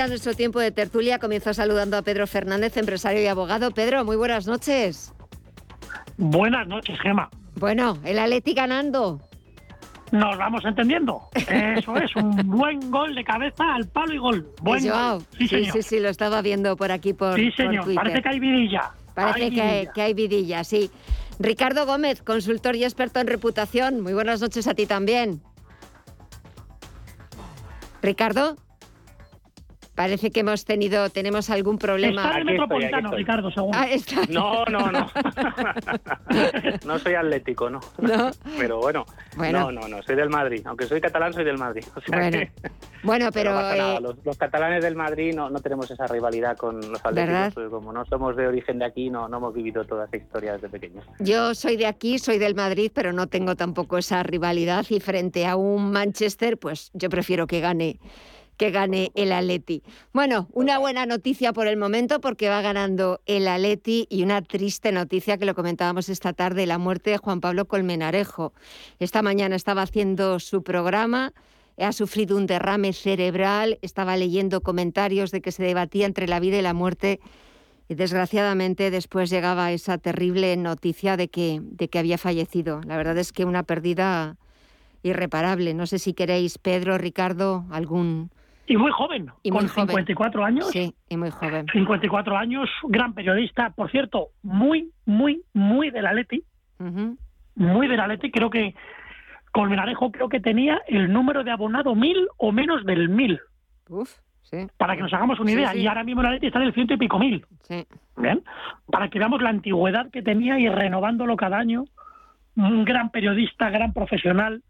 Ya 0.00 0.08
nuestro 0.08 0.32
tiempo 0.32 0.58
de 0.60 0.70
tertulia. 0.70 1.18
Comienzo 1.18 1.52
saludando 1.52 1.98
a 1.98 2.02
Pedro 2.02 2.26
Fernández, 2.26 2.74
empresario 2.78 3.20
y 3.22 3.26
abogado. 3.26 3.70
Pedro, 3.70 4.02
muy 4.02 4.16
buenas 4.16 4.46
noches. 4.46 5.12
Buenas 6.16 6.66
noches, 6.66 6.98
Gema. 7.02 7.28
Bueno, 7.56 7.98
el 8.06 8.18
Atleti 8.18 8.54
ganando. 8.54 9.20
Nos 10.10 10.38
vamos 10.38 10.64
entendiendo. 10.64 11.28
Eso 11.34 11.96
es, 11.98 12.16
un 12.16 12.30
buen 12.46 12.90
gol 12.90 13.14
de 13.14 13.22
cabeza 13.24 13.74
al 13.74 13.86
palo 13.88 14.14
y 14.14 14.16
gol. 14.16 14.48
Buen 14.62 14.88
Joao. 14.88 15.16
gol. 15.18 15.26
Sí, 15.32 15.48
sí, 15.48 15.48
señor. 15.48 15.72
sí, 15.74 15.82
sí, 15.82 16.00
lo 16.00 16.08
estaba 16.08 16.40
viendo 16.40 16.76
por 16.78 16.92
aquí 16.92 17.12
por, 17.12 17.36
Sí, 17.36 17.50
por 17.50 17.56
señor. 17.56 17.84
Twitter. 17.84 18.02
Parece 18.02 18.22
que 18.22 18.28
hay 18.30 18.40
vidilla. 18.40 18.90
Parece 19.14 19.44
Hay 19.44 19.50
que, 19.50 19.60
hay, 19.60 19.70
vidilla. 19.80 19.92
que 19.92 20.02
hay 20.02 20.14
vidilla, 20.14 20.64
sí. 20.64 20.90
Ricardo 21.38 21.84
Gómez, 21.84 22.22
consultor 22.22 22.74
y 22.74 22.84
experto 22.84 23.20
en 23.20 23.26
reputación. 23.26 24.00
Muy 24.00 24.14
buenas 24.14 24.40
noches 24.40 24.66
a 24.66 24.72
ti 24.72 24.86
también. 24.86 25.42
Ricardo, 28.00 28.56
parece 29.94 30.30
que 30.30 30.40
hemos 30.40 30.64
tenido, 30.64 31.10
tenemos 31.10 31.50
algún 31.50 31.78
problema. 31.78 32.24
Está 32.24 32.38
el 32.38 32.44
Metropolitano, 32.44 33.10
Ricardo, 33.12 33.50
según. 33.50 33.74
Ah, 33.74 33.88
está. 33.90 34.22
No, 34.28 34.64
no, 34.66 34.90
no. 34.90 35.10
no 36.86 36.98
soy 36.98 37.14
atlético, 37.14 37.68
no. 37.70 37.80
No. 37.98 38.30
Pero 38.58 38.78
bueno, 38.80 39.04
Bueno. 39.36 39.70
no, 39.72 39.80
no, 39.82 39.88
no, 39.88 40.02
soy 40.02 40.16
del 40.16 40.30
Madrid. 40.30 40.62
Aunque 40.66 40.86
soy 40.86 41.00
catalán, 41.00 41.32
soy 41.32 41.44
del 41.44 41.58
Madrid. 41.58 41.84
O 41.94 42.00
sea 42.00 42.18
Bueno, 42.18 42.38
que- 42.38 42.50
Bueno, 43.02 43.24
no 43.26 43.32
pero 43.32 43.52
nada. 43.54 43.96
eh, 43.96 44.00
Los, 44.00 44.16
los 44.24 44.36
catalanes 44.38 44.82
del 44.82 44.96
Madrid 44.96 45.34
no, 45.34 45.50
no 45.50 45.58
tenemos 45.60 45.90
esa 45.90 46.06
rivalidad 46.06 46.56
con 46.56 46.80
los 46.80 47.04
atléticos. 47.04 47.70
Como 47.70 47.92
no 47.92 48.04
somos 48.06 48.36
de 48.36 48.46
origen 48.46 48.78
de 48.78 48.84
aquí, 48.86 49.10
no, 49.10 49.28
no 49.28 49.36
hemos 49.38 49.54
vivido 49.54 49.84
toda 49.84 50.06
esa 50.06 50.16
historia 50.16 50.52
desde 50.54 50.68
pequeños. 50.68 51.04
yo 51.18 51.54
soy 51.54 51.76
de 51.76 51.86
aquí, 51.86 52.18
soy 52.18 52.38
del 52.38 52.54
Madrid, 52.54 52.90
pero 52.94 53.12
no 53.12 53.26
tengo 53.26 53.56
tampoco 53.56 53.98
esa 53.98 54.22
rivalidad 54.22 54.84
y 54.88 55.00
frente 55.00 55.46
a 55.46 55.56
un 55.56 55.90
Manchester, 55.92 56.58
pues 56.58 56.90
yo 56.94 57.08
prefiero 57.10 57.46
que 57.46 57.60
gane 57.60 57.98
que 58.60 58.70
gane 58.70 59.10
el 59.14 59.32
Atleti. 59.32 59.82
Bueno, 60.12 60.46
una 60.52 60.78
buena 60.78 61.06
noticia 61.06 61.54
por 61.54 61.66
el 61.66 61.78
momento 61.78 62.20
porque 62.20 62.50
va 62.50 62.60
ganando 62.60 63.22
el 63.24 63.48
Atleti 63.48 64.06
y 64.10 64.22
una 64.22 64.42
triste 64.42 64.92
noticia 64.92 65.38
que 65.38 65.46
lo 65.46 65.54
comentábamos 65.54 66.10
esta 66.10 66.34
tarde, 66.34 66.66
la 66.66 66.76
muerte 66.76 67.08
de 67.08 67.16
Juan 67.16 67.40
Pablo 67.40 67.64
Colmenarejo. 67.64 68.52
Esta 68.98 69.22
mañana 69.22 69.56
estaba 69.56 69.80
haciendo 69.80 70.38
su 70.40 70.62
programa, 70.62 71.32
ha 71.78 71.92
sufrido 71.92 72.36
un 72.36 72.44
derrame 72.44 72.92
cerebral, 72.92 73.78
estaba 73.80 74.18
leyendo 74.18 74.60
comentarios 74.60 75.30
de 75.30 75.40
que 75.40 75.52
se 75.52 75.62
debatía 75.62 76.04
entre 76.04 76.28
la 76.28 76.38
vida 76.38 76.58
y 76.58 76.62
la 76.62 76.74
muerte 76.74 77.18
y 77.88 77.94
desgraciadamente 77.94 78.90
después 78.90 79.30
llegaba 79.30 79.72
esa 79.72 79.96
terrible 79.96 80.54
noticia 80.58 81.16
de 81.16 81.28
que, 81.28 81.62
de 81.62 81.88
que 81.88 81.98
había 81.98 82.18
fallecido. 82.18 82.82
La 82.86 82.98
verdad 82.98 83.16
es 83.16 83.32
que 83.32 83.46
una 83.46 83.62
pérdida 83.62 84.36
irreparable. 85.02 85.72
No 85.72 85.86
sé 85.86 85.98
si 85.98 86.12
queréis, 86.12 86.58
Pedro, 86.58 86.98
Ricardo, 86.98 87.64
algún... 87.70 88.30
Y 88.72 88.76
muy 88.76 88.92
joven, 88.92 89.26
Y 89.42 89.50
muy 89.50 89.60
con 89.60 89.68
joven. 89.68 89.88
54 89.88 90.44
años. 90.44 90.70
Sí, 90.70 90.94
y 91.08 91.16
muy 91.16 91.30
joven. 91.30 91.66
54 91.72 92.36
años, 92.36 92.68
gran 92.84 93.14
periodista, 93.14 93.70
por 93.70 93.90
cierto, 93.90 94.28
muy, 94.42 94.90
muy, 95.06 95.42
muy 95.52 95.90
del 95.90 96.06
Atleti, 96.06 96.44
Ujú. 96.78 97.16
muy 97.56 97.88
del 97.88 97.98
Atleti. 97.98 98.30
Creo 98.30 98.48
que 98.48 98.74
Colmenarejo 99.52 100.12
creo 100.12 100.28
que 100.28 100.38
tenía 100.38 100.80
el 100.86 101.12
número 101.12 101.42
de 101.42 101.50
abonado 101.50 101.94
mil 101.96 102.28
o 102.36 102.52
menos 102.52 102.84
del 102.84 103.08
mil. 103.08 103.40
Uf, 103.88 104.08
sí. 104.42 104.58
Para 104.76 104.94
que 104.94 105.02
nos 105.02 105.12
hagamos 105.12 105.40
una 105.40 105.50
Sí, 105.50 105.56
idea. 105.56 105.72
sí. 105.72 105.80
Y 105.80 105.86
ahora 105.88 106.04
mismo 106.04 106.20
el 106.20 106.28
Atleti 106.28 106.46
está 106.46 106.60
en 106.60 106.66
el 106.66 106.74
ciento 106.74 106.94
y 106.94 106.98
pico 106.98 107.18
mil. 107.18 107.44
Sí. 107.62 107.84
Bien. 108.16 108.42
Para 108.86 109.08
que 109.08 109.18
veamos 109.18 109.42
la 109.42 109.50
antigüedad 109.50 110.10
que 110.12 110.22
tenía 110.22 110.60
y 110.60 110.68
renovándolo 110.68 111.34
cada 111.36 111.58
año. 111.58 111.86
Un 112.54 112.84
gran 112.84 113.10
periodista, 113.10 113.68
gran 113.70 113.92
profesional. 113.92 114.62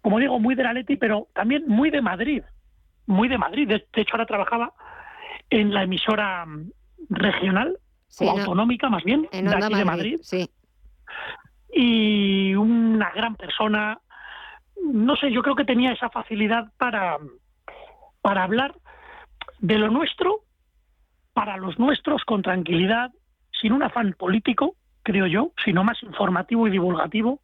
Como 0.00 0.18
digo, 0.18 0.40
muy 0.40 0.56
del 0.56 0.66
Atleti, 0.66 0.96
pero 0.96 1.28
también 1.32 1.62
muy 1.68 1.90
de 1.90 2.02
Madrid. 2.02 2.42
Muy 3.06 3.28
de 3.28 3.38
Madrid. 3.38 3.68
De, 3.68 3.86
hecho, 3.94 4.14
ahora 4.14 4.26
trabajaba 4.26 4.72
en 5.50 5.72
la 5.72 5.84
emisora 5.84 6.46
regional, 7.08 7.78
Sí, 8.08 8.24
o 8.26 8.32
no- 8.34 8.40
autonómica 8.40 8.88
más 8.88 9.04
bien, 9.04 9.28
En 9.32 9.46
de 9.46 9.54
aquí 9.54 9.74
de 9.74 9.84
Madrid, 9.84 9.84
Madrid. 9.84 10.18
sí. 10.22 10.50
Y 11.72 12.54
una 12.54 13.10
gran 13.10 13.36
persona. 13.36 14.00
No 14.82 15.16
sé, 15.16 15.32
yo 15.32 15.42
creo 15.42 15.56
que 15.56 15.64
tenía 15.64 15.92
esa 15.92 16.10
facilidad 16.10 16.66
para, 16.78 17.16
para 18.22 18.44
hablar 18.44 18.74
de 19.58 19.78
lo 19.78 19.90
nuestro, 19.90 20.40
para 21.32 21.56
los 21.56 21.78
nuestros, 21.78 22.24
con 22.24 22.42
tranquilidad, 22.42 23.10
sin 23.60 23.72
un 23.72 23.82
afán 23.82 24.14
político, 24.18 24.76
creo 25.02 25.26
yo, 25.26 25.52
sino 25.64 25.82
más 25.84 26.02
informativo 26.02 26.66
y 26.68 26.70
divulgativo. 26.70 27.40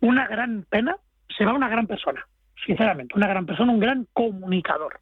Una 0.00 0.26
gran 0.26 0.64
pena, 0.68 0.96
se 1.36 1.44
va 1.44 1.52
una 1.52 1.68
gran 1.68 1.86
persona, 1.86 2.24
sinceramente, 2.66 3.14
una 3.16 3.28
gran 3.28 3.46
persona, 3.46 3.72
un 3.72 3.80
gran 3.80 4.06
comunicador. 4.12 5.00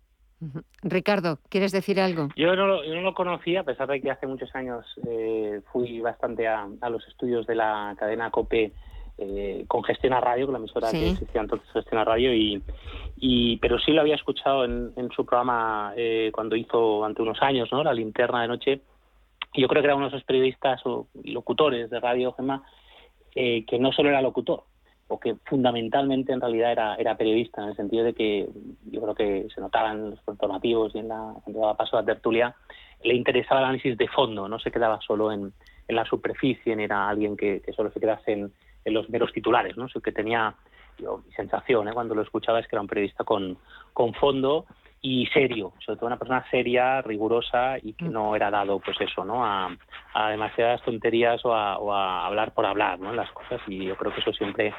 Ricardo, 0.83 1.39
¿quieres 1.49 1.71
decir 1.71 2.01
algo? 2.01 2.29
Yo 2.35 2.57
no, 2.57 2.67
lo, 2.67 2.85
yo 2.85 2.95
no 2.97 3.03
lo 3.03 3.15
conocía, 3.15 3.61
a 3.61 3.65
pesar 3.65 3.87
de 3.89 4.01
que 4.01 4.11
hace 4.11 4.27
muchos 4.27 4.53
años 4.57 4.85
eh, 5.09 5.61
fui 5.73 6.01
bastante 6.01 6.49
a, 6.49 6.67
a 6.81 6.91
los 6.91 7.07
estudios 7.07 7.47
de 7.47 7.55
la 7.55 7.95
cadena 7.97 8.31
COPE 8.31 8.73
eh, 9.19 9.65
con 9.69 9.85
Gestiona 9.85 10.21
Radio, 10.21 10.47
con 10.47 10.55
la 10.55 10.59
emisora 10.59 10.89
Sí. 10.89 10.99
que 10.99 11.11
existía 11.11 11.43
entonces 11.43 11.71
Gestiona 11.73 12.05
Radio, 12.05 12.35
y, 12.35 12.61
y, 13.19 13.57
pero 13.59 13.79
sí 13.79 13.93
lo 13.93 14.01
había 14.01 14.17
escuchado 14.17 14.65
en, 14.65 14.93
en 14.97 15.11
su 15.11 15.25
programa 15.25 15.93
eh, 15.97 16.31
cuando 16.35 16.57
hizo 16.57 17.05
ante 17.05 17.23
unos 17.23 17.41
años 17.41 17.69
¿no? 17.71 17.85
la 17.85 17.95
linterna 17.95 18.43
de 18.43 18.49
noche. 18.49 18.81
Y 19.55 19.61
yo 19.63 19.69
creo 19.69 19.83
que 19.83 19.87
era 19.87 19.95
uno 19.95 20.07
de 20.09 20.17
esos 20.17 20.25
periodistas 20.25 20.81
o 20.87 21.07
locutores 21.23 21.89
de 21.91 22.01
Radio 22.01 22.33
Gemma 22.33 22.65
eh, 23.35 23.65
que 23.67 23.79
no 23.79 23.93
solo 23.93 24.09
era 24.09 24.21
locutor, 24.23 24.65
o 25.13 25.21
que 25.21 25.37
fundamentalmente 25.45 26.33
en 26.33 26.41
realidad 26.41 26.73
era, 26.73 26.95
era 26.95 27.19
periodista, 27.19 27.63
en 27.63 27.69
el 27.69 27.77
sentido 27.77 28.03
de 28.03 28.15
que 28.15 28.49
yo 28.91 29.03
creo 29.03 29.15
que 29.15 29.47
se 29.55 29.61
notaba 29.61 29.93
en 29.93 30.11
los 30.11 30.21
informativos 30.27 30.95
y 30.95 31.01
en 31.01 31.09
la, 31.09 31.35
cuando 31.45 31.61
daba 31.61 31.77
paso 31.77 31.99
a 31.99 32.01
la 32.01 32.07
tertulia, 32.07 32.55
le 33.05 33.15
interesaba 33.15 33.61
el 33.61 33.67
análisis 33.67 33.99
de 33.99 34.09
fondo, 34.09 34.49
no 34.49 34.59
se 34.59 34.71
quedaba 34.71 35.01
solo 35.03 35.31
en, 35.31 35.53
en 35.87 35.97
la 35.97 36.07
superficie, 36.07 36.73
era 36.83 37.11
alguien 37.11 37.37
que, 37.37 37.63
solo 37.77 37.91
se 37.91 38.01
quedase 38.01 38.33
en, 38.33 38.53
los 38.87 39.11
meros 39.11 39.33
titulares, 39.33 39.77
¿no? 39.77 39.87
Sino 39.89 40.01
que 40.01 40.13
tenía, 40.13 40.55
yo, 40.99 41.23
mi 41.27 41.33
sensación 41.35 41.89
¿eh? 41.89 41.93
cuando 41.93 42.15
lo 42.15 42.23
escuchaba 42.23 42.59
es 42.59 42.67
que 42.67 42.75
era 42.75 42.81
un 42.81 42.89
periodista 42.89 43.23
con, 43.23 43.59
con 43.93 44.15
fondo 44.15 44.65
y 45.05 45.27
serio, 45.27 45.73
sobre 45.85 45.97
todo 45.99 46.07
una 46.07 46.17
persona 46.17 46.49
seria, 46.49 47.03
rigurosa 47.03 47.77
y 47.83 47.93
que 47.95 48.05
no 48.05 48.37
era 48.37 48.53
dado, 48.53 48.79
pues 48.79 48.97
eso, 49.01 49.25
¿no? 49.25 49.45
A, 49.45 49.77
a 50.15 50.31
demasiadas 50.31 50.81
tonterías 50.83 51.45
o 51.45 51.53
a, 51.53 51.79
o 51.79 51.93
a 51.93 52.25
hablar 52.25 52.55
por 52.55 52.65
hablar, 52.65 53.01
¿no? 53.01 53.13
Las 53.13 53.31
cosas 53.33 53.61
y 53.67 53.85
yo 53.87 53.97
creo 53.97 54.15
que 54.15 54.21
eso 54.21 54.33
siempre 54.33 54.73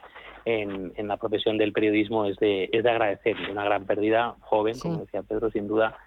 en, 0.45 0.93
en 0.95 1.07
la 1.09 1.17
profesión 1.17 1.57
del 1.57 1.73
periodismo 1.73 2.25
es 2.25 2.37
de, 2.37 2.69
es 2.71 2.83
de 2.83 2.89
agradecer, 2.89 3.35
una 3.51 3.65
gran 3.65 3.85
pérdida, 3.85 4.35
joven, 4.39 4.79
como 4.79 4.99
decía 4.99 5.23
Pedro, 5.23 5.51
sin 5.51 5.67
duda, 5.67 5.97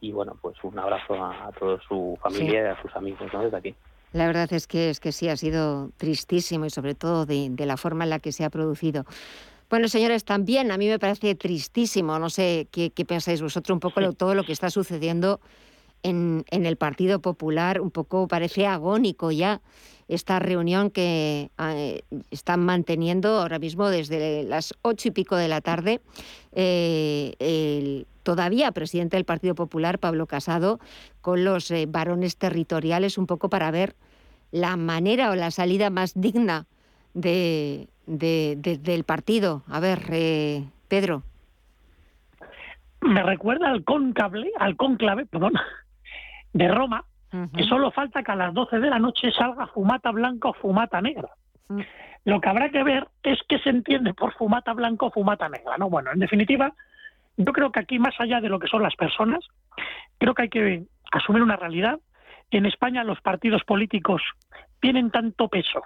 y 0.00 0.12
bueno, 0.12 0.38
pues 0.40 0.56
un 0.62 0.78
abrazo 0.78 1.22
a, 1.22 1.48
a 1.48 1.52
toda 1.52 1.78
su 1.86 2.18
familia 2.22 2.62
y 2.62 2.66
a 2.66 2.82
sus 2.82 2.96
amigos, 2.96 3.30
¿no? 3.34 3.42
Desde 3.42 3.56
aquí. 3.58 3.74
La 4.14 4.26
verdad 4.26 4.50
es 4.54 4.66
que, 4.66 4.88
es 4.88 5.00
que 5.00 5.12
sí, 5.12 5.28
ha 5.28 5.36
sido 5.36 5.90
tristísimo 5.98 6.64
y 6.64 6.70
sobre 6.70 6.94
todo 6.94 7.26
de, 7.26 7.48
de 7.50 7.66
la 7.66 7.76
forma 7.76 8.04
en 8.04 8.10
la 8.10 8.18
que 8.18 8.32
se 8.32 8.44
ha 8.44 8.48
producido. 8.48 9.04
Bueno, 9.70 9.88
señores, 9.88 10.24
también 10.24 10.70
a 10.72 10.78
mí 10.78 10.88
me 10.88 10.98
parece 10.98 11.34
tristísimo, 11.34 12.18
no 12.18 12.30
sé 12.30 12.68
qué, 12.70 12.90
qué 12.90 13.04
pensáis 13.04 13.42
vosotros, 13.42 13.74
un 13.74 13.80
poco 13.80 14.00
lo- 14.00 14.14
todo 14.14 14.34
lo 14.34 14.44
que 14.44 14.52
está 14.52 14.70
sucediendo 14.70 15.40
en, 16.02 16.44
en 16.50 16.64
el 16.64 16.76
Partido 16.76 17.20
Popular, 17.20 17.80
un 17.80 17.90
poco 17.90 18.28
parece 18.28 18.66
agónico 18.66 19.30
ya 19.30 19.60
esta 20.06 20.38
reunión 20.38 20.90
que 20.90 21.50
eh, 21.58 22.00
están 22.30 22.60
manteniendo 22.64 23.40
ahora 23.40 23.58
mismo 23.58 23.90
desde 23.90 24.42
las 24.44 24.72
ocho 24.80 25.08
y 25.08 25.10
pico 25.10 25.36
de 25.36 25.48
la 25.48 25.60
tarde. 25.60 26.00
eh, 26.52 27.34
el 27.38 28.06
todavía 28.22 28.72
presidente 28.72 29.16
del 29.16 29.24
Partido 29.24 29.54
Popular, 29.54 29.98
Pablo 29.98 30.26
Casado, 30.26 30.80
con 31.20 31.44
los 31.44 31.70
eh, 31.70 31.86
varones 31.86 32.36
territoriales, 32.36 33.18
un 33.18 33.26
poco 33.26 33.48
para 33.50 33.70
ver 33.70 33.96
la 34.50 34.76
manera 34.76 35.30
o 35.30 35.34
la 35.34 35.50
salida 35.50 35.90
más 35.90 36.12
digna 36.14 36.66
de, 37.14 37.88
de- 38.08 38.56
de- 38.58 38.78
del 38.78 39.04
partido. 39.04 39.62
A 39.68 39.80
ver, 39.80 40.00
eh, 40.10 40.64
Pedro. 40.88 41.22
Me 43.00 43.22
recuerda 43.22 43.68
al 43.70 43.84
cónclave, 43.84 44.50
al 44.58 44.76
cónclave, 44.76 45.26
perdón, 45.26 45.52
de 46.52 46.68
Roma, 46.68 47.04
que 47.54 47.62
solo 47.64 47.90
falta 47.90 48.22
que 48.22 48.32
a 48.32 48.36
las 48.36 48.54
12 48.54 48.78
de 48.80 48.90
la 48.90 48.98
noche 48.98 49.30
salga 49.32 49.66
fumata 49.68 50.10
blanca 50.10 50.48
o 50.48 50.54
fumata 50.54 51.00
negra. 51.00 51.28
Mm. 51.68 51.80
Lo 52.24 52.40
que 52.40 52.48
habrá 52.48 52.70
que 52.70 52.82
ver 52.82 53.06
es 53.22 53.38
qué 53.48 53.58
se 53.60 53.70
entiende 53.70 54.14
por 54.14 54.32
fumata 54.34 54.72
blanco 54.72 55.06
o 55.06 55.10
fumata 55.10 55.48
negra, 55.48 55.76
¿no? 55.78 55.88
Bueno, 55.88 56.10
en 56.12 56.18
definitiva, 56.18 56.72
yo 57.36 57.52
creo 57.52 57.70
que 57.70 57.80
aquí, 57.80 57.98
más 57.98 58.18
allá 58.18 58.40
de 58.40 58.48
lo 58.48 58.58
que 58.58 58.66
son 58.66 58.82
las 58.82 58.96
personas, 58.96 59.40
creo 60.18 60.34
que 60.34 60.42
hay 60.42 60.48
que 60.48 60.82
asumir 61.12 61.42
una 61.42 61.56
realidad. 61.56 62.00
En 62.50 62.66
España 62.66 63.04
los 63.04 63.20
partidos 63.20 63.62
políticos 63.64 64.22
tienen 64.80 65.10
tanto 65.10 65.48
peso 65.48 65.82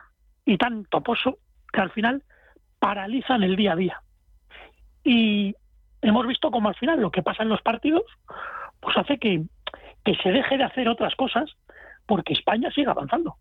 y 0.47 0.57
tanto 0.57 1.01
pozo 1.03 1.39
que 1.73 1.81
al 1.81 1.91
final 1.91 2.23
paralizan 2.79 3.43
el 3.43 3.57
día 3.57 3.73
a 3.73 3.77
día. 3.77 4.03
Y 5.05 5.55
hemos 6.01 6.27
visto 6.27 6.51
como 6.51 6.69
al 6.69 6.75
final 6.75 7.01
lo 7.01 7.11
que 7.11 7.23
pasa 7.23 7.43
en 7.43 7.49
los 7.49 7.63
partidos 7.63 8.05
pues 8.81 8.97
hace 8.97 9.19
que, 9.19 9.43
que 10.05 10.15
se 10.17 10.31
deje 10.31 10.59
de 10.59 10.65
hacer 10.65 10.89
otras 10.89 11.15
cosas 11.15 11.51
porque 12.07 12.33
España 12.33 12.71
sigue 12.73 12.91
avanzando. 12.91 13.37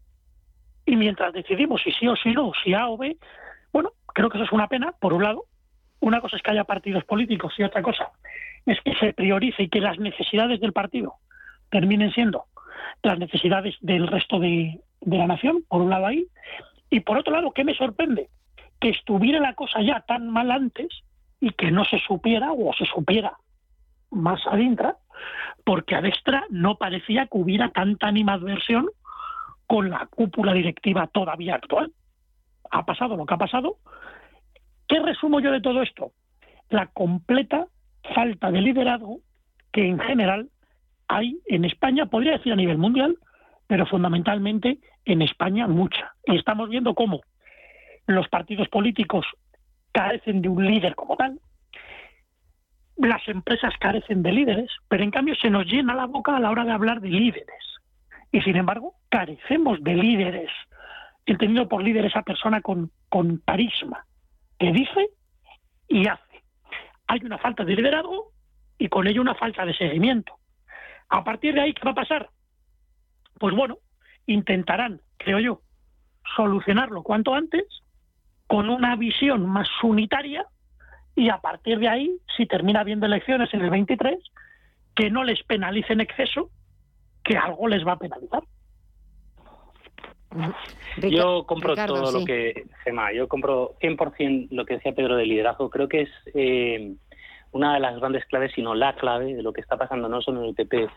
Y 0.86 0.96
mientras 0.96 1.34
decidimos 1.34 1.82
si 1.82 1.92
sí 1.92 2.08
o 2.08 2.16
si 2.16 2.32
no, 2.32 2.52
si 2.64 2.74
A 2.74 2.88
o 2.90 2.98
B, 2.98 3.18
bueno, 3.74 3.92
creo 4.14 4.30
que 4.30 4.38
eso 4.38 4.46
es 4.46 4.52
una 4.52 4.68
pena, 4.68 4.94
por 5.00 5.14
un 5.14 5.24
lado. 5.24 5.46
Una 6.00 6.22
cosa 6.22 6.36
es 6.36 6.44
que 6.44 6.52
haya 6.52 6.64
partidos 6.64 7.04
políticos 7.06 7.54
y 7.58 7.64
otra 7.64 7.82
cosa 7.82 8.12
es 8.66 8.80
que 8.82 8.96
se 8.96 9.14
priorice 9.14 9.64
y 9.64 9.70
que 9.70 9.82
las 9.82 10.00
necesidades 10.00 10.60
del 10.60 10.74
partido 10.74 11.16
terminen 11.70 12.12
siendo 12.12 12.46
las 13.04 13.18
necesidades 13.18 13.76
del 13.82 14.08
resto 14.08 14.40
de, 14.40 14.80
de 15.02 15.18
la 15.18 15.28
nación, 15.28 15.64
por 15.68 15.82
un 15.82 15.90
lado 15.90 16.06
ahí. 16.06 16.28
Y 16.92 17.00
por 17.00 17.18
otro 17.18 17.34
lado, 17.34 17.52
¿qué 17.52 17.64
me 17.64 17.74
sorprende? 17.74 18.30
Que 18.80 18.90
estuviera 18.90 19.40
la 19.40 19.56
cosa 19.56 19.82
ya 19.82 20.02
tan 20.02 20.30
mal 20.30 20.52
antes 20.52 20.90
y 21.40 21.50
que 21.52 21.72
no 21.72 21.86
se 21.86 22.00
supiera 22.00 22.52
o 22.52 22.72
se 22.74 22.86
supiera 22.86 23.38
más 24.12 24.46
adentro, 24.46 24.98
porque 25.64 25.96
a 25.96 26.02
Destra 26.02 26.44
no 26.50 26.76
parecía 26.76 27.28
que 27.28 27.38
hubiera 27.38 27.70
tanta 27.70 28.08
animadversión 28.08 28.90
con 29.68 29.90
la 29.90 30.06
cúpula 30.08 30.54
directiva 30.54 31.08
todavía 31.08 31.56
actual. 31.56 31.94
Ha 32.70 32.86
pasado 32.86 33.16
lo 33.16 33.26
que 33.26 33.34
ha 33.34 33.38
pasado. 33.38 33.78
¿Qué 34.88 35.00
resumo 35.00 35.40
yo 35.40 35.52
de 35.52 35.62
todo 35.62 35.82
esto? 35.82 36.12
La 36.70 36.88
completa 36.88 37.68
falta 38.14 38.52
de 38.52 38.62
liderazgo 38.62 39.20
que 39.72 39.88
en 39.88 39.98
general 40.00 40.50
hay 41.08 41.40
en 41.46 41.64
España, 41.64 42.08
podría 42.08 42.34
decir 42.34 42.52
a 42.52 42.58
nivel 42.58 42.78
mundial, 42.78 43.16
pero 43.72 43.86
fundamentalmente 43.86 44.80
en 45.06 45.22
España 45.22 45.66
mucha. 45.66 46.14
Y 46.26 46.36
estamos 46.36 46.68
viendo 46.68 46.94
cómo 46.94 47.22
los 48.06 48.28
partidos 48.28 48.68
políticos 48.68 49.26
carecen 49.94 50.42
de 50.42 50.50
un 50.50 50.68
líder 50.68 50.94
como 50.94 51.16
tal, 51.16 51.40
las 52.98 53.26
empresas 53.30 53.74
carecen 53.80 54.24
de 54.24 54.34
líderes, 54.34 54.70
pero 54.90 55.06
en 55.06 55.12
cambio 55.12 55.36
se 55.36 55.50
nos 55.50 55.66
llena 55.68 55.96
la 55.96 56.06
boca 56.06 56.36
a 56.36 56.42
la 56.42 56.52
hora 56.52 56.66
de 56.66 56.74
hablar 56.74 57.00
de 57.00 57.12
líderes. 57.12 57.80
Y 58.34 58.42
sin 58.42 58.58
embargo, 58.58 58.96
carecemos 59.08 59.82
de 59.82 59.96
líderes, 59.96 60.52
entendido 61.26 61.70
por 61.70 61.82
líder 61.82 62.04
esa 62.04 62.24
persona 62.24 62.60
con, 62.60 62.92
con 63.08 63.38
carisma, 63.38 64.06
que 64.60 64.74
dice 64.74 65.12
y 65.88 66.10
hace. 66.10 66.44
Hay 67.08 67.22
una 67.24 67.38
falta 67.38 67.64
de 67.64 67.74
liderazgo 67.74 68.34
y 68.78 68.90
con 68.90 69.08
ello 69.08 69.22
una 69.22 69.36
falta 69.36 69.66
de 69.66 69.74
seguimiento. 69.74 70.36
A 71.08 71.24
partir 71.24 71.54
de 71.54 71.62
ahí, 71.62 71.74
¿qué 71.74 71.86
va 71.86 71.92
a 71.92 71.96
pasar? 71.96 72.30
Pues 73.42 73.56
bueno, 73.56 73.80
intentarán, 74.28 75.02
creo 75.18 75.40
yo, 75.40 75.62
solucionarlo 76.36 77.02
cuanto 77.02 77.34
antes 77.34 77.64
con 78.46 78.70
una 78.70 78.96
visión 78.96 79.50
más 79.50 79.68
unitaria 79.82 80.46
y 81.16 81.30
a 81.30 81.40
partir 81.40 81.80
de 81.80 81.90
ahí, 81.90 82.18
si 82.38 82.46
termina 82.46 82.82
habiendo 82.82 83.08
elecciones 83.08 83.52
en 83.56 83.62
el 83.62 83.72
23, 83.72 84.16
que 84.96 85.10
no 85.10 85.24
les 85.24 85.42
penalice 85.42 85.92
en 85.92 86.02
exceso, 86.02 86.52
que 87.24 87.36
algo 87.36 87.68
les 87.68 87.84
va 87.86 87.94
a 87.94 87.98
penalizar. 87.98 88.44
Yo 91.10 91.44
compro 91.48 91.76
todo 91.76 92.12
lo 92.12 92.24
que, 92.24 92.66
Gemma, 92.84 93.12
yo 93.12 93.28
compro 93.28 93.74
100% 93.82 94.50
lo 94.52 94.66
que 94.66 94.76
decía 94.76 94.94
Pedro 94.94 95.16
de 95.16 95.26
liderazgo. 95.26 95.72
Creo 95.72 95.90
que 95.90 96.02
es 96.02 96.10
eh, 96.36 96.94
una 97.52 97.74
de 97.74 97.80
las 97.80 98.00
grandes 98.00 98.26
claves, 98.26 98.54
si 98.54 98.62
no 98.62 98.76
la 98.76 98.94
clave, 98.96 99.36
de 99.36 99.44
lo 99.44 99.54
que 99.54 99.62
está 99.62 99.78
pasando 99.78 100.08
no 100.08 100.22
solo 100.22 100.42
en 100.42 100.50
el 100.50 100.56
PP 100.56 100.90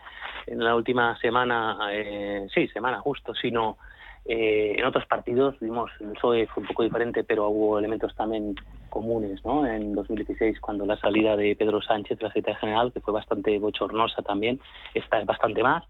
en 0.47 0.63
la 0.63 0.75
última 0.75 1.17
semana, 1.19 1.77
eh, 1.91 2.47
sí, 2.53 2.67
semana 2.69 2.99
justo, 2.99 3.33
sino 3.33 3.77
eh, 4.25 4.75
en 4.77 4.85
otros 4.85 5.05
partidos, 5.05 5.55
vimos, 5.59 5.91
el 5.99 6.13
PSOE 6.13 6.47
fue 6.47 6.61
un 6.61 6.67
poco 6.67 6.83
diferente, 6.83 7.23
pero 7.23 7.49
hubo 7.49 7.77
elementos 7.77 8.15
también 8.15 8.55
comunes, 8.89 9.43
¿no? 9.45 9.67
En 9.67 9.93
2016, 9.93 10.59
cuando 10.59 10.85
la 10.85 10.97
salida 10.97 11.35
de 11.35 11.55
Pedro 11.55 11.81
Sánchez 11.81 12.17
de 12.17 12.23
la 12.23 12.29
Secretaría 12.29 12.59
General, 12.59 12.91
que 12.91 13.01
fue 13.01 13.13
bastante 13.13 13.59
bochornosa 13.59 14.21
también, 14.21 14.59
esta 14.93 15.19
es 15.19 15.25
bastante 15.25 15.61
más, 15.61 15.83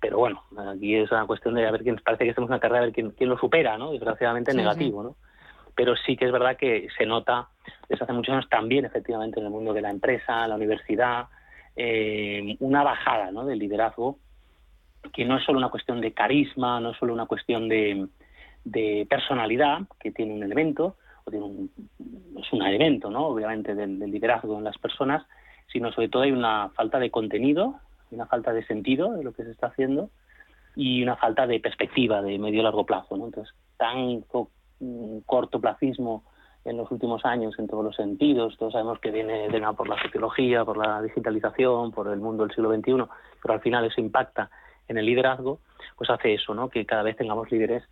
pero 0.00 0.18
bueno, 0.18 0.42
aquí 0.72 0.96
es 0.96 1.10
una 1.12 1.26
cuestión 1.26 1.54
de 1.54 1.66
a 1.66 1.70
ver 1.70 1.82
quién, 1.82 1.96
parece 2.04 2.24
que 2.24 2.30
estamos 2.30 2.48
en 2.48 2.54
una 2.54 2.60
carrera 2.60 2.80
a 2.80 2.84
ver 2.86 2.92
quién, 2.92 3.10
quién 3.10 3.30
lo 3.30 3.38
supera, 3.38 3.78
¿no? 3.78 3.92
Desgraciadamente 3.92 4.52
negativo, 4.52 5.02
¿no? 5.02 5.16
Pero 5.76 5.94
sí 5.94 6.16
que 6.16 6.24
es 6.24 6.32
verdad 6.32 6.56
que 6.56 6.88
se 6.98 7.06
nota 7.06 7.48
desde 7.88 8.04
hace 8.04 8.12
muchos 8.12 8.32
años 8.32 8.48
también, 8.48 8.84
efectivamente, 8.84 9.38
en 9.38 9.46
el 9.46 9.52
mundo 9.52 9.72
de 9.72 9.82
la 9.82 9.90
empresa, 9.90 10.48
la 10.48 10.56
universidad, 10.56 11.26
eh, 11.76 12.56
una 12.58 12.82
bajada, 12.82 13.30
¿no? 13.30 13.44
Del 13.44 13.60
liderazgo 13.60 14.18
que 15.12 15.24
no 15.24 15.36
es 15.36 15.44
solo 15.44 15.58
una 15.58 15.68
cuestión 15.68 16.00
de 16.00 16.12
carisma, 16.12 16.80
no 16.80 16.90
es 16.90 16.98
solo 16.98 17.12
una 17.12 17.26
cuestión 17.26 17.68
de, 17.68 18.08
personalidad, 19.08 19.80
que 20.00 20.10
tiene 20.10 20.34
un 20.34 20.42
elemento, 20.42 20.96
o 21.24 21.30
tiene 21.30 21.46
un, 21.46 21.70
es 22.38 22.52
un 22.52 22.62
elemento, 22.62 23.10
¿no? 23.10 23.26
obviamente, 23.26 23.74
del, 23.74 23.98
liderazgo 23.98 24.58
en 24.58 24.64
las 24.64 24.78
personas, 24.78 25.24
sino 25.72 25.92
sobre 25.92 26.08
todo 26.08 26.22
hay 26.22 26.32
una 26.32 26.70
falta 26.70 26.98
de 26.98 27.10
contenido, 27.10 27.76
una 28.10 28.26
falta 28.26 28.52
de 28.52 28.64
sentido 28.66 29.12
de 29.12 29.24
lo 29.24 29.32
que 29.32 29.44
se 29.44 29.50
está 29.50 29.68
haciendo 29.68 30.10
y 30.74 31.02
una 31.02 31.16
falta 31.16 31.46
de 31.46 31.58
perspectiva 31.60 32.22
de 32.22 32.38
medio 32.38 32.60
y 32.60 32.62
largo 32.62 32.86
plazo. 32.86 33.16
¿no? 33.16 33.26
Entonces, 33.26 33.54
tan 33.76 34.22
cortoplacismo 35.24 36.24
en 36.64 36.76
los 36.76 36.90
últimos 36.90 37.24
años 37.24 37.54
en 37.58 37.68
todos 37.68 37.84
los 37.84 37.96
sentidos. 37.96 38.56
Todos 38.58 38.72
sabemos 38.72 38.98
que 38.98 39.10
viene 39.10 39.48
de 39.48 39.60
por 39.76 39.88
la 39.88 40.00
sociología, 40.02 40.64
por 40.64 40.76
la 40.76 41.00
digitalización, 41.02 41.92
por 41.92 42.08
el 42.08 42.20
mundo 42.20 42.44
del 42.44 42.54
siglo 42.54 42.74
XXI, 42.74 43.04
pero 43.40 43.54
al 43.54 43.60
final 43.60 43.84
eso 43.84 44.00
impacta 44.00 44.50
en 44.88 44.98
el 44.98 45.06
liderazgo, 45.06 45.60
pues 45.96 46.10
hace 46.10 46.34
eso, 46.34 46.54
¿no? 46.54 46.68
que 46.68 46.84
cada 46.86 47.02
vez 47.02 47.16
tengamos 47.16 47.50
líderes 47.50 47.82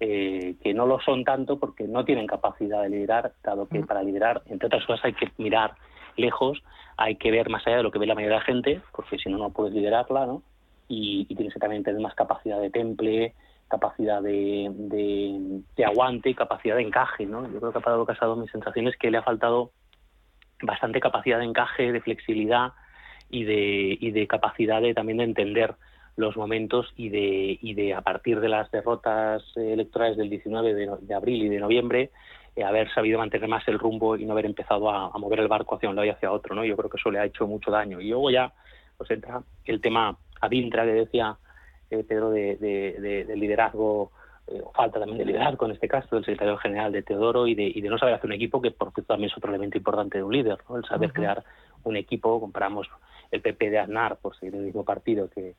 eh, 0.00 0.56
que 0.62 0.74
no 0.74 0.86
lo 0.86 1.00
son 1.00 1.24
tanto 1.24 1.58
porque 1.58 1.84
no 1.84 2.04
tienen 2.04 2.26
capacidad 2.26 2.82
de 2.82 2.90
liderar, 2.90 3.32
dado 3.42 3.68
que 3.68 3.80
para 3.80 4.02
liderar, 4.02 4.42
entre 4.46 4.66
otras 4.66 4.84
cosas, 4.86 5.04
hay 5.04 5.12
que 5.14 5.30
mirar 5.38 5.74
lejos, 6.16 6.62
hay 6.96 7.16
que 7.16 7.30
ver 7.30 7.48
más 7.48 7.66
allá 7.66 7.78
de 7.78 7.82
lo 7.84 7.90
que 7.90 7.98
ve 7.98 8.06
la 8.06 8.14
mayoría 8.14 8.36
de 8.36 8.40
la 8.40 8.46
gente, 8.46 8.80
porque 8.92 9.18
si 9.18 9.28
no, 9.30 9.38
no 9.38 9.50
puedes 9.50 9.72
liderarla, 9.72 10.26
¿no? 10.26 10.42
Y, 10.88 11.24
tienes 11.26 11.54
que 11.54 11.60
también 11.60 11.82
tener 11.82 12.00
más 12.00 12.14
capacidad 12.14 12.60
de 12.60 12.70
temple, 12.70 13.34
capacidad 13.68 14.22
de, 14.22 14.70
de, 14.72 15.84
aguante, 15.84 16.34
capacidad 16.34 16.76
de 16.76 16.82
encaje, 16.82 17.26
¿no? 17.26 17.50
Yo 17.50 17.58
creo 17.58 17.72
que 17.72 17.78
a 17.78 17.82
Pablo 17.82 18.06
Casado 18.06 18.36
mi 18.36 18.48
sensación 18.48 18.88
es 18.88 18.96
que 18.96 19.10
le 19.10 19.18
ha 19.18 19.22
faltado 19.22 19.72
bastante 20.62 21.00
capacidad 21.00 21.38
de 21.38 21.44
encaje, 21.44 21.92
de 21.92 22.00
flexibilidad 22.00 22.72
y 23.30 23.44
de, 23.44 23.98
y 24.00 24.10
de 24.10 24.26
capacidad 24.26 24.80
de, 24.80 24.94
también 24.94 25.18
de 25.18 25.24
entender 25.24 25.74
los 26.16 26.36
momentos 26.36 26.92
y 26.96 27.08
de, 27.08 27.58
y 27.60 27.74
de 27.74 27.94
a 27.94 28.00
partir 28.00 28.40
de 28.40 28.48
las 28.48 28.70
derrotas 28.70 29.42
electorales 29.56 30.16
del 30.16 30.30
19 30.30 30.74
de, 31.00 31.14
abril 31.14 31.42
y 31.42 31.48
de 31.48 31.58
noviembre, 31.58 32.10
eh, 32.54 32.62
haber 32.62 32.92
sabido 32.92 33.18
mantener 33.18 33.48
más 33.48 33.66
el 33.66 33.80
rumbo 33.80 34.16
y 34.16 34.24
no 34.24 34.32
haber 34.32 34.46
empezado 34.46 34.90
a, 34.90 35.10
mover 35.18 35.40
el 35.40 35.48
barco 35.48 35.74
hacia 35.74 35.88
un 35.88 35.96
lado 35.96 36.06
y 36.06 36.10
hacia 36.10 36.30
otro. 36.30 36.54
¿no? 36.54 36.64
Yo 36.64 36.76
creo 36.76 36.88
que 36.88 36.98
eso 36.98 37.10
le 37.10 37.18
ha 37.18 37.24
hecho 37.24 37.46
mucho 37.46 37.70
daño. 37.70 38.00
Y 38.00 38.10
luego 38.10 38.30
ya 38.30 38.52
pues 38.96 39.10
entra 39.10 39.42
el 39.64 39.80
tema 39.80 40.16
Adintra 40.40 40.84
que 40.84 40.92
decía 40.92 41.36
Pedro 42.02 42.30
de, 42.30 42.56
de, 42.56 43.36
liderazgo, 43.36 44.10
eh, 44.48 44.62
falta 44.74 44.98
también 44.98 45.18
de 45.18 45.24
liderazgo 45.26 45.66
en 45.66 45.72
este 45.72 45.88
caso, 45.88 46.16
del 46.16 46.24
secretario 46.24 46.56
general 46.58 46.92
de 46.92 47.02
Teodoro 47.02 47.46
y 47.46 47.54
de, 47.54 47.64
y 47.64 47.80
de 47.80 47.88
no 47.88 47.98
saber 47.98 48.14
hacer 48.14 48.26
un 48.26 48.34
equipo, 48.34 48.60
que 48.60 48.70
por 48.70 48.92
cierto 48.92 49.12
también 49.14 49.30
es 49.30 49.36
otro 49.36 49.50
elemento 49.50 49.78
importante 49.78 50.18
de 50.18 50.24
un 50.24 50.32
líder, 50.32 50.58
¿no? 50.68 50.76
el 50.76 50.84
saber 50.84 51.12
crear 51.12 51.44
un 51.84 51.96
equipo. 51.96 52.40
Comparamos 52.40 52.88
el 53.30 53.40
PP 53.40 53.70
de 53.70 53.78
Aznar, 53.78 54.16
por 54.16 54.36
seguir 54.36 54.56
el 54.56 54.62
mismo 54.62 54.84
partido 54.84 55.28
que 55.30 55.54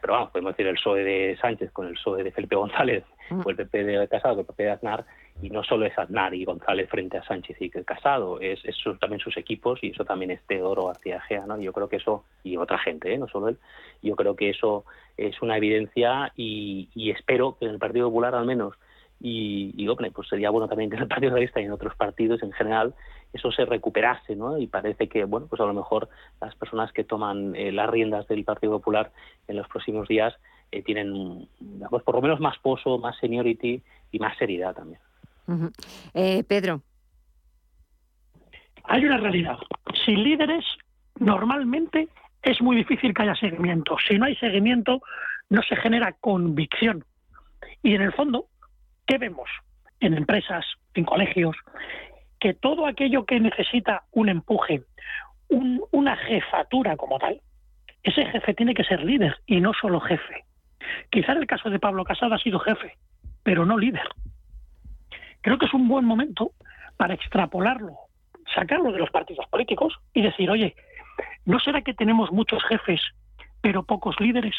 pero 0.00 0.14
vamos, 0.14 0.30
podemos 0.30 0.52
decir 0.52 0.66
el 0.66 0.76
PSOE 0.76 1.04
de 1.04 1.36
Sánchez 1.40 1.70
con 1.72 1.86
el 1.86 1.94
PSOE 1.94 2.22
de 2.22 2.32
Felipe 2.32 2.56
González 2.56 3.04
mm. 3.30 3.42
o 3.44 3.50
el 3.50 3.56
PP 3.56 3.84
de 3.84 4.08
Casado 4.08 4.34
con 4.34 4.40
el 4.40 4.46
PP 4.46 4.62
de 4.62 4.70
Aznar, 4.70 5.04
y 5.42 5.50
no 5.50 5.62
solo 5.64 5.86
es 5.86 5.98
Aznar 5.98 6.34
y 6.34 6.44
González 6.44 6.88
frente 6.88 7.18
a 7.18 7.24
Sánchez 7.24 7.56
y 7.60 7.70
Casado, 7.70 8.40
es, 8.40 8.64
es 8.64 8.76
también 9.00 9.20
sus 9.20 9.36
equipos 9.36 9.78
y 9.82 9.88
eso 9.88 10.04
también 10.04 10.30
es 10.30 10.42
Teodoro 10.46 10.86
García 10.86 11.20
Gea, 11.22 11.46
¿no? 11.46 11.60
Yo 11.60 11.72
creo 11.72 11.88
que 11.88 11.96
eso, 11.96 12.24
y 12.42 12.56
otra 12.56 12.78
gente, 12.78 13.12
¿eh? 13.12 13.18
no 13.18 13.28
solo 13.28 13.48
él, 13.48 13.58
yo 14.02 14.16
creo 14.16 14.36
que 14.36 14.50
eso 14.50 14.84
es 15.16 15.40
una 15.42 15.56
evidencia 15.56 16.32
y, 16.36 16.88
y 16.94 17.10
espero 17.10 17.56
que 17.58 17.66
en 17.66 17.72
el 17.72 17.78
Partido 17.78 18.08
Popular 18.08 18.34
al 18.34 18.46
menos 18.46 18.74
y, 19.20 19.72
y 19.76 20.10
pues 20.10 20.28
sería 20.28 20.50
bueno 20.50 20.68
también 20.68 20.90
que 20.90 20.96
en 20.96 21.02
el 21.02 21.08
Partido 21.08 21.30
Socialista 21.30 21.60
y 21.60 21.64
en 21.64 21.72
otros 21.72 21.94
partidos 21.96 22.42
en 22.42 22.52
general 22.52 22.94
eso 23.32 23.50
se 23.50 23.64
recuperase, 23.64 24.36
¿no? 24.36 24.58
Y 24.58 24.68
parece 24.68 25.08
que, 25.08 25.24
bueno, 25.24 25.46
pues 25.48 25.60
a 25.60 25.64
lo 25.64 25.74
mejor 25.74 26.08
las 26.40 26.54
personas 26.54 26.92
que 26.92 27.04
toman 27.04 27.56
eh, 27.56 27.72
las 27.72 27.90
riendas 27.90 28.28
del 28.28 28.44
Partido 28.44 28.74
Popular 28.74 29.10
en 29.48 29.56
los 29.56 29.66
próximos 29.66 30.06
días 30.06 30.34
eh, 30.70 30.82
tienen, 30.82 31.48
pues 31.90 32.02
por 32.04 32.14
lo 32.14 32.22
menos 32.22 32.38
más 32.38 32.58
pozo, 32.58 32.98
más 32.98 33.16
seniority 33.18 33.82
y 34.12 34.18
más 34.18 34.36
seriedad 34.38 34.74
también. 34.74 35.00
Eh, 36.14 36.44
Pedro. 36.44 36.82
Hay 38.84 39.04
una 39.04 39.18
realidad. 39.18 39.58
Sin 40.04 40.22
líderes, 40.22 40.64
normalmente 41.18 42.08
es 42.42 42.60
muy 42.60 42.76
difícil 42.76 43.14
que 43.14 43.22
haya 43.22 43.34
seguimiento. 43.34 43.96
Si 44.06 44.18
no 44.18 44.26
hay 44.26 44.36
seguimiento, 44.36 45.00
no 45.48 45.62
se 45.62 45.76
genera 45.76 46.12
convicción. 46.20 47.04
Y 47.82 47.94
en 47.94 48.02
el 48.02 48.12
fondo, 48.12 48.46
¿qué 49.06 49.18
vemos? 49.18 49.48
en 50.04 50.14
empresas, 50.14 50.64
en 50.94 51.04
colegios, 51.04 51.56
que 52.38 52.54
todo 52.54 52.86
aquello 52.86 53.24
que 53.24 53.40
necesita 53.40 54.04
un 54.12 54.28
empuje, 54.28 54.82
una 55.48 56.16
jefatura 56.16 56.96
como 56.96 57.18
tal, 57.18 57.40
ese 58.02 58.26
jefe 58.26 58.54
tiene 58.54 58.74
que 58.74 58.84
ser 58.84 59.02
líder 59.02 59.36
y 59.46 59.60
no 59.60 59.72
solo 59.72 60.00
jefe. 60.00 60.44
Quizá 61.10 61.32
en 61.32 61.38
el 61.38 61.46
caso 61.46 61.70
de 61.70 61.78
Pablo 61.78 62.04
Casado 62.04 62.34
ha 62.34 62.38
sido 62.38 62.58
jefe, 62.58 62.96
pero 63.42 63.64
no 63.64 63.78
líder. 63.78 64.06
Creo 65.44 65.58
que 65.58 65.66
es 65.66 65.74
un 65.74 65.88
buen 65.88 66.06
momento 66.06 66.52
para 66.96 67.12
extrapolarlo, 67.12 67.92
sacarlo 68.54 68.90
de 68.92 68.98
los 68.98 69.10
partidos 69.10 69.46
políticos 69.48 69.92
y 70.14 70.22
decir, 70.22 70.48
oye, 70.48 70.74
¿no 71.44 71.60
será 71.60 71.82
que 71.82 71.92
tenemos 71.92 72.32
muchos 72.32 72.64
jefes 72.64 73.02
pero 73.60 73.82
pocos 73.82 74.18
líderes? 74.20 74.56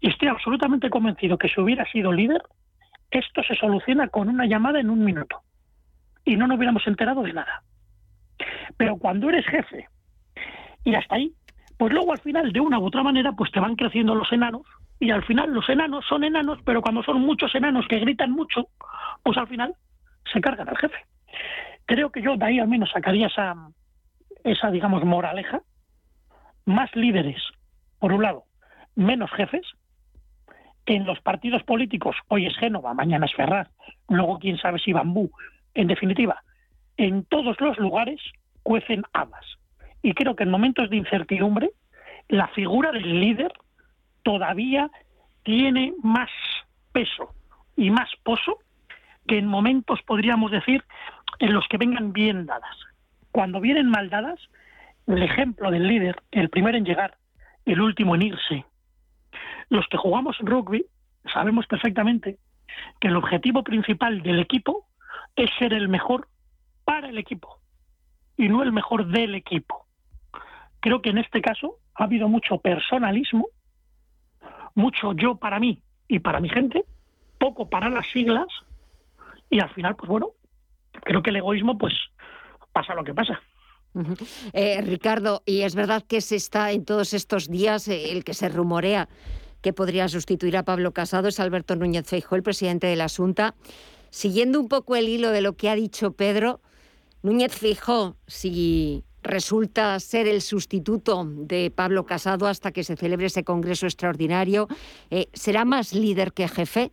Y 0.00 0.08
estoy 0.08 0.26
absolutamente 0.26 0.90
convencido 0.90 1.38
que 1.38 1.48
si 1.48 1.60
hubiera 1.60 1.88
sido 1.92 2.10
líder, 2.10 2.42
esto 3.12 3.44
se 3.44 3.54
soluciona 3.54 4.08
con 4.08 4.28
una 4.28 4.44
llamada 4.44 4.80
en 4.80 4.90
un 4.90 5.04
minuto 5.04 5.40
y 6.24 6.36
no 6.36 6.48
nos 6.48 6.56
hubiéramos 6.56 6.84
enterado 6.88 7.22
de 7.22 7.32
nada. 7.32 7.62
Pero 8.76 8.96
cuando 8.96 9.28
eres 9.28 9.46
jefe 9.46 9.88
y 10.82 10.96
hasta 10.96 11.14
ahí, 11.14 11.32
pues 11.78 11.92
luego 11.92 12.10
al 12.10 12.18
final, 12.18 12.52
de 12.52 12.58
una 12.58 12.80
u 12.80 12.86
otra 12.86 13.04
manera, 13.04 13.30
pues 13.34 13.52
te 13.52 13.60
van 13.60 13.76
creciendo 13.76 14.16
los 14.16 14.32
enanos 14.32 14.62
y 15.00 15.10
al 15.10 15.24
final 15.24 15.50
los 15.50 15.66
enanos 15.70 16.04
son 16.06 16.24
enanos, 16.24 16.58
pero 16.64 16.82
cuando 16.82 17.02
son 17.02 17.22
muchos 17.22 17.54
enanos 17.54 17.88
que 17.88 17.98
gritan 17.98 18.30
mucho, 18.30 18.68
pues 19.24 19.36
al 19.38 19.48
final 19.48 19.74
se 20.30 20.42
cargan 20.42 20.68
al 20.68 20.76
jefe. 20.76 20.98
Creo 21.86 22.12
que 22.12 22.20
yo 22.20 22.36
de 22.36 22.44
ahí 22.44 22.58
al 22.60 22.68
menos 22.68 22.90
sacaría 22.90 23.28
esa, 23.28 23.54
esa 24.44 24.70
digamos, 24.70 25.02
moraleja. 25.04 25.62
Más 26.66 26.94
líderes, 26.94 27.42
por 27.98 28.12
un 28.12 28.22
lado, 28.22 28.44
menos 28.94 29.30
jefes. 29.32 29.66
En 30.84 31.06
los 31.06 31.18
partidos 31.20 31.62
políticos, 31.62 32.16
hoy 32.28 32.46
es 32.46 32.56
Génova, 32.58 32.92
mañana 32.92 33.24
es 33.24 33.34
Ferraz, 33.34 33.68
luego 34.08 34.38
quién 34.38 34.58
sabe 34.58 34.78
si 34.78 34.92
Bambú. 34.92 35.30
En 35.72 35.86
definitiva, 35.86 36.42
en 36.98 37.24
todos 37.24 37.58
los 37.60 37.78
lugares 37.78 38.20
cuecen 38.62 39.02
habas. 39.14 39.46
Y 40.02 40.12
creo 40.12 40.36
que 40.36 40.42
en 40.42 40.50
momentos 40.50 40.90
de 40.90 40.96
incertidumbre, 40.96 41.70
la 42.28 42.48
figura 42.48 42.92
del 42.92 43.18
líder 43.20 43.52
todavía 44.22 44.90
tiene 45.42 45.94
más 46.02 46.30
peso 46.92 47.34
y 47.76 47.90
más 47.90 48.08
pozo 48.22 48.58
que 49.26 49.38
en 49.38 49.46
momentos, 49.46 50.00
podríamos 50.02 50.50
decir, 50.50 50.84
en 51.38 51.54
los 51.54 51.66
que 51.68 51.78
vengan 51.78 52.12
bien 52.12 52.46
dadas. 52.46 52.76
Cuando 53.32 53.60
vienen 53.60 53.88
mal 53.88 54.10
dadas, 54.10 54.40
el 55.06 55.22
ejemplo 55.22 55.70
del 55.70 55.86
líder, 55.86 56.22
el 56.30 56.50
primero 56.50 56.76
en 56.76 56.84
llegar, 56.84 57.16
el 57.64 57.80
último 57.80 58.14
en 58.14 58.22
irse. 58.22 58.64
Los 59.68 59.86
que 59.88 59.96
jugamos 59.96 60.36
rugby 60.40 60.84
sabemos 61.32 61.66
perfectamente 61.66 62.38
que 63.00 63.08
el 63.08 63.16
objetivo 63.16 63.62
principal 63.62 64.22
del 64.22 64.40
equipo 64.40 64.86
es 65.36 65.50
ser 65.58 65.72
el 65.72 65.88
mejor 65.88 66.28
para 66.84 67.08
el 67.08 67.18
equipo 67.18 67.60
y 68.36 68.48
no 68.48 68.62
el 68.62 68.72
mejor 68.72 69.06
del 69.06 69.34
equipo. 69.34 69.86
Creo 70.80 71.02
que 71.02 71.10
en 71.10 71.18
este 71.18 71.40
caso 71.40 71.76
ha 71.94 72.04
habido 72.04 72.28
mucho 72.28 72.58
personalismo, 72.58 73.46
mucho 74.74 75.12
yo 75.12 75.36
para 75.36 75.58
mí 75.58 75.82
y 76.08 76.18
para 76.18 76.40
mi 76.40 76.48
gente, 76.48 76.84
poco 77.38 77.68
para 77.68 77.88
las 77.88 78.06
siglas 78.10 78.46
y 79.48 79.60
al 79.60 79.70
final, 79.70 79.96
pues 79.96 80.08
bueno, 80.08 80.30
creo 80.92 81.22
que 81.22 81.30
el 81.30 81.36
egoísmo, 81.36 81.76
pues 81.76 81.94
pasa 82.72 82.94
lo 82.94 83.04
que 83.04 83.14
pasa. 83.14 83.40
Eh, 84.52 84.80
Ricardo, 84.82 85.42
y 85.44 85.62
es 85.62 85.74
verdad 85.74 86.04
que 86.06 86.20
se 86.20 86.36
está 86.36 86.70
en 86.70 86.84
todos 86.84 87.12
estos 87.12 87.48
días 87.48 87.88
eh, 87.88 88.12
el 88.12 88.22
que 88.22 88.34
se 88.34 88.48
rumorea 88.48 89.08
que 89.62 89.72
podría 89.72 90.08
sustituir 90.08 90.56
a 90.56 90.62
Pablo 90.62 90.92
Casado 90.92 91.28
es 91.28 91.40
Alberto 91.40 91.76
Núñez 91.76 92.06
Feijóo, 92.06 92.36
el 92.36 92.42
presidente 92.42 92.86
de 92.86 92.96
la 92.96 93.08
Junta. 93.08 93.54
Siguiendo 94.10 94.60
un 94.60 94.68
poco 94.68 94.96
el 94.96 95.08
hilo 95.08 95.30
de 95.30 95.42
lo 95.42 95.56
que 95.56 95.68
ha 95.68 95.74
dicho 95.74 96.12
Pedro, 96.12 96.60
Núñez 97.22 97.52
Feijóo, 97.54 98.16
si 98.26 99.04
resulta 99.22 99.98
ser 100.00 100.26
el 100.26 100.40
sustituto 100.40 101.24
de 101.26 101.70
Pablo 101.70 102.04
Casado 102.04 102.46
hasta 102.46 102.72
que 102.72 102.84
se 102.84 102.96
celebre 102.96 103.26
ese 103.26 103.44
congreso 103.44 103.86
extraordinario, 103.86 104.68
eh, 105.10 105.26
¿será 105.32 105.64
más 105.64 105.94
líder 105.94 106.32
que 106.32 106.48
jefe? 106.48 106.90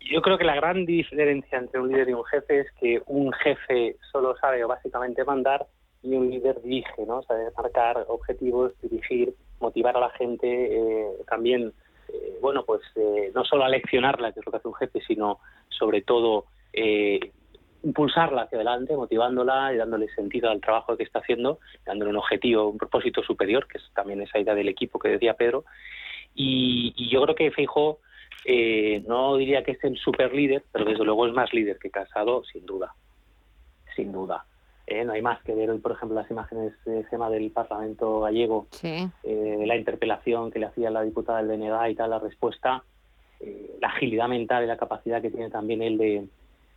Yo 0.00 0.22
creo 0.22 0.38
que 0.38 0.44
la 0.44 0.54
gran 0.54 0.86
diferencia 0.86 1.58
entre 1.58 1.80
un 1.80 1.88
líder 1.88 2.08
y 2.08 2.12
un 2.14 2.24
jefe 2.24 2.60
es 2.60 2.72
que 2.80 3.02
un 3.06 3.32
jefe 3.32 3.96
solo 4.10 4.36
sabe 4.40 4.64
básicamente 4.64 5.24
mandar 5.24 5.66
y 6.02 6.14
un 6.14 6.30
líder 6.30 6.62
dirige, 6.62 7.04
¿no? 7.06 7.22
Sabe 7.22 7.50
marcar 7.56 8.04
objetivos, 8.08 8.72
dirigir, 8.80 9.34
motivar 9.60 9.96
a 9.96 10.00
la 10.00 10.10
gente, 10.10 10.46
eh, 10.46 11.08
también, 11.28 11.72
eh, 12.08 12.38
bueno, 12.40 12.64
pues 12.64 12.80
no 13.34 13.44
solo 13.44 13.64
aleccionarla, 13.64 14.32
que 14.32 14.40
es 14.40 14.46
lo 14.46 14.52
que 14.52 14.58
hace 14.58 14.68
un 14.68 14.74
jefe, 14.74 15.00
sino 15.06 15.40
sobre 15.68 16.02
todo 16.02 16.46
impulsarla 17.82 18.42
hacia 18.42 18.56
adelante, 18.56 18.96
motivándola 18.96 19.72
y 19.72 19.76
dándole 19.76 20.08
sentido 20.08 20.50
al 20.50 20.60
trabajo 20.60 20.96
que 20.96 21.04
está 21.04 21.20
haciendo, 21.20 21.58
dándole 21.86 22.10
un 22.10 22.16
objetivo, 22.16 22.68
un 22.68 22.78
propósito 22.78 23.22
superior, 23.22 23.66
que 23.66 23.78
es 23.78 23.84
también 23.94 24.20
esa 24.20 24.38
idea 24.38 24.54
del 24.54 24.68
equipo 24.68 24.98
que 24.98 25.10
decía 25.10 25.34
Pedro. 25.34 25.64
Y, 26.34 26.94
y 26.96 27.08
yo 27.10 27.22
creo 27.22 27.34
que 27.34 27.50
Feijóo 27.50 27.98
eh, 28.44 29.02
no 29.06 29.36
diría 29.36 29.62
que 29.62 29.72
es 29.72 29.84
el 29.84 29.96
super 29.98 30.32
líder, 30.34 30.64
pero 30.72 30.84
desde 30.84 31.04
luego 31.04 31.26
es 31.26 31.32
más 31.32 31.52
líder 31.52 31.78
que 31.78 31.90
Casado, 31.90 32.44
sin 32.44 32.66
duda. 32.66 32.94
Sin 33.94 34.12
duda. 34.12 34.44
Eh, 34.90 35.04
no 35.04 35.12
hay 35.12 35.20
más 35.20 35.42
que 35.42 35.54
ver 35.54 35.68
hoy, 35.70 35.78
por 35.80 35.92
ejemplo, 35.92 36.18
las 36.18 36.30
imágenes 36.30 36.72
de 36.86 37.04
Gema 37.04 37.28
del 37.28 37.50
Parlamento 37.50 38.20
gallego, 38.20 38.68
eh, 38.82 39.64
la 39.66 39.76
interpelación 39.76 40.50
que 40.50 40.58
le 40.58 40.64
hacía 40.64 40.90
la 40.90 41.02
diputada 41.02 41.42
del 41.42 41.58
BNG 41.58 41.90
y 41.90 41.94
tal, 41.94 42.08
la 42.08 42.18
respuesta, 42.18 42.82
eh, 43.40 43.76
la 43.82 43.88
agilidad 43.88 44.28
mental 44.28 44.64
y 44.64 44.66
la 44.66 44.78
capacidad 44.78 45.20
que 45.20 45.30
tiene 45.30 45.50
también 45.50 45.82
él 45.82 45.98
de, 45.98 46.26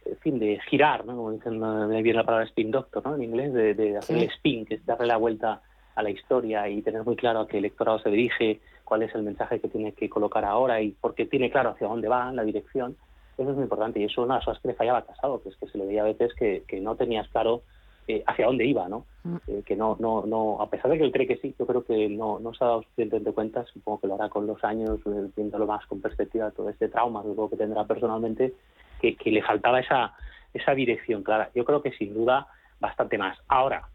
en 0.05 0.17
fin, 0.17 0.39
de 0.39 0.59
girar, 0.69 1.05
¿no? 1.05 1.15
como 1.15 1.31
dicen, 1.31 1.59
me 1.59 2.01
viene 2.01 2.17
la 2.17 2.25
palabra 2.25 2.47
spin 2.47 2.71
doctor, 2.71 3.05
¿no? 3.05 3.15
En 3.15 3.23
inglés, 3.23 3.53
de, 3.53 3.97
hacer 3.97 4.17
el 4.17 4.23
spin, 4.23 4.65
que 4.65 4.75
es 4.75 4.85
darle 4.85 5.07
la 5.07 5.17
vuelta 5.17 5.61
a 5.95 6.03
la 6.03 6.09
historia 6.09 6.67
y 6.69 6.81
tener 6.81 7.03
muy 7.03 7.15
claro 7.15 7.41
a 7.41 7.47
qué 7.47 7.57
electorado 7.57 7.99
se 7.99 8.09
dirige, 8.09 8.61
cuál 8.83 9.03
es 9.03 9.13
el 9.13 9.23
mensaje 9.23 9.59
que 9.59 9.67
tiene 9.67 9.93
que 9.93 10.09
colocar 10.09 10.45
ahora 10.45 10.81
y 10.81 10.91
porque 10.91 11.25
tiene 11.25 11.51
claro 11.51 11.71
hacia 11.71 11.87
dónde 11.87 12.07
va, 12.07 12.31
la 12.31 12.43
dirección. 12.43 12.95
Eso 13.37 13.49
es 13.49 13.55
muy 13.55 13.63
importante 13.63 13.99
y 13.99 14.05
eso 14.05 14.23
una 14.23 14.35
de 14.35 14.39
las 14.39 14.45
cosas 14.45 14.61
que 14.61 14.69
le 14.69 14.73
fallaba 14.73 15.05
Casado, 15.05 15.41
que 15.41 15.49
es 15.49 15.55
que 15.57 15.67
se 15.67 15.77
le 15.77 15.85
veía 15.85 16.01
a 16.01 16.05
veces 16.05 16.33
que, 16.33 16.63
que 16.67 16.79
no 16.79 16.95
tenías 16.95 17.27
claro 17.29 17.63
eh, 18.07 18.23
hacia 18.25 18.47
dónde 18.47 18.65
iba, 18.65 18.89
¿no? 18.89 19.05
Mm. 19.23 19.35
Eh, 19.47 19.63
que 19.65 19.75
no, 19.75 19.95
no, 19.99 20.25
no, 20.25 20.59
a 20.59 20.69
pesar 20.69 20.89
de 20.91 20.97
que 20.97 21.03
él 21.03 21.11
cree 21.11 21.27
que 21.27 21.37
sí, 21.37 21.53
yo 21.57 21.67
creo 21.67 21.85
que 21.85 22.09
no, 22.09 22.39
no 22.39 22.53
se 22.53 22.63
ha 22.63 22.67
dado 22.67 22.81
suficientemente 22.81 23.31
cuenta, 23.31 23.63
supongo 23.65 24.01
que 24.01 24.07
lo 24.07 24.15
hará 24.15 24.27
con 24.29 24.47
los 24.47 24.63
años, 24.63 24.99
eh, 25.05 25.29
viéndolo 25.35 25.67
más 25.67 25.85
con 25.85 26.01
perspectiva, 26.01 26.51
todo 26.51 26.69
este 26.69 26.89
trauma 26.89 27.23
que 27.49 27.57
tendrá 27.57 27.85
personalmente, 27.85 28.53
que, 29.01 29.15
que 29.15 29.31
le 29.31 29.41
faltaba 29.41 29.79
esa, 29.79 30.13
esa 30.53 30.73
dirección 30.73 31.23
clara. 31.23 31.49
Yo 31.55 31.65
creo 31.65 31.81
que 31.81 31.91
sin 31.91 32.13
duda 32.13 32.47
bastante 32.79 33.17
más. 33.17 33.37
Ahora, 33.47 33.87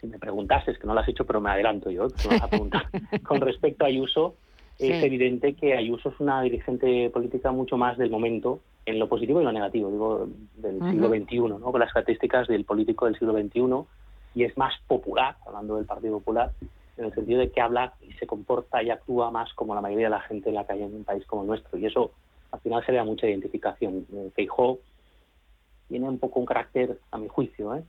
si 0.00 0.06
me 0.06 0.18
preguntases, 0.18 0.78
que 0.78 0.86
no 0.86 0.94
lo 0.94 1.00
has 1.00 1.08
hecho, 1.08 1.26
pero 1.26 1.40
me 1.40 1.50
adelanto 1.50 1.90
yo, 1.90 2.08
con 3.22 3.40
respecto 3.40 3.84
a 3.84 3.88
Ayuso, 3.88 4.36
es 4.78 5.04
evidente 5.04 5.54
que 5.54 5.74
Ayuso 5.74 6.08
es 6.08 6.20
una 6.20 6.40
dirigente 6.42 7.10
política 7.10 7.52
mucho 7.52 7.76
más 7.76 7.98
del 7.98 8.10
momento, 8.10 8.60
en 8.86 8.98
lo 8.98 9.08
positivo 9.08 9.40
y 9.40 9.44
lo 9.44 9.52
negativo, 9.52 9.90
digo, 9.90 10.28
del 10.56 10.80
siglo 10.90 11.08
XXI, 11.08 11.38
¿no? 11.38 11.60
con 11.70 11.80
las 11.80 11.92
características 11.92 12.48
del 12.48 12.64
político 12.64 13.04
del 13.04 13.18
siglo 13.18 13.34
XXI, 13.34 13.84
y 14.34 14.44
es 14.44 14.56
más 14.56 14.72
popular, 14.86 15.36
hablando 15.46 15.76
del 15.76 15.84
Partido 15.84 16.18
Popular, 16.18 16.52
en 16.96 17.04
el 17.04 17.14
sentido 17.14 17.40
de 17.40 17.50
que 17.50 17.60
habla 17.60 17.92
y 18.00 18.12
se 18.14 18.26
comporta 18.26 18.82
y 18.82 18.90
actúa 18.90 19.30
más 19.30 19.52
como 19.54 19.74
la 19.74 19.80
mayoría 19.80 20.06
de 20.06 20.16
la 20.16 20.20
gente 20.20 20.48
en 20.48 20.54
la 20.54 20.66
calle 20.66 20.84
en 20.84 20.94
un 20.94 21.04
país 21.04 21.26
como 21.26 21.42
el 21.42 21.48
nuestro, 21.48 21.78
y 21.78 21.84
eso 21.84 22.12
al 22.52 22.60
final 22.60 22.84
se 22.84 22.92
le 22.92 22.98
da 22.98 23.04
mucha 23.04 23.28
identificación. 23.28 24.06
Eh, 24.12 24.30
Feijó 24.34 24.78
tiene 25.88 26.08
un 26.08 26.18
poco 26.18 26.40
un 26.40 26.46
carácter, 26.46 26.98
a 27.10 27.18
mi 27.18 27.28
juicio, 27.28 27.74
¿eh? 27.74 27.82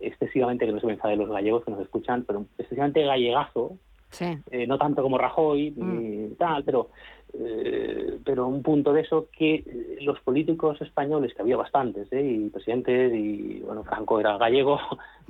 excesivamente, 0.00 0.66
que 0.66 0.72
no 0.72 0.80
se 0.80 0.86
me 0.86 0.96
de 0.96 1.16
los 1.16 1.30
gallegos 1.30 1.64
que 1.64 1.70
nos 1.70 1.80
escuchan, 1.80 2.24
pero 2.24 2.46
excesivamente 2.58 3.04
gallegazo, 3.04 3.78
eh, 4.20 4.66
no 4.66 4.78
tanto 4.78 5.02
como 5.02 5.18
Rajoy 5.18 5.72
mm. 5.76 6.32
y 6.32 6.34
tal, 6.36 6.62
pero, 6.64 6.90
eh, 7.32 8.18
pero 8.24 8.46
un 8.46 8.62
punto 8.62 8.92
de 8.92 9.00
eso 9.00 9.28
que 9.36 9.54
eh, 9.54 9.98
los 10.02 10.20
políticos 10.20 10.80
españoles, 10.80 11.34
que 11.34 11.42
había 11.42 11.56
bastantes, 11.56 12.08
y 12.12 12.48
presidentes, 12.50 13.12
y 13.12 13.60
bueno, 13.60 13.82
Franco 13.84 14.20
era 14.20 14.38
gallego, 14.38 14.78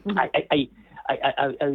mm. 0.05 0.19
hay, 0.51 0.71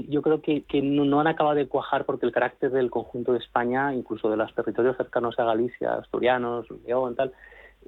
yo 0.08 0.22
creo 0.22 0.42
que, 0.42 0.64
que 0.64 0.82
no, 0.82 1.20
han 1.20 1.28
acabado 1.28 1.56
de 1.56 1.68
cuajar 1.68 2.06
porque 2.06 2.26
el 2.26 2.32
carácter 2.32 2.72
del 2.72 2.90
conjunto 2.90 3.34
de 3.34 3.40
España, 3.40 3.94
incluso 3.94 4.30
de 4.30 4.38
los 4.38 4.54
territorios 4.56 4.98
cercanos 4.98 5.38
a 5.40 5.46
Galicia, 5.46 5.96
asturianos, 5.96 6.66
León, 6.86 7.16
tal, 7.16 7.34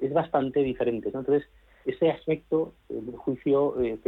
es 0.00 0.12
bastante 0.12 0.60
diferente. 0.60 1.08
Entonces, 1.08 1.44
ese 1.84 2.10
aspecto, 2.10 2.74
en 2.88 3.06
mi 3.06 3.16
juicio, 3.16 3.80
eh, 3.82 3.98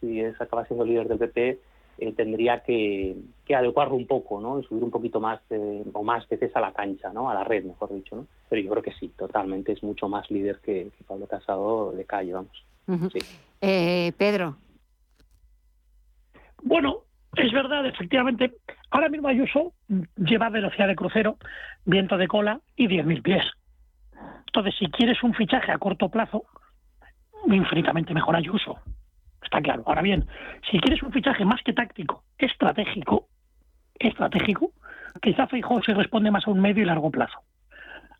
si 0.00 0.20
es, 0.20 0.40
acaba 0.40 0.64
siendo 0.64 0.84
líder 0.84 1.08
del 1.08 1.18
PP, 1.18 1.58
eh, 2.00 2.12
tendría 2.12 2.62
que, 2.62 3.16
adecuarlo 3.54 3.96
un 3.96 4.06
poco, 4.06 4.40
¿no? 4.40 4.60
Y 4.60 4.64
subir 4.64 4.84
un 4.84 4.90
poquito 4.90 5.20
más 5.20 5.40
eh, 5.50 5.84
o 5.92 6.02
más 6.04 6.28
veces 6.28 6.54
a 6.54 6.60
la 6.60 6.72
cancha, 6.72 7.12
¿no? 7.12 7.28
A 7.28 7.34
la 7.34 7.44
red, 7.44 7.64
mejor 7.64 7.92
dicho, 7.92 8.14
¿no? 8.14 8.26
Pero 8.48 8.62
yo 8.62 8.70
creo 8.70 8.82
que 8.82 8.92
sí, 8.92 9.08
totalmente 9.16 9.72
es 9.72 9.82
mucho 9.82 10.08
más 10.08 10.30
líder 10.30 10.60
que, 10.60 10.90
Pablo 11.06 11.26
Casado 11.26 11.92
de 11.92 12.04
calle, 12.04 12.32
vamos. 12.32 12.64
Eh, 13.60 14.12
Pedro. 14.16 14.56
Bueno, 16.62 16.98
es 17.36 17.52
verdad, 17.52 17.86
efectivamente. 17.86 18.54
Ahora 18.90 19.08
mismo 19.08 19.28
Ayuso 19.28 19.72
lleva 20.16 20.48
velocidad 20.48 20.88
de 20.88 20.96
crucero, 20.96 21.36
viento 21.84 22.16
de 22.16 22.28
cola 22.28 22.60
y 22.76 22.88
10.000 22.88 23.22
pies. 23.22 23.44
Entonces, 24.46 24.74
si 24.78 24.86
quieres 24.90 25.22
un 25.22 25.34
fichaje 25.34 25.70
a 25.70 25.78
corto 25.78 26.08
plazo, 26.08 26.44
infinitamente 27.46 28.14
mejor 28.14 28.36
Ayuso. 28.36 28.78
Está 29.42 29.60
claro. 29.60 29.82
Ahora 29.86 30.02
bien, 30.02 30.26
si 30.70 30.78
quieres 30.80 31.02
un 31.02 31.12
fichaje 31.12 31.44
más 31.44 31.62
que 31.62 31.72
táctico, 31.72 32.24
estratégico, 32.38 33.28
estratégico, 33.98 34.72
quizá 35.22 35.46
Feijóo 35.46 35.82
se 35.82 35.94
responde 35.94 36.30
más 36.30 36.46
a 36.46 36.50
un 36.50 36.60
medio 36.60 36.82
y 36.82 36.86
largo 36.86 37.10
plazo. 37.10 37.38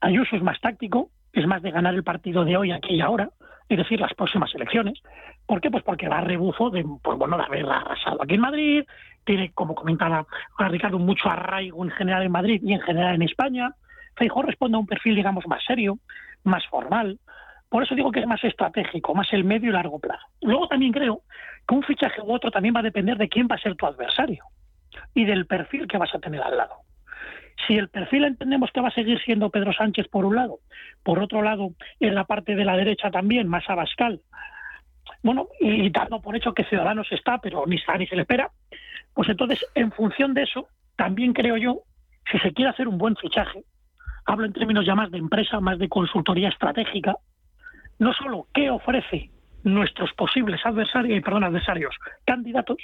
Ayuso 0.01 0.37
es 0.37 0.43
más 0.43 0.61
táctico, 0.61 1.11
es 1.33 1.47
más 1.47 1.63
de 1.63 1.71
ganar 1.71 1.95
el 1.95 2.05
partido 2.05 2.45
de 2.45 2.57
hoy, 2.57 2.71
aquí 2.71 2.95
y 2.95 3.01
ahora, 3.01 3.31
es 3.69 3.79
decir, 3.79 4.01
las 4.01 4.15
próximas 4.15 4.55
elecciones. 4.55 5.01
¿Por 5.47 5.61
qué? 5.61 5.71
Pues 5.71 5.85
porque 5.85 6.09
va 6.09 6.19
a 6.19 6.23
rebufo 6.23 6.71
de, 6.71 6.85
pues 7.03 7.19
bueno, 7.19 7.37
de 7.37 7.45
haber 7.45 7.67
arrasado 7.67 8.23
aquí 8.23 8.35
en 8.35 8.41
Madrid, 8.41 8.85
tiene, 9.25 9.53
como 9.53 9.75
comentaba 9.75 10.27
Ricardo, 10.59 10.99
mucho 10.99 11.29
arraigo 11.29 11.85
en 11.85 11.91
general 11.91 12.23
en 12.23 12.33
Madrid 12.33 12.63
y 12.65 12.73
en 12.73 12.81
general 12.81 13.15
en 13.15 13.23
España. 13.23 13.75
Feijóo 14.17 14.43
responde 14.43 14.77
a 14.77 14.81
un 14.81 14.87
perfil, 14.87 15.15
digamos, 15.15 15.47
más 15.47 15.63
serio, 15.65 15.99
más 16.45 16.67
formal. 16.67 17.19
Por 17.69 17.83
eso 17.83 17.95
digo 17.95 18.11
que 18.11 18.21
es 18.21 18.27
más 18.27 18.43
estratégico, 18.43 19.15
más 19.15 19.31
el 19.33 19.45
medio 19.45 19.69
y 19.69 19.73
largo 19.73 19.99
plazo. 19.99 20.27
Luego 20.41 20.69
también 20.69 20.93
creo 20.93 21.21
que 21.67 21.75
un 21.75 21.83
fichaje 21.83 22.23
u 22.23 22.33
otro 22.33 22.51
también 22.51 22.75
va 22.75 22.81
a 22.81 22.85
depender 22.85 23.19
de 23.19 23.29
quién 23.29 23.47
va 23.51 23.57
a 23.57 23.61
ser 23.61 23.77
tu 23.77 23.85
adversario 23.85 24.45
y 25.15 25.27
del 25.27 25.47
perfil 25.47 25.87
que 25.87 25.99
vas 25.99 26.15
a 26.15 26.19
tener 26.19 26.43
al 26.43 26.57
lado. 26.57 26.88
Si 27.67 27.75
el 27.75 27.89
perfil 27.89 28.25
entendemos 28.25 28.71
que 28.73 28.81
va 28.81 28.89
a 28.89 28.95
seguir 28.95 29.21
siendo 29.21 29.51
Pedro 29.51 29.73
Sánchez 29.73 30.09
por 30.09 30.25
un 30.25 30.37
lado, 30.37 30.61
por 31.03 31.19
otro 31.19 31.43
lado, 31.43 31.73
en 32.01 32.15
la 32.15 32.25
parte 32.25 32.55
de 32.55 32.65
la 32.65 32.77
derecha 32.77 33.11
también, 33.11 33.49
más 33.49 33.69
Abascal, 33.69 34.21
bueno, 35.23 35.49
y 35.61 35.91
dando 35.91 36.21
por 36.21 36.37
hecho 36.37 36.55
que 36.55 36.65
Ciudadanos 36.65 37.11
está, 37.11 37.39
pero 37.39 37.65
ni 37.67 37.77
está 37.77 37.97
ni 37.97 38.07
se 38.07 38.15
le 38.15 38.23
espera, 38.23 38.51
pues 39.15 39.29
entonces, 39.29 39.65
en 39.75 39.91
función 39.91 40.35
de 40.35 40.45
eso, 40.45 40.69
también 40.97 41.33
creo 41.33 41.57
yo, 41.57 41.81
si 42.31 42.39
se 42.39 42.53
quiere 42.53 42.71
hacer 42.71 42.87
un 42.87 42.99
buen 42.99 43.17
fichaje, 43.17 43.65
hablo 44.27 44.47
en 44.47 44.53
términos 44.53 44.87
ya 44.87 44.95
más 44.95 45.11
de 45.11 45.19
empresa, 45.19 45.61
más 45.61 45.79
de 45.79 45.89
consultoría 45.89 46.49
estratégica, 46.49 47.17
no 47.99 48.13
solo 48.13 48.47
qué 48.55 48.71
ofrece 48.71 49.31
nuestros 49.65 50.13
posibles 50.15 50.65
adversarios, 50.65 51.23
perdón, 51.23 51.45
adversarios, 51.45 51.95
candidatos, 52.25 52.77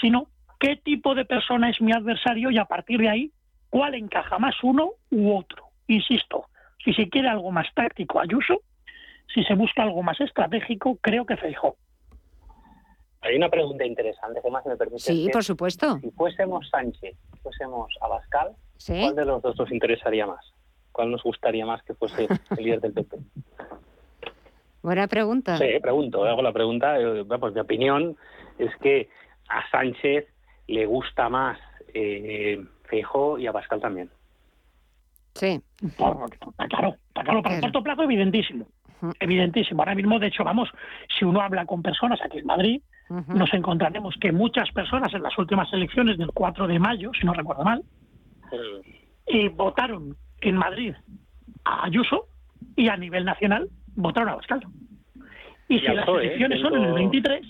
sino 0.00 0.26
qué 0.58 0.76
tipo 0.76 1.14
de 1.14 1.24
persona 1.24 1.70
es 1.70 1.80
mi 1.80 1.92
adversario 1.92 2.50
y 2.50 2.58
a 2.58 2.64
partir 2.64 3.00
de 3.00 3.08
ahí 3.08 3.32
cuál 3.74 3.96
encaja 3.96 4.38
más 4.38 4.54
uno 4.62 4.92
u 5.10 5.36
otro. 5.36 5.64
Insisto, 5.88 6.46
si 6.84 6.94
se 6.94 7.08
quiere 7.08 7.28
algo 7.28 7.50
más 7.50 7.66
táctico, 7.74 8.20
Ayuso, 8.20 8.60
si 9.34 9.42
se 9.42 9.54
busca 9.56 9.82
algo 9.82 10.00
más 10.00 10.20
estratégico, 10.20 10.96
creo 11.00 11.26
que 11.26 11.36
Feijó. 11.36 11.76
Hay 13.22 13.34
una 13.34 13.48
pregunta 13.48 13.84
interesante, 13.84 14.40
que 14.40 14.48
más 14.48 14.64
me 14.64 14.76
permite. 14.76 15.00
Sí, 15.00 15.28
por 15.32 15.42
supuesto. 15.42 15.98
Si 15.98 16.08
fuésemos 16.12 16.68
Sánchez, 16.70 17.16
si 17.32 17.38
fuésemos 17.40 17.92
Abascal, 18.00 18.52
¿cuál 18.86 19.16
de 19.16 19.24
los 19.24 19.42
dos 19.42 19.58
nos 19.58 19.72
interesaría 19.72 20.24
más? 20.24 20.52
¿Cuál 20.92 21.10
nos 21.10 21.24
gustaría 21.24 21.66
más 21.66 21.82
que 21.82 21.94
fuese 21.94 22.28
el 22.56 22.64
líder 22.64 22.80
del 22.80 22.92
PP? 22.92 23.16
Buena 24.84 25.08
pregunta. 25.08 25.58
Sí, 25.58 25.80
pregunto, 25.82 26.24
hago 26.24 26.42
la 26.42 26.52
pregunta. 26.52 27.00
Eh, 27.00 27.24
pues 27.24 27.52
mi 27.52 27.60
opinión 27.60 28.16
es 28.56 28.70
que 28.76 29.08
a 29.48 29.68
Sánchez 29.70 30.28
le 30.68 30.86
gusta 30.86 31.28
más 31.28 31.58
eh, 31.92 32.64
Feijóo 32.84 33.38
y 33.38 33.46
a 33.46 33.52
Pascal 33.52 33.80
también. 33.80 34.10
Sí. 35.34 35.60
Está 35.82 36.12
claro, 36.68 36.96
está 37.08 37.22
claro. 37.22 37.42
Para 37.42 37.56
el 37.56 37.60
corto 37.60 37.82
plazo, 37.82 38.02
evidentísimo. 38.04 38.66
Evidentísimo. 39.20 39.82
Ahora 39.82 39.94
mismo, 39.94 40.18
de 40.18 40.28
hecho, 40.28 40.44
vamos, 40.44 40.70
si 41.18 41.24
uno 41.24 41.40
habla 41.40 41.66
con 41.66 41.82
personas 41.82 42.20
aquí 42.22 42.38
en 42.38 42.46
Madrid, 42.46 42.80
nos 43.08 43.52
encontraremos 43.52 44.14
que 44.20 44.32
muchas 44.32 44.70
personas 44.70 45.12
en 45.12 45.22
las 45.22 45.36
últimas 45.36 45.70
elecciones 45.72 46.16
del 46.16 46.30
4 46.32 46.66
de 46.66 46.78
mayo, 46.78 47.10
si 47.18 47.26
no 47.26 47.34
recuerdo 47.34 47.64
mal, 47.64 47.82
y 49.26 49.48
votaron 49.48 50.16
en 50.40 50.56
Madrid 50.56 50.94
a 51.64 51.84
Ayuso 51.84 52.28
y 52.76 52.88
a 52.88 52.96
nivel 52.96 53.24
nacional 53.24 53.68
votaron 53.96 54.30
a 54.30 54.36
Pascal. 54.36 54.62
Y, 55.68 55.80
si 55.80 55.86
las 55.86 56.08
elecciones 56.08 56.60
son 56.60 56.76
en 56.76 56.84
el 56.84 56.92
23, 56.92 57.46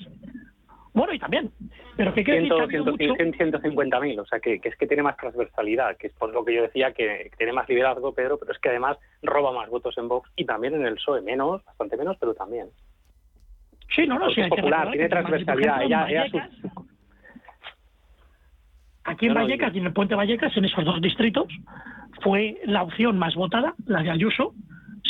bueno, 0.93 1.13
y 1.13 1.19
también. 1.19 1.51
Pero 1.97 2.13
que 2.13 2.25
150.000, 2.25 4.21
o 4.21 4.27
sea, 4.27 4.41
que, 4.41 4.61
es 4.63 4.77
que 4.77 4.87
tiene 4.87 5.03
más 5.05 5.17
transversalidad, 5.17 5.97
que 5.97 6.09
es 6.09 6.13
por 6.15 6.33
lo 6.33 6.45
que 6.45 6.55
yo 6.55 6.63
decía 6.63 6.93
que 6.93 7.31
tiene 7.39 7.53
más 7.53 7.69
liderazgo, 7.69 8.13
Pedro, 8.13 8.37
pero 8.39 8.53
es 8.53 8.59
que 8.59 8.71
además 8.71 8.99
roba 9.23 9.53
más 9.53 9.71
votos 9.71 9.97
en 9.99 10.09
Vox 10.09 10.29
y 10.37 10.45
también 10.45 10.75
en 10.75 10.87
el 10.87 10.95
PSOE, 10.95 11.23
menos, 11.23 11.65
bastante 11.65 11.97
menos, 11.97 12.17
pero 12.19 12.35
también. 12.35 12.67
Sí, 13.95 14.07
no, 14.07 14.19
no, 14.19 14.29
sí, 14.31 14.41
es 14.41 14.49
popular, 14.49 14.91
tiene 14.91 15.09
transversalidad. 15.09 15.83
Aquí 19.05 19.27
en 19.27 19.35
Vallecas 19.35 19.75
y 19.75 19.79
en 19.79 19.87
el 19.87 19.93
Puente 19.93 20.15
Vallecas, 20.15 20.57
en 20.57 20.65
esos 20.65 20.85
dos 20.85 21.01
distritos, 21.01 21.47
fue 22.23 22.59
la 22.65 22.83
opción 22.83 23.19
más 23.19 23.35
votada, 23.37 23.75
la 23.87 24.03
de 24.03 24.11
Ayuso, 24.11 24.55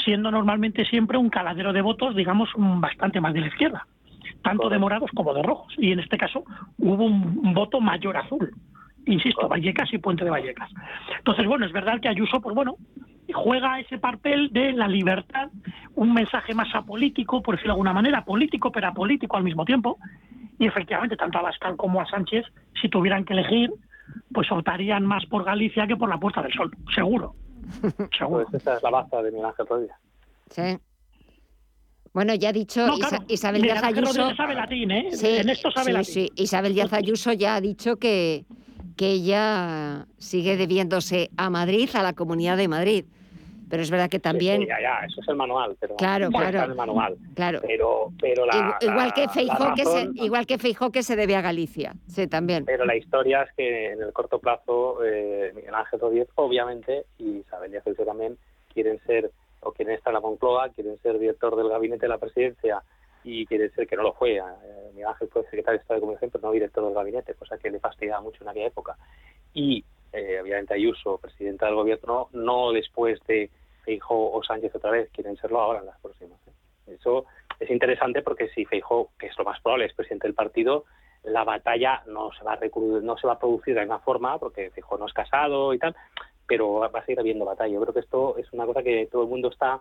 siendo 0.04 0.30
normalmente 0.30 0.84
siempre 0.84 1.16
un 1.16 1.30
caladero 1.30 1.72
de 1.72 1.80
votos, 1.80 2.14
digamos, 2.14 2.50
bastante 2.56 3.20
más 3.20 3.32
de 3.32 3.40
la 3.40 3.46
izquierda 3.46 3.86
tanto 4.44 4.68
de 4.68 4.78
morados 4.78 5.10
como 5.14 5.34
de 5.34 5.42
rojos. 5.42 5.74
Y 5.78 5.90
en 5.90 5.98
este 5.98 6.16
caso 6.16 6.44
hubo 6.78 7.04
un, 7.04 7.52
voto 7.54 7.80
mayor 7.80 8.16
azul. 8.16 8.54
Insisto, 9.06 9.48
Vallecas 9.48 9.92
y 9.92 9.98
Puente 9.98 10.24
de 10.24 10.30
Vallecas. 10.30 10.70
Entonces, 11.18 11.46
bueno, 11.46 11.66
es 11.66 11.72
verdad 11.72 12.00
que 12.00 12.08
Ayuso, 12.08 12.40
pues 12.40 12.54
bueno, 12.54 12.76
juega 13.32 13.80
ese 13.80 13.98
papel 13.98 14.50
de 14.52 14.72
la 14.72 14.86
libertad, 14.86 15.48
un 15.94 16.14
mensaje 16.14 16.54
más 16.54 16.72
apolítico, 16.74 17.42
por 17.42 17.56
decirlo 17.56 17.72
de 17.72 17.76
alguna 17.76 17.92
manera, 17.92 18.24
político, 18.24 18.70
pero 18.70 18.88
apolítico 18.88 19.36
al 19.36 19.44
mismo 19.44 19.64
tiempo. 19.64 19.98
Y 20.58 20.66
efectivamente, 20.66 21.16
tanto 21.16 21.38
a 21.38 21.42
Bascal 21.42 21.76
como 21.76 22.00
a 22.00 22.06
Sánchez, 22.06 22.46
si 22.80 22.88
tuvieran 22.88 23.24
que 23.24 23.32
elegir, 23.32 23.70
pues 24.32 24.50
optarían 24.52 25.04
más 25.04 25.26
por 25.26 25.44
Galicia 25.44 25.86
que 25.86 25.96
por 25.96 26.08
la 26.08 26.18
Puerta 26.18 26.42
del 26.42 26.52
Sol, 26.52 26.70
seguro. 26.94 27.34
seguro. 28.16 28.46
Pues 28.50 28.62
esa 28.62 28.76
es 28.76 28.82
la 28.82 28.90
baza 28.90 29.22
de 29.22 29.30
Miguel 29.30 29.46
Ángel 29.46 29.66
Rodríguez. 29.66 29.96
Sí. 30.50 30.78
Bueno, 32.14 32.32
ya 32.36 32.50
ha 32.50 32.52
dicho 32.52 32.86
Isabel 33.26 33.62
Díaz 33.62 33.82
Ayuso. 33.82 34.34
sabe 34.36 34.54
latín, 34.54 34.88
¿eh? 34.92 35.08
en 35.20 35.48
esto 35.50 35.72
sabe 35.72 35.92
latín. 35.92 36.14
Sí, 36.14 36.30
Isabel 36.36 36.72
Díaz 36.72 36.92
Ayuso 36.92 37.32
ya 37.32 37.56
ha 37.56 37.60
dicho 37.60 37.96
que, 37.96 38.44
que 38.96 39.10
ella 39.10 40.06
sigue 40.16 40.56
debiéndose 40.56 41.30
a 41.36 41.50
Madrid, 41.50 41.90
a 41.94 42.04
la 42.04 42.12
Comunidad 42.12 42.56
de 42.56 42.68
Madrid. 42.68 43.04
Pero 43.68 43.82
es 43.82 43.90
verdad 43.90 44.08
que 44.08 44.20
también. 44.20 44.60
Sí, 44.60 44.68
ya, 44.68 44.80
ya, 44.80 45.04
eso 45.04 45.22
es 45.22 45.26
el 45.26 45.34
manual. 45.34 45.76
Pero 45.80 45.96
claro, 45.96 46.30
claro. 46.30 46.62
el 46.62 46.76
manual. 46.76 47.16
Claro. 47.34 47.60
Pero, 47.66 48.12
pero 48.20 48.46
la, 48.46 48.78
igual, 48.80 49.12
que 49.12 49.28
Feijó, 49.28 49.74
que 49.74 49.84
se, 49.84 50.08
igual 50.14 50.46
que 50.46 50.58
Feijó 50.58 50.92
que 50.92 51.02
se 51.02 51.16
debe 51.16 51.34
a 51.34 51.40
Galicia. 51.40 51.94
Sí, 52.06 52.28
también. 52.28 52.64
Pero 52.64 52.84
la 52.84 52.94
historia 52.94 53.42
es 53.42 53.52
que 53.56 53.92
en 53.92 54.00
el 54.00 54.12
corto 54.12 54.38
plazo, 54.38 55.04
eh, 55.04 55.50
Miguel 55.56 55.74
Ángel 55.74 55.98
Rodríguez, 55.98 56.28
obviamente, 56.36 57.06
y 57.18 57.38
Isabel 57.38 57.72
Díaz 57.72 57.84
Ayuso 57.84 58.04
también, 58.04 58.38
quieren 58.72 59.00
ser 59.04 59.32
o 59.64 59.72
quieren 59.72 59.94
estar 59.94 60.10
en 60.10 60.14
la 60.14 60.20
Moncloa, 60.20 60.70
quieren 60.70 60.98
ser 60.98 61.18
director 61.18 61.56
del 61.56 61.68
gabinete 61.68 62.02
de 62.02 62.08
la 62.08 62.18
presidencia 62.18 62.82
y 63.24 63.46
quieren 63.46 63.72
ser, 63.72 63.86
que 63.86 63.96
no 63.96 64.02
lo 64.02 64.12
fue, 64.12 64.36
eh, 64.36 64.42
Miguel 64.92 65.08
Ángel 65.08 65.28
fue 65.28 65.42
secretario 65.44 65.78
de 65.78 65.82
Estado 65.82 65.96
de 65.96 66.00
Comunicación, 66.00 66.30
pero 66.30 66.46
no 66.46 66.52
director 66.52 66.84
del 66.84 66.94
gabinete, 66.94 67.34
cosa 67.34 67.58
que 67.58 67.70
le 67.70 67.80
fastidiaba 67.80 68.20
mucho 68.20 68.42
en 68.42 68.50
aquella 68.50 68.66
época. 68.66 68.96
Y, 69.54 69.84
eh, 70.12 70.40
obviamente, 70.42 70.74
Ayuso, 70.74 71.18
presidenta 71.18 71.66
del 71.66 71.74
gobierno, 71.74 72.28
no 72.32 72.72
después 72.72 73.18
de 73.26 73.50
Feijó 73.84 74.30
o 74.30 74.42
Sánchez 74.44 74.74
otra 74.74 74.90
vez, 74.90 75.10
quieren 75.10 75.36
serlo 75.36 75.60
ahora 75.60 75.80
en 75.80 75.86
las 75.86 75.98
próximas. 76.00 76.38
¿eh? 76.46 76.96
Eso 76.98 77.24
es 77.58 77.70
interesante 77.70 78.20
porque 78.22 78.48
si 78.50 78.66
Feijó, 78.66 79.10
que 79.18 79.26
es 79.26 79.38
lo 79.38 79.44
más 79.44 79.60
probable, 79.62 79.86
es 79.86 79.94
presidente 79.94 80.26
del 80.26 80.34
partido, 80.34 80.84
la 81.22 81.44
batalla 81.44 82.02
no 82.06 82.30
se 82.32 82.44
va 82.44 82.52
a, 82.52 82.60
no 83.02 83.16
se 83.16 83.26
va 83.26 83.32
a 83.34 83.38
producir 83.38 83.72
de 83.72 83.80
la 83.80 83.86
misma 83.86 84.00
forma, 84.00 84.38
porque 84.38 84.70
Feijó 84.70 84.98
no 84.98 85.06
es 85.06 85.12
casado 85.14 85.72
y 85.72 85.78
tal, 85.78 85.96
pero 86.46 86.74
va 86.74 86.86
a 86.92 87.04
seguir 87.04 87.20
habiendo 87.20 87.44
batalla. 87.44 87.74
Yo 87.74 87.80
creo 87.80 87.94
que 87.94 88.00
esto 88.00 88.36
es 88.38 88.52
una 88.52 88.66
cosa 88.66 88.82
que 88.82 89.08
todo 89.10 89.22
el 89.22 89.28
mundo 89.28 89.48
está 89.48 89.80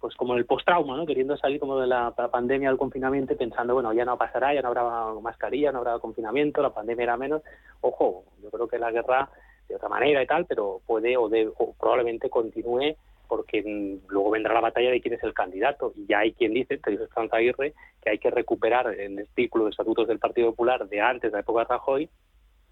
pues 0.00 0.14
como 0.14 0.32
en 0.32 0.38
el 0.38 0.46
post-trauma, 0.46 0.96
¿no? 0.96 1.04
queriendo 1.04 1.36
salir 1.36 1.60
como 1.60 1.78
de 1.78 1.86
la 1.86 2.12
pandemia, 2.12 2.70
del 2.70 2.78
confinamiento, 2.78 3.36
pensando, 3.36 3.74
bueno, 3.74 3.92
ya 3.92 4.06
no 4.06 4.16
pasará, 4.16 4.54
ya 4.54 4.62
no 4.62 4.68
habrá 4.68 4.82
mascarilla, 5.20 5.72
no 5.72 5.78
habrá 5.80 5.98
confinamiento, 5.98 6.62
la 6.62 6.72
pandemia 6.72 7.02
era 7.02 7.16
menos. 7.18 7.42
Ojo, 7.82 8.24
yo 8.42 8.50
creo 8.50 8.66
que 8.66 8.78
la 8.78 8.90
guerra 8.90 9.28
de 9.68 9.76
otra 9.76 9.90
manera 9.90 10.22
y 10.22 10.26
tal, 10.26 10.46
pero 10.46 10.80
puede 10.86 11.16
o, 11.18 11.28
de, 11.28 11.48
o 11.58 11.74
probablemente 11.78 12.30
continúe 12.30 12.96
porque 13.28 13.62
mm, 13.62 14.08
luego 14.08 14.30
vendrá 14.30 14.54
la 14.54 14.60
batalla 14.60 14.90
de 14.90 15.00
quién 15.00 15.14
es 15.14 15.22
el 15.22 15.32
candidato. 15.32 15.92
Y 15.94 16.06
ya 16.06 16.18
hay 16.18 16.32
quien 16.32 16.52
dice, 16.52 16.78
te 16.78 16.90
dice 16.90 17.06
Franz 17.08 17.32
Aguirre, 17.32 17.74
que 18.02 18.10
hay 18.10 18.18
que 18.18 18.30
recuperar 18.30 18.88
el 18.88 19.26
círculo 19.34 19.64
de 19.64 19.70
estatutos 19.70 20.08
del 20.08 20.18
Partido 20.18 20.50
Popular 20.50 20.88
de 20.88 21.00
antes 21.00 21.30
de 21.30 21.36
la 21.36 21.40
época 21.40 21.60
de 21.60 21.66
Rajoy, 21.66 22.10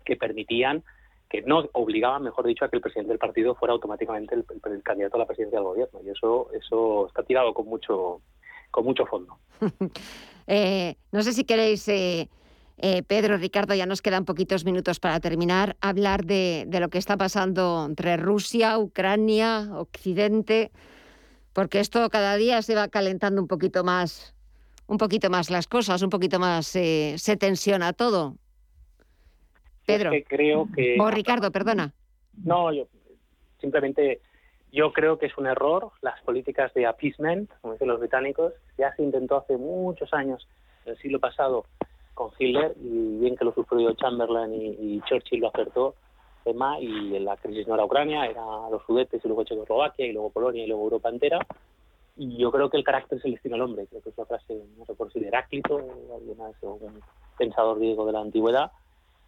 que 0.05 0.17
permitían 0.17 0.83
que 1.29 1.43
no 1.43 1.65
obligaban, 1.73 2.23
mejor 2.23 2.47
dicho, 2.47 2.65
a 2.65 2.69
que 2.69 2.77
el 2.77 2.83
presidente 2.83 3.11
del 3.11 3.19
partido 3.19 3.55
fuera 3.55 3.75
automáticamente 3.75 4.35
el, 4.35 4.83
candidato 4.83 5.17
a 5.17 5.21
la 5.21 5.27
presidencia 5.27 5.59
del 5.59 5.69
gobierno. 5.69 6.01
Y 6.05 6.11
eso, 6.11 6.49
eso 6.53 7.07
está 7.07 7.23
tirado 7.23 7.53
con 7.53 7.67
mucho, 7.67 8.23
con 8.71 8.85
mucho 8.85 9.07
fondo. 9.07 9.39
Eh, 10.51 10.97
no 11.13 11.23
sé 11.23 11.35
si 11.35 11.45
queréis, 11.45 11.87
eh, 11.89 12.31
eh, 12.79 13.03
Pedro, 13.03 13.37
Ricardo, 13.37 13.75
ya 13.75 13.85
nos 13.85 14.01
quedan 14.01 14.25
poquitos 14.25 14.65
minutos 14.65 14.99
para 14.99 15.21
terminar, 15.21 15.77
hablar 15.83 16.25
de, 16.25 16.65
de 16.67 16.81
lo 16.81 16.89
que 16.89 16.97
está 16.97 17.19
pasando 17.19 17.85
entre 17.87 18.17
Rusia, 18.17 18.79
Ucrania, 18.79 19.69
Occidente, 19.75 20.73
porque 21.53 21.81
esto 21.81 22.09
cada 22.09 22.37
día 22.37 22.63
se 22.63 22.75
va 22.75 22.89
calentando 22.89 23.43
un 23.43 23.47
poquito 23.47 23.85
más, 23.85 24.35
un 24.87 24.97
poquito 24.97 25.29
más 25.29 25.51
las 25.51 25.67
cosas, 25.67 26.01
un 26.01 26.09
poquito 26.09 26.39
más 26.39 26.67
se 26.67 27.37
tensiona 27.39 27.93
todo. 27.93 28.39
Pedro. 29.89 30.11
creo 30.29 30.69
que... 30.75 30.97
O 31.01 31.11
Ricardo, 31.11 31.51
perdona. 31.51 31.93
No, 32.45 32.73
yo 32.73 32.87
simplemente 33.61 34.21
yo 34.73 34.93
creo 34.93 35.19
que 35.19 35.27
es 35.27 35.39
un 35.39 35.47
error 35.47 35.91
las 36.03 36.21
políticas 36.23 36.73
de 36.75 36.87
appeasement, 36.87 37.51
como 37.61 37.73
dicen 37.73 37.89
los 37.89 38.01
británicos. 38.01 38.53
Ya 38.77 38.95
se 38.95 39.03
intentó 39.03 39.39
hace 39.39 39.57
muchos 39.57 40.13
años, 40.13 40.47
el 40.85 40.97
siglo 40.99 41.19
pasado, 41.19 41.65
con 42.15 42.31
Hitler, 42.39 42.75
y 42.81 43.19
bien 43.19 43.37
que 43.37 43.45
lo 43.45 43.53
sufrió 43.53 43.93
Chamberlain 43.95 44.53
y, 44.55 45.01
Churchill 45.03 45.41
lo 45.41 45.49
acertó, 45.49 45.95
tema, 46.45 46.79
y 46.81 47.19
la 47.21 47.37
crisis 47.37 47.67
no 47.67 47.75
era 47.75 47.85
Ucrania, 47.85 48.27
era 48.27 48.43
los 48.71 48.85
Sudetes 48.85 49.25
y 49.25 49.29
luego 49.29 49.45
Checoslovaquia 49.45 50.07
y 50.07 50.13
luego 50.13 50.31
Polonia 50.31 50.65
y 50.65 50.67
luego 50.67 50.85
Europa 50.85 51.09
entera. 51.09 51.39
Y 52.17 52.37
yo 52.37 52.51
creo 52.51 52.69
que 52.69 52.77
el 52.77 52.85
carácter 52.85 53.21
se 53.21 53.29
el 53.29 53.35
destino 53.35 53.55
al 53.55 53.63
hombre, 53.63 53.87
creo 53.87 54.03
que 54.03 54.11
es 54.11 54.19
una 54.19 54.27
frase, 54.27 54.61
no 54.77 54.85
sé 54.85 54.95
por 54.95 55.13
si 55.13 55.21
de 55.21 55.29
Heráclito 55.29 55.77
o 55.77 56.17
algún 56.17 57.01
pensador 57.39 57.79
griego 57.79 58.05
de 58.07 58.13
la 58.13 58.21
antigüedad, 58.21 58.73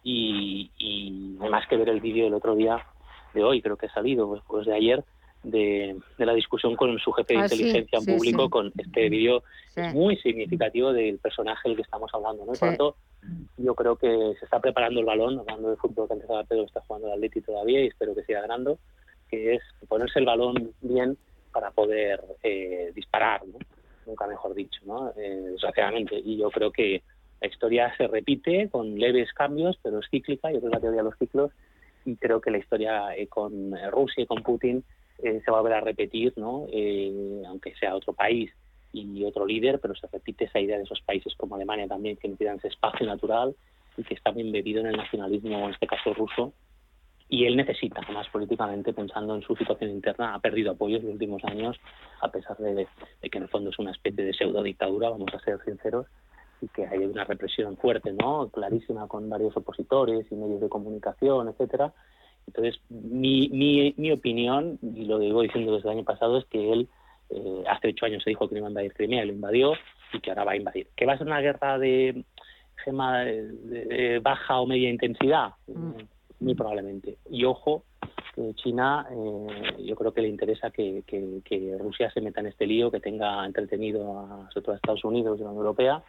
y, 0.03 0.71
y 0.77 1.37
más 1.49 1.67
que 1.67 1.77
ver 1.77 1.89
el 1.89 2.01
vídeo 2.01 2.25
del 2.25 2.33
otro 2.33 2.55
día 2.55 2.85
de 3.33 3.43
hoy, 3.43 3.61
creo 3.61 3.77
que 3.77 3.87
ha 3.87 3.93
salido, 3.93 4.27
pues, 4.27 4.41
pues 4.47 4.65
de 4.65 4.75
ayer, 4.75 5.03
de, 5.43 5.97
la 6.17 6.33
discusión 6.33 6.75
con 6.75 6.97
su 6.99 7.11
jefe 7.13 7.33
de 7.33 7.39
ah, 7.39 7.43
inteligencia 7.43 7.99
en 7.99 8.05
público 8.05 8.49
con 8.49 8.71
este 8.77 9.09
vídeo 9.09 9.43
muy 9.93 10.15
significativo 10.17 10.93
del 10.93 11.17
personaje 11.17 11.69
del 11.69 11.77
que 11.77 11.83
estamos 11.83 12.11
hablando. 12.13 12.45
¿no? 12.45 12.51
Por 12.51 12.59
tanto, 12.59 12.95
yo 13.57 13.73
creo 13.73 13.95
que 13.95 14.35
se 14.37 14.45
está 14.45 14.59
preparando 14.59 14.99
el 14.99 15.05
balón, 15.05 15.39
hablando 15.39 15.69
de 15.69 15.77
fútbol 15.77 16.07
que 16.07 16.13
antes 16.13 16.29
de 16.29 16.45
Pedro 16.47 16.65
está 16.65 16.81
jugando 16.81 17.07
el 17.07 17.13
Atleti 17.13 17.41
todavía 17.41 17.83
y 17.83 17.87
espero 17.87 18.13
que 18.13 18.23
siga 18.23 18.41
ganando, 18.41 18.77
que 19.29 19.55
es 19.55 19.61
ponerse 19.87 20.19
el 20.19 20.25
balón 20.25 20.73
bien 20.81 21.17
para 21.51 21.71
poder 21.71 22.21
eh, 22.43 22.91
disparar, 22.93 23.45
¿no? 23.47 23.57
nunca 24.05 24.27
mejor 24.27 24.53
dicho, 24.53 24.81
¿no? 24.85 25.11
Eh, 25.15 25.41
desgraciadamente. 25.51 26.19
Y 26.23 26.37
yo 26.37 26.49
creo 26.49 26.71
que 26.71 27.03
la 27.41 27.47
historia 27.47 27.93
se 27.97 28.07
repite 28.07 28.69
con 28.69 28.97
leves 28.97 29.33
cambios, 29.33 29.77
pero 29.81 29.99
es 29.99 30.09
cíclica, 30.09 30.51
yo 30.51 30.59
creo 30.59 30.69
que 30.69 30.75
la 30.75 30.81
teoría 30.81 31.01
de 31.01 31.09
los 31.09 31.17
ciclos, 31.17 31.51
y 32.05 32.15
creo 32.15 32.39
que 32.39 32.51
la 32.51 32.59
historia 32.59 33.15
eh, 33.15 33.27
con 33.27 33.73
Rusia 33.91 34.23
y 34.23 34.27
con 34.27 34.43
Putin 34.43 34.83
eh, 35.19 35.41
se 35.43 35.51
va 35.51 35.57
a 35.57 35.61
volver 35.61 35.77
a 35.77 35.81
repetir, 35.81 36.33
¿no? 36.37 36.67
Eh, 36.71 37.43
aunque 37.47 37.75
sea 37.75 37.95
otro 37.95 38.13
país 38.13 38.51
y 38.93 39.23
otro 39.23 39.45
líder, 39.45 39.79
pero 39.79 39.95
se 39.95 40.07
repite 40.07 40.45
esa 40.45 40.59
idea 40.59 40.77
de 40.77 40.83
esos 40.83 41.01
países 41.01 41.33
como 41.35 41.55
Alemania 41.55 41.87
también, 41.87 42.17
que 42.17 42.27
necesitan 42.27 42.57
ese 42.57 42.69
espacio 42.69 43.05
natural 43.05 43.55
y 43.97 44.03
que 44.03 44.15
está 44.15 44.31
bien 44.31 44.51
bebido 44.51 44.81
en 44.81 44.87
el 44.87 44.97
nacionalismo, 44.97 45.65
en 45.65 45.71
este 45.71 45.87
caso 45.87 46.13
ruso, 46.13 46.53
y 47.29 47.45
él 47.45 47.55
necesita, 47.55 48.01
además 48.03 48.27
políticamente, 48.29 48.91
pensando 48.91 49.33
en 49.35 49.41
su 49.41 49.55
situación 49.55 49.91
interna, 49.91 50.33
ha 50.33 50.39
perdido 50.39 50.71
apoyo 50.71 50.97
en 50.97 51.03
los 51.03 51.13
últimos 51.13 51.41
años, 51.45 51.79
a 52.19 52.29
pesar 52.29 52.57
de, 52.57 52.85
que 53.21 53.37
en 53.37 53.43
el 53.43 53.49
fondo 53.49 53.69
es 53.69 53.79
una 53.79 53.91
especie 53.91 54.25
de 54.25 54.33
pseudo 54.33 54.61
dictadura, 54.61 55.09
vamos 55.09 55.33
a 55.33 55.39
ser 55.39 55.57
sinceros, 55.63 56.07
y 56.61 56.67
que 56.67 56.85
hay 56.85 56.99
una 56.99 57.23
represión 57.23 57.75
fuerte, 57.77 58.13
¿no? 58.13 58.49
clarísima 58.49 59.07
con 59.07 59.29
varios 59.29 59.55
opositores 59.57 60.25
y 60.31 60.35
medios 60.35 60.61
de 60.61 60.69
comunicación, 60.69 61.49
etcétera, 61.49 61.93
entonces, 62.47 62.81
mi, 62.89 63.49
mi, 63.49 63.93
mi 63.97 64.11
opinión, 64.11 64.79
y 64.81 65.05
lo 65.05 65.19
digo 65.19 65.41
diciendo 65.41 65.75
desde 65.75 65.89
el 65.89 65.97
año 65.97 66.05
pasado, 66.05 66.37
es 66.37 66.45
que 66.45 66.73
él 66.73 66.89
eh, 67.29 67.63
hace 67.69 67.89
ocho 67.89 68.05
años 68.05 68.23
se 68.23 68.31
dijo 68.31 68.47
que 68.47 68.55
no 68.55 68.59
iba 68.59 68.67
a 68.67 68.71
invadir 68.71 68.93
Crimea, 68.93 69.25
lo 69.25 69.33
invadió 69.33 69.73
y 70.13 70.19
que 70.19 70.31
ahora 70.31 70.43
va 70.43 70.51
a 70.51 70.57
invadir. 70.57 70.87
¿Que 70.95 71.05
va 71.05 71.13
a 71.13 71.17
ser 71.17 71.27
una 71.27 71.39
guerra 71.39 71.77
de, 71.77 72.25
gema 72.83 73.19
de, 73.19 74.19
baja 74.21 74.59
o 74.59 74.67
media 74.67 74.89
intensidad? 74.89 75.53
Mm. 75.67 75.91
Muy 76.41 76.55
probablemente. 76.55 77.19
Y 77.29 77.45
ojo, 77.45 77.83
China, 78.55 79.07
eh, 79.11 79.83
yo 79.85 79.95
creo 79.95 80.11
que 80.13 80.21
le 80.21 80.27
interesa 80.27 80.71
que, 80.71 81.03
que, 81.05 81.41
que, 81.45 81.77
Rusia 81.77 82.09
se 82.11 82.21
meta 82.21 82.39
en 82.39 82.47
este 82.47 82.65
lío, 82.65 82.89
que 82.89 82.99
tenga 82.99 83.45
entretenido 83.45 84.19
a, 84.19 84.49
sobre 84.51 84.63
todo 84.63 84.73
a 84.73 84.75
Estados 84.77 85.03
Unidos 85.03 85.37
y 85.37 85.41
a 85.41 85.45
la 85.45 85.51
Unión 85.51 85.65
Europea, 85.65 86.03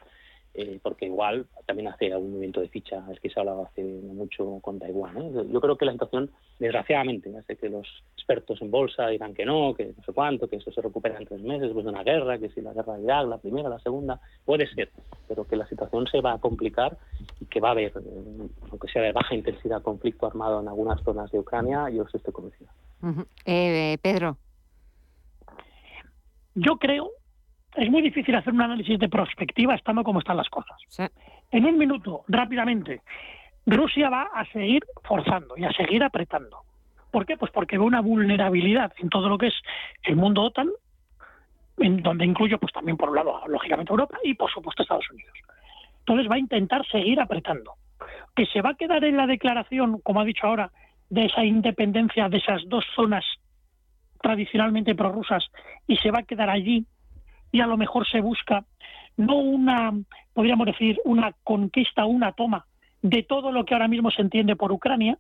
eh, 0.55 0.79
porque 0.83 1.07
igual 1.07 1.47
también 1.65 1.89
hace 1.89 2.13
algún 2.13 2.33
movimiento 2.33 2.61
de 2.61 2.69
ficha, 2.69 3.03
el 3.09 3.19
que 3.21 3.31
se 3.31 3.39
ha 3.39 3.43
hablado 3.43 3.65
hace 3.65 3.83
mucho 3.83 4.59
con 4.61 4.79
Taiwán. 4.79 5.17
¿eh? 5.17 5.47
Yo 5.51 5.61
creo 5.63 5.79
que 5.79 5.87
la 5.87 5.93
situación, 5.93 6.31
desgraciadamente, 6.59 7.33
ya 7.33 7.43
sé 7.43 7.57
que 7.57 7.71
los 7.71 7.87
expertos 8.17 8.61
en 8.61 8.71
bolsa 8.71 9.09
dirán 9.09 9.33
que 9.33 9.47
no, 9.47 9.73
que 9.75 9.95
no 9.97 10.05
sé 10.05 10.13
cuánto, 10.13 10.49
que 10.49 10.57
esto 10.57 10.71
se 10.71 10.83
recupera 10.83 11.19
en 11.19 11.25
tres 11.25 11.41
meses 11.41 11.63
después 11.63 11.87
de 11.87 11.93
una 11.93 12.03
guerra, 12.03 12.39
que 12.39 12.51
si 12.51 12.61
la 12.61 12.75
guerra 12.75 12.97
de 12.97 13.05
Irak, 13.05 13.29
la 13.29 13.39
primera, 13.39 13.71
la 13.71 13.79
segunda, 13.79 14.21
puede 14.45 14.67
ser, 14.75 14.91
pero 15.27 15.47
que 15.47 15.57
la 15.57 15.67
situación 15.67 16.07
se 16.09 16.21
va 16.21 16.35
a 16.35 16.39
complicar 16.39 16.99
y 17.41 17.47
que 17.47 17.61
va 17.61 17.69
a 17.69 17.73
haber, 17.73 17.93
eh, 17.97 18.49
aunque 18.71 18.89
sea 18.89 19.01
de 19.01 19.13
baja 19.13 19.35
intensidad, 19.35 19.81
conflicto 19.81 20.27
armado 20.27 20.61
en 20.61 20.69
algunas 20.69 21.03
zonas 21.03 21.31
de 21.31 21.39
Ucrania, 21.39 21.89
yo 21.89 22.05
estoy 22.13 22.33
convencido. 22.33 22.71
Pedro. 24.03 24.37
Yo 26.55 26.77
creo 26.77 27.11
es 27.77 27.91
muy 27.91 28.03
difícil 28.03 28.35
hacer 28.35 28.53
un 28.53 28.63
análisis 28.63 28.99
de 28.99 29.09
prospectiva 29.09 29.75
estando 29.75 30.05
como 30.05 30.19
están 30.19 30.37
las 30.37 30.49
cosas. 30.49 30.77
En 31.51 31.65
un 31.65 31.79
minuto, 31.79 32.25
rápidamente, 32.29 33.03
Rusia 33.67 34.11
va 34.11 34.29
a 34.35 34.45
seguir 34.47 34.83
forzando 35.05 35.57
y 35.57 35.65
a 35.65 35.73
seguir 35.73 36.03
apretando. 36.03 36.63
¿Por 37.11 37.27
qué? 37.27 37.37
Pues 37.37 37.53
porque 37.53 37.79
ve 37.79 37.85
una 37.85 38.01
vulnerabilidad 38.01 38.93
en 38.99 39.09
todo 39.09 39.29
lo 39.29 39.39
que 39.39 39.49
es 39.49 39.55
el 40.05 40.17
mundo 40.17 40.43
OTAN, 40.43 40.71
en 41.79 42.03
donde 42.03 42.25
incluyo 42.25 42.59
pues 42.59 42.73
también 42.73 42.97
por 42.97 43.11
un 43.11 43.17
lado, 43.17 43.41
lógicamente, 43.49 43.93
Europa 43.93 44.19
y 44.23 44.35
por 44.35 44.51
supuesto 44.51 44.83
Estados 44.83 45.11
Unidos. 45.11 45.33
Entonces 46.01 46.31
va 46.31 46.37
a 46.37 46.39
intentar 46.39 46.87
seguir 46.87 47.21
apretando. 47.21 47.75
Que 48.35 48.47
se 48.47 48.63
va 48.63 48.71
a 48.71 48.75
quedar 48.75 49.05
en 49.05 49.17
la 49.17 49.27
declaración, 49.27 50.01
como 50.01 50.21
ha 50.21 50.25
dicho 50.25 50.47
ahora, 50.47 50.71
de 51.11 51.27
esa 51.27 51.45
independencia 51.45 52.29
de 52.29 52.39
esas 52.39 52.67
dos 52.67 52.85
zonas 52.97 53.25
tradicionalmente 54.23 54.95
prorrusas 54.95 55.45
y 55.87 55.97
se 55.99 56.11
va 56.11 56.21
a 56.21 56.23
quedar 56.23 56.49
allí 56.49 56.87
y 57.53 57.61
a 57.61 57.67
lo 57.67 57.77
mejor 57.77 58.09
se 58.09 58.21
busca 58.21 58.65
no 59.17 59.37
una, 59.37 59.93
podríamos 60.33 60.67
decir, 60.67 60.99
una 61.05 61.33
conquista, 61.45 62.07
una 62.07 62.33
toma 62.33 62.67
de 63.03 63.23
todo 63.23 63.53
lo 63.53 63.65
que 63.65 63.75
ahora 63.75 63.89
mismo 63.89 64.11
se 64.11 64.23
entiende 64.23 64.57
por 64.57 64.73
Ucrania, 64.73 65.19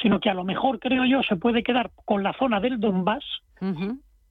sino 0.00 0.20
que 0.20 0.30
a 0.30 0.34
lo 0.34 0.44
mejor, 0.44 0.78
creo 0.78 1.04
yo, 1.04 1.22
se 1.22 1.36
puede 1.36 1.62
quedar 1.62 1.90
con 2.04 2.22
la 2.22 2.32
zona 2.34 2.60
del 2.60 2.78
Donbass 2.78 3.24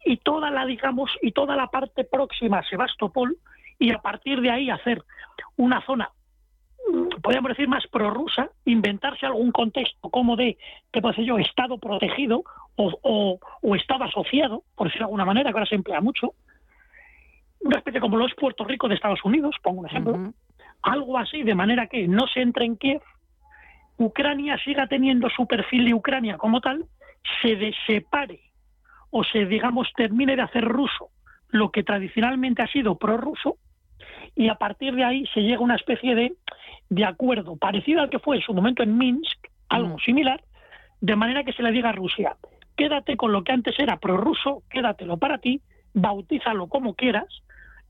y 0.05 0.17
toda 0.17 0.49
la, 0.49 0.65
digamos, 0.65 1.11
y 1.21 1.31
toda 1.31 1.55
la 1.55 1.67
parte 1.67 2.03
próxima 2.03 2.59
a 2.59 2.63
Sebastopol 2.63 3.37
y 3.79 3.91
a 3.91 3.99
partir 3.99 4.41
de 4.41 4.51
ahí 4.51 4.69
hacer 4.69 5.03
una 5.57 5.83
zona, 5.85 6.09
mm, 6.91 7.21
podríamos 7.21 7.49
decir, 7.49 7.67
más 7.67 7.85
prorrusa, 7.87 8.49
inventarse 8.65 9.25
algún 9.25 9.51
contexto 9.51 10.09
como 10.09 10.35
de, 10.35 10.57
qué 10.91 11.01
puedo 11.01 11.21
yo, 11.21 11.37
Estado 11.37 11.77
protegido 11.77 12.43
o, 12.75 13.39
o, 13.61 13.75
Estado 13.75 14.05
asociado, 14.05 14.63
por 14.75 14.87
decirlo 14.87 15.05
de 15.05 15.09
alguna 15.09 15.25
manera, 15.25 15.51
que 15.51 15.57
ahora 15.57 15.69
se 15.69 15.75
emplea 15.75 16.01
mucho, 16.01 16.33
una 17.63 17.77
especie 17.77 18.01
como 18.01 18.17
los 18.17 18.33
Puerto 18.35 18.63
Rico 18.63 18.87
de 18.87 18.95
Estados 18.95 19.23
Unidos, 19.23 19.55
pongo 19.61 19.81
un 19.81 19.87
ejemplo, 19.87 20.33
algo 20.81 21.17
así, 21.17 21.43
de 21.43 21.55
manera 21.55 21.87
que 21.87 22.07
no 22.07 22.27
se 22.27 22.41
entre 22.41 22.65
en 22.65 22.75
Kiev, 22.75 23.01
Ucrania 23.97 24.57
siga 24.63 24.87
teniendo 24.87 25.29
su 25.29 25.45
perfil 25.45 25.85
de 25.85 25.93
Ucrania 25.93 26.37
como 26.37 26.59
tal, 26.59 26.85
se 27.41 27.73
separe 27.85 28.39
o 29.11 29.23
se, 29.23 29.45
digamos, 29.45 29.91
termine 29.95 30.35
de 30.35 30.41
hacer 30.41 30.63
ruso 30.63 31.09
lo 31.49 31.69
que 31.69 31.83
tradicionalmente 31.83 32.61
ha 32.61 32.67
sido 32.67 32.97
prorruso, 32.97 33.57
y 34.35 34.47
a 34.47 34.55
partir 34.55 34.95
de 34.95 35.03
ahí 35.03 35.25
se 35.33 35.41
llega 35.41 35.57
a 35.57 35.63
una 35.63 35.75
especie 35.75 36.15
de, 36.15 36.33
de 36.89 37.05
acuerdo 37.05 37.57
parecido 37.57 38.01
al 38.01 38.09
que 38.09 38.19
fue 38.19 38.37
en 38.37 38.41
su 38.41 38.53
momento 38.53 38.83
en 38.83 38.97
Minsk, 38.97 39.47
algo 39.67 39.99
similar, 39.99 40.41
de 41.01 41.15
manera 41.15 41.43
que 41.43 41.53
se 41.53 41.63
le 41.63 41.71
diga 41.71 41.89
a 41.89 41.93
Rusia, 41.93 42.37
quédate 42.77 43.17
con 43.17 43.31
lo 43.31 43.43
que 43.43 43.51
antes 43.51 43.77
era 43.79 43.97
prorruso, 43.97 44.63
quédatelo 44.69 45.17
para 45.17 45.39
ti, 45.39 45.61
bautízalo 45.93 46.67
como 46.67 46.93
quieras, 46.93 47.27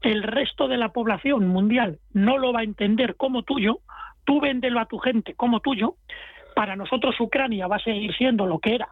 el 0.02 0.24
resto 0.24 0.68
de 0.68 0.78
la 0.78 0.90
población 0.90 1.48
mundial 1.48 2.00
no 2.14 2.38
lo 2.38 2.54
va 2.54 2.62
a 2.62 2.64
entender 2.64 3.16
como 3.16 3.44
tuyo, 3.44 3.80
tú 4.26 4.42
véndelo 4.42 4.80
a 4.80 4.88
tu 4.88 4.98
gente 4.98 5.36
como 5.36 5.60
tuyo, 5.60 5.96
para 6.56 6.76
nosotros 6.76 7.20
Ucrania 7.20 7.68
va 7.68 7.78
a 7.78 7.84
seguir 7.84 8.14
siendo 8.16 8.46
lo 8.46 8.60
que 8.60 8.76
era, 8.76 8.90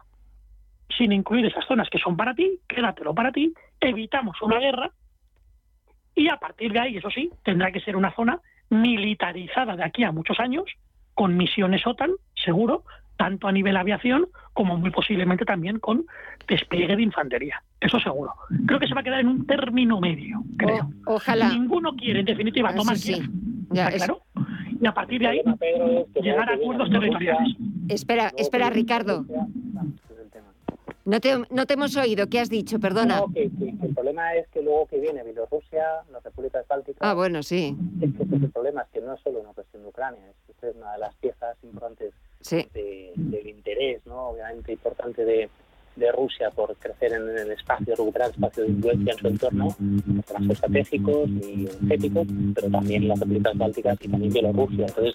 sin 0.96 1.12
incluir 1.12 1.46
esas 1.46 1.66
zonas 1.66 1.88
que 1.90 1.98
son 1.98 2.16
para 2.16 2.34
ti, 2.34 2.58
quédatelo 2.68 3.14
para 3.14 3.32
ti, 3.32 3.52
evitamos 3.80 4.40
una 4.42 4.58
guerra 4.58 4.90
y 6.14 6.28
a 6.28 6.36
partir 6.36 6.72
de 6.72 6.80
ahí, 6.80 6.96
eso 6.96 7.10
sí, 7.10 7.30
tendrá 7.44 7.72
que 7.72 7.80
ser 7.80 7.96
una 7.96 8.14
zona 8.14 8.40
militarizada 8.68 9.76
de 9.76 9.84
aquí 9.84 10.04
a 10.04 10.12
muchos 10.12 10.38
años, 10.38 10.64
con 11.14 11.36
misiones 11.36 11.86
OTAN, 11.86 12.10
seguro, 12.34 12.84
tanto 13.20 13.48
a 13.48 13.52
nivel 13.52 13.76
aviación 13.76 14.28
como 14.54 14.78
muy 14.78 14.90
posiblemente 14.90 15.44
también 15.44 15.78
con 15.78 16.06
despliegue 16.48 16.96
de 16.96 17.02
infantería. 17.02 17.62
Eso 17.78 18.00
seguro. 18.00 18.32
Creo 18.66 18.80
que 18.80 18.88
se 18.88 18.94
va 18.94 19.02
a 19.02 19.04
quedar 19.04 19.20
en 19.20 19.28
un 19.28 19.46
término 19.46 20.00
medio, 20.00 20.42
creo. 20.56 20.90
ojalá. 21.04 21.50
Ninguno 21.50 21.94
quiere, 21.96 22.20
en 22.20 22.24
definitiva, 22.24 22.74
tomar 22.74 22.96
sí. 22.96 23.20
Ya, 23.72 23.90
claro. 23.90 24.22
Y 24.80 24.86
a 24.86 24.94
partir 24.94 25.20
de 25.20 25.26
ahí 25.26 25.42
llegar 26.22 26.48
a 26.48 26.54
acuerdos 26.54 26.88
territoriales. 26.88 27.56
Espera, 27.90 28.32
espera, 28.38 28.70
Ricardo. 28.70 29.26
No 31.04 31.20
te, 31.20 31.36
no 31.50 31.66
te 31.66 31.74
hemos 31.74 31.94
oído, 31.98 32.26
¿qué 32.28 32.40
has 32.40 32.48
dicho? 32.48 32.80
Perdona. 32.80 33.18
No, 33.18 33.32
que, 33.34 33.50
el 33.82 33.94
problema 33.94 34.34
es 34.34 34.48
que 34.48 34.62
luego 34.62 34.86
que 34.86 34.98
viene 34.98 35.22
Bielorrusia, 35.24 35.84
la 36.10 36.20
República 36.20 36.62
Báltica... 36.66 36.98
Ah, 37.00 37.12
bueno, 37.12 37.42
sí. 37.42 37.76
Es 38.00 38.14
que 38.14 38.22
el 38.22 38.50
problema 38.50 38.80
es 38.82 38.88
que 38.88 39.00
no 39.02 39.12
es 39.12 39.20
solo 39.20 39.40
una 39.40 39.52
cuestión 39.52 39.82
de 39.82 39.88
Ucrania, 39.90 40.22
es, 40.26 40.64
es 40.64 40.74
una 40.74 40.92
de 40.92 40.98
las 41.00 41.14
piezas 41.16 41.56
importantes 41.64 42.14
del 42.48 43.46
interés, 43.46 44.04
¿no? 44.06 44.28
obviamente 44.28 44.72
importante 44.72 45.24
de, 45.24 45.48
de 45.96 46.12
Rusia 46.12 46.50
por 46.50 46.74
crecer 46.76 47.12
en 47.12 47.28
el 47.36 47.52
espacio, 47.52 47.94
recuperar 47.94 48.30
espacio 48.30 48.64
de 48.64 48.70
influencia 48.70 49.12
en 49.12 49.18
su 49.18 49.26
entorno, 49.28 49.76
más 49.78 50.50
estratégicos 50.50 51.28
y 51.28 51.66
energéticos, 51.66 52.26
pero 52.54 52.70
también 52.70 53.08
las 53.08 53.20
repúblicas 53.20 53.58
bálticas 53.58 53.98
y 54.00 54.08
también 54.08 54.32
Bielorrusia. 54.32 54.86
Entonces, 54.86 55.14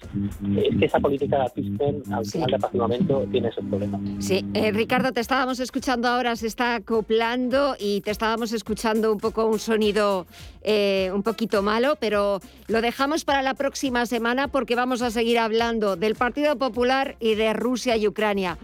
es 0.58 0.78
que 0.78 0.86
esa 0.86 1.00
política 1.00 1.44
de 1.44 1.50
Piston, 1.50 2.04
al 2.14 2.26
final 2.26 2.60
de 2.72 2.78
momento, 2.78 3.26
tiene 3.32 3.48
ese 3.50 3.62
problema. 3.62 4.00
Sí, 4.20 4.46
eh, 4.54 4.72
Ricardo, 4.72 5.12
te 5.12 5.22
estábamos 5.22 5.60
escuchando 5.60 6.08
ahora, 6.08 6.36
se 6.36 6.48
está 6.48 6.76
acoplando 6.76 7.76
y 7.80 8.02
te 8.02 8.12
estábamos 8.12 8.52
escuchando 8.54 9.12
un 9.12 9.20
poco 9.20 9.46
un 9.46 9.60
sonido 9.60 10.26
eh, 10.62 11.10
un 11.14 11.24
poquito 11.24 11.62
malo, 11.62 11.96
pero 12.00 12.40
lo 12.68 12.82
dejamos 12.82 13.26
para 13.26 13.42
la 13.42 13.54
próxima 13.54 14.06
semana 14.06 14.48
porque 14.48 14.76
vamos 14.76 15.02
a 15.02 15.12
seguir 15.12 15.40
hablando 15.40 15.96
del 15.96 16.16
Partido 16.16 16.58
Popular 16.58 17.16
y 17.20 17.36
de 17.36 17.54
Rusia 17.54 17.98
y 17.98 18.08
Ucrania. 18.08 18.58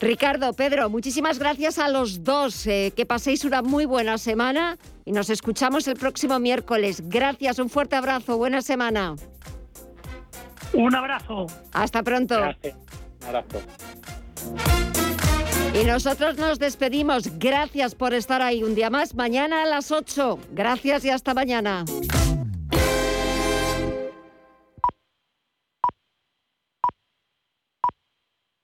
Ricardo, 0.00 0.52
Pedro, 0.52 0.90
muchísimas 0.90 1.38
gracias 1.38 1.78
a 1.78 1.88
los 1.88 2.22
dos. 2.22 2.66
Eh, 2.66 2.92
que 2.94 3.06
paséis 3.06 3.44
una 3.44 3.62
muy 3.62 3.86
buena 3.86 4.18
semana 4.18 4.78
y 5.04 5.12
nos 5.12 5.30
escuchamos 5.30 5.88
el 5.88 5.96
próximo 5.96 6.38
miércoles. 6.38 7.02
Gracias, 7.06 7.58
un 7.58 7.70
fuerte 7.70 7.96
abrazo, 7.96 8.36
buena 8.36 8.60
semana. 8.60 9.16
Un 10.72 10.94
abrazo. 10.94 11.46
Hasta 11.72 12.02
pronto. 12.02 12.36
Gracias. 12.36 12.76
Un 13.22 13.26
abrazo. 13.26 13.62
Y 15.80 15.84
nosotros 15.84 16.38
nos 16.38 16.58
despedimos. 16.58 17.38
Gracias 17.38 17.94
por 17.94 18.14
estar 18.14 18.42
ahí 18.42 18.62
un 18.62 18.74
día 18.74 18.90
más. 18.90 19.14
Mañana 19.14 19.62
a 19.62 19.66
las 19.66 19.90
8. 19.90 20.38
Gracias 20.52 21.04
y 21.04 21.10
hasta 21.10 21.34
mañana. 21.34 21.84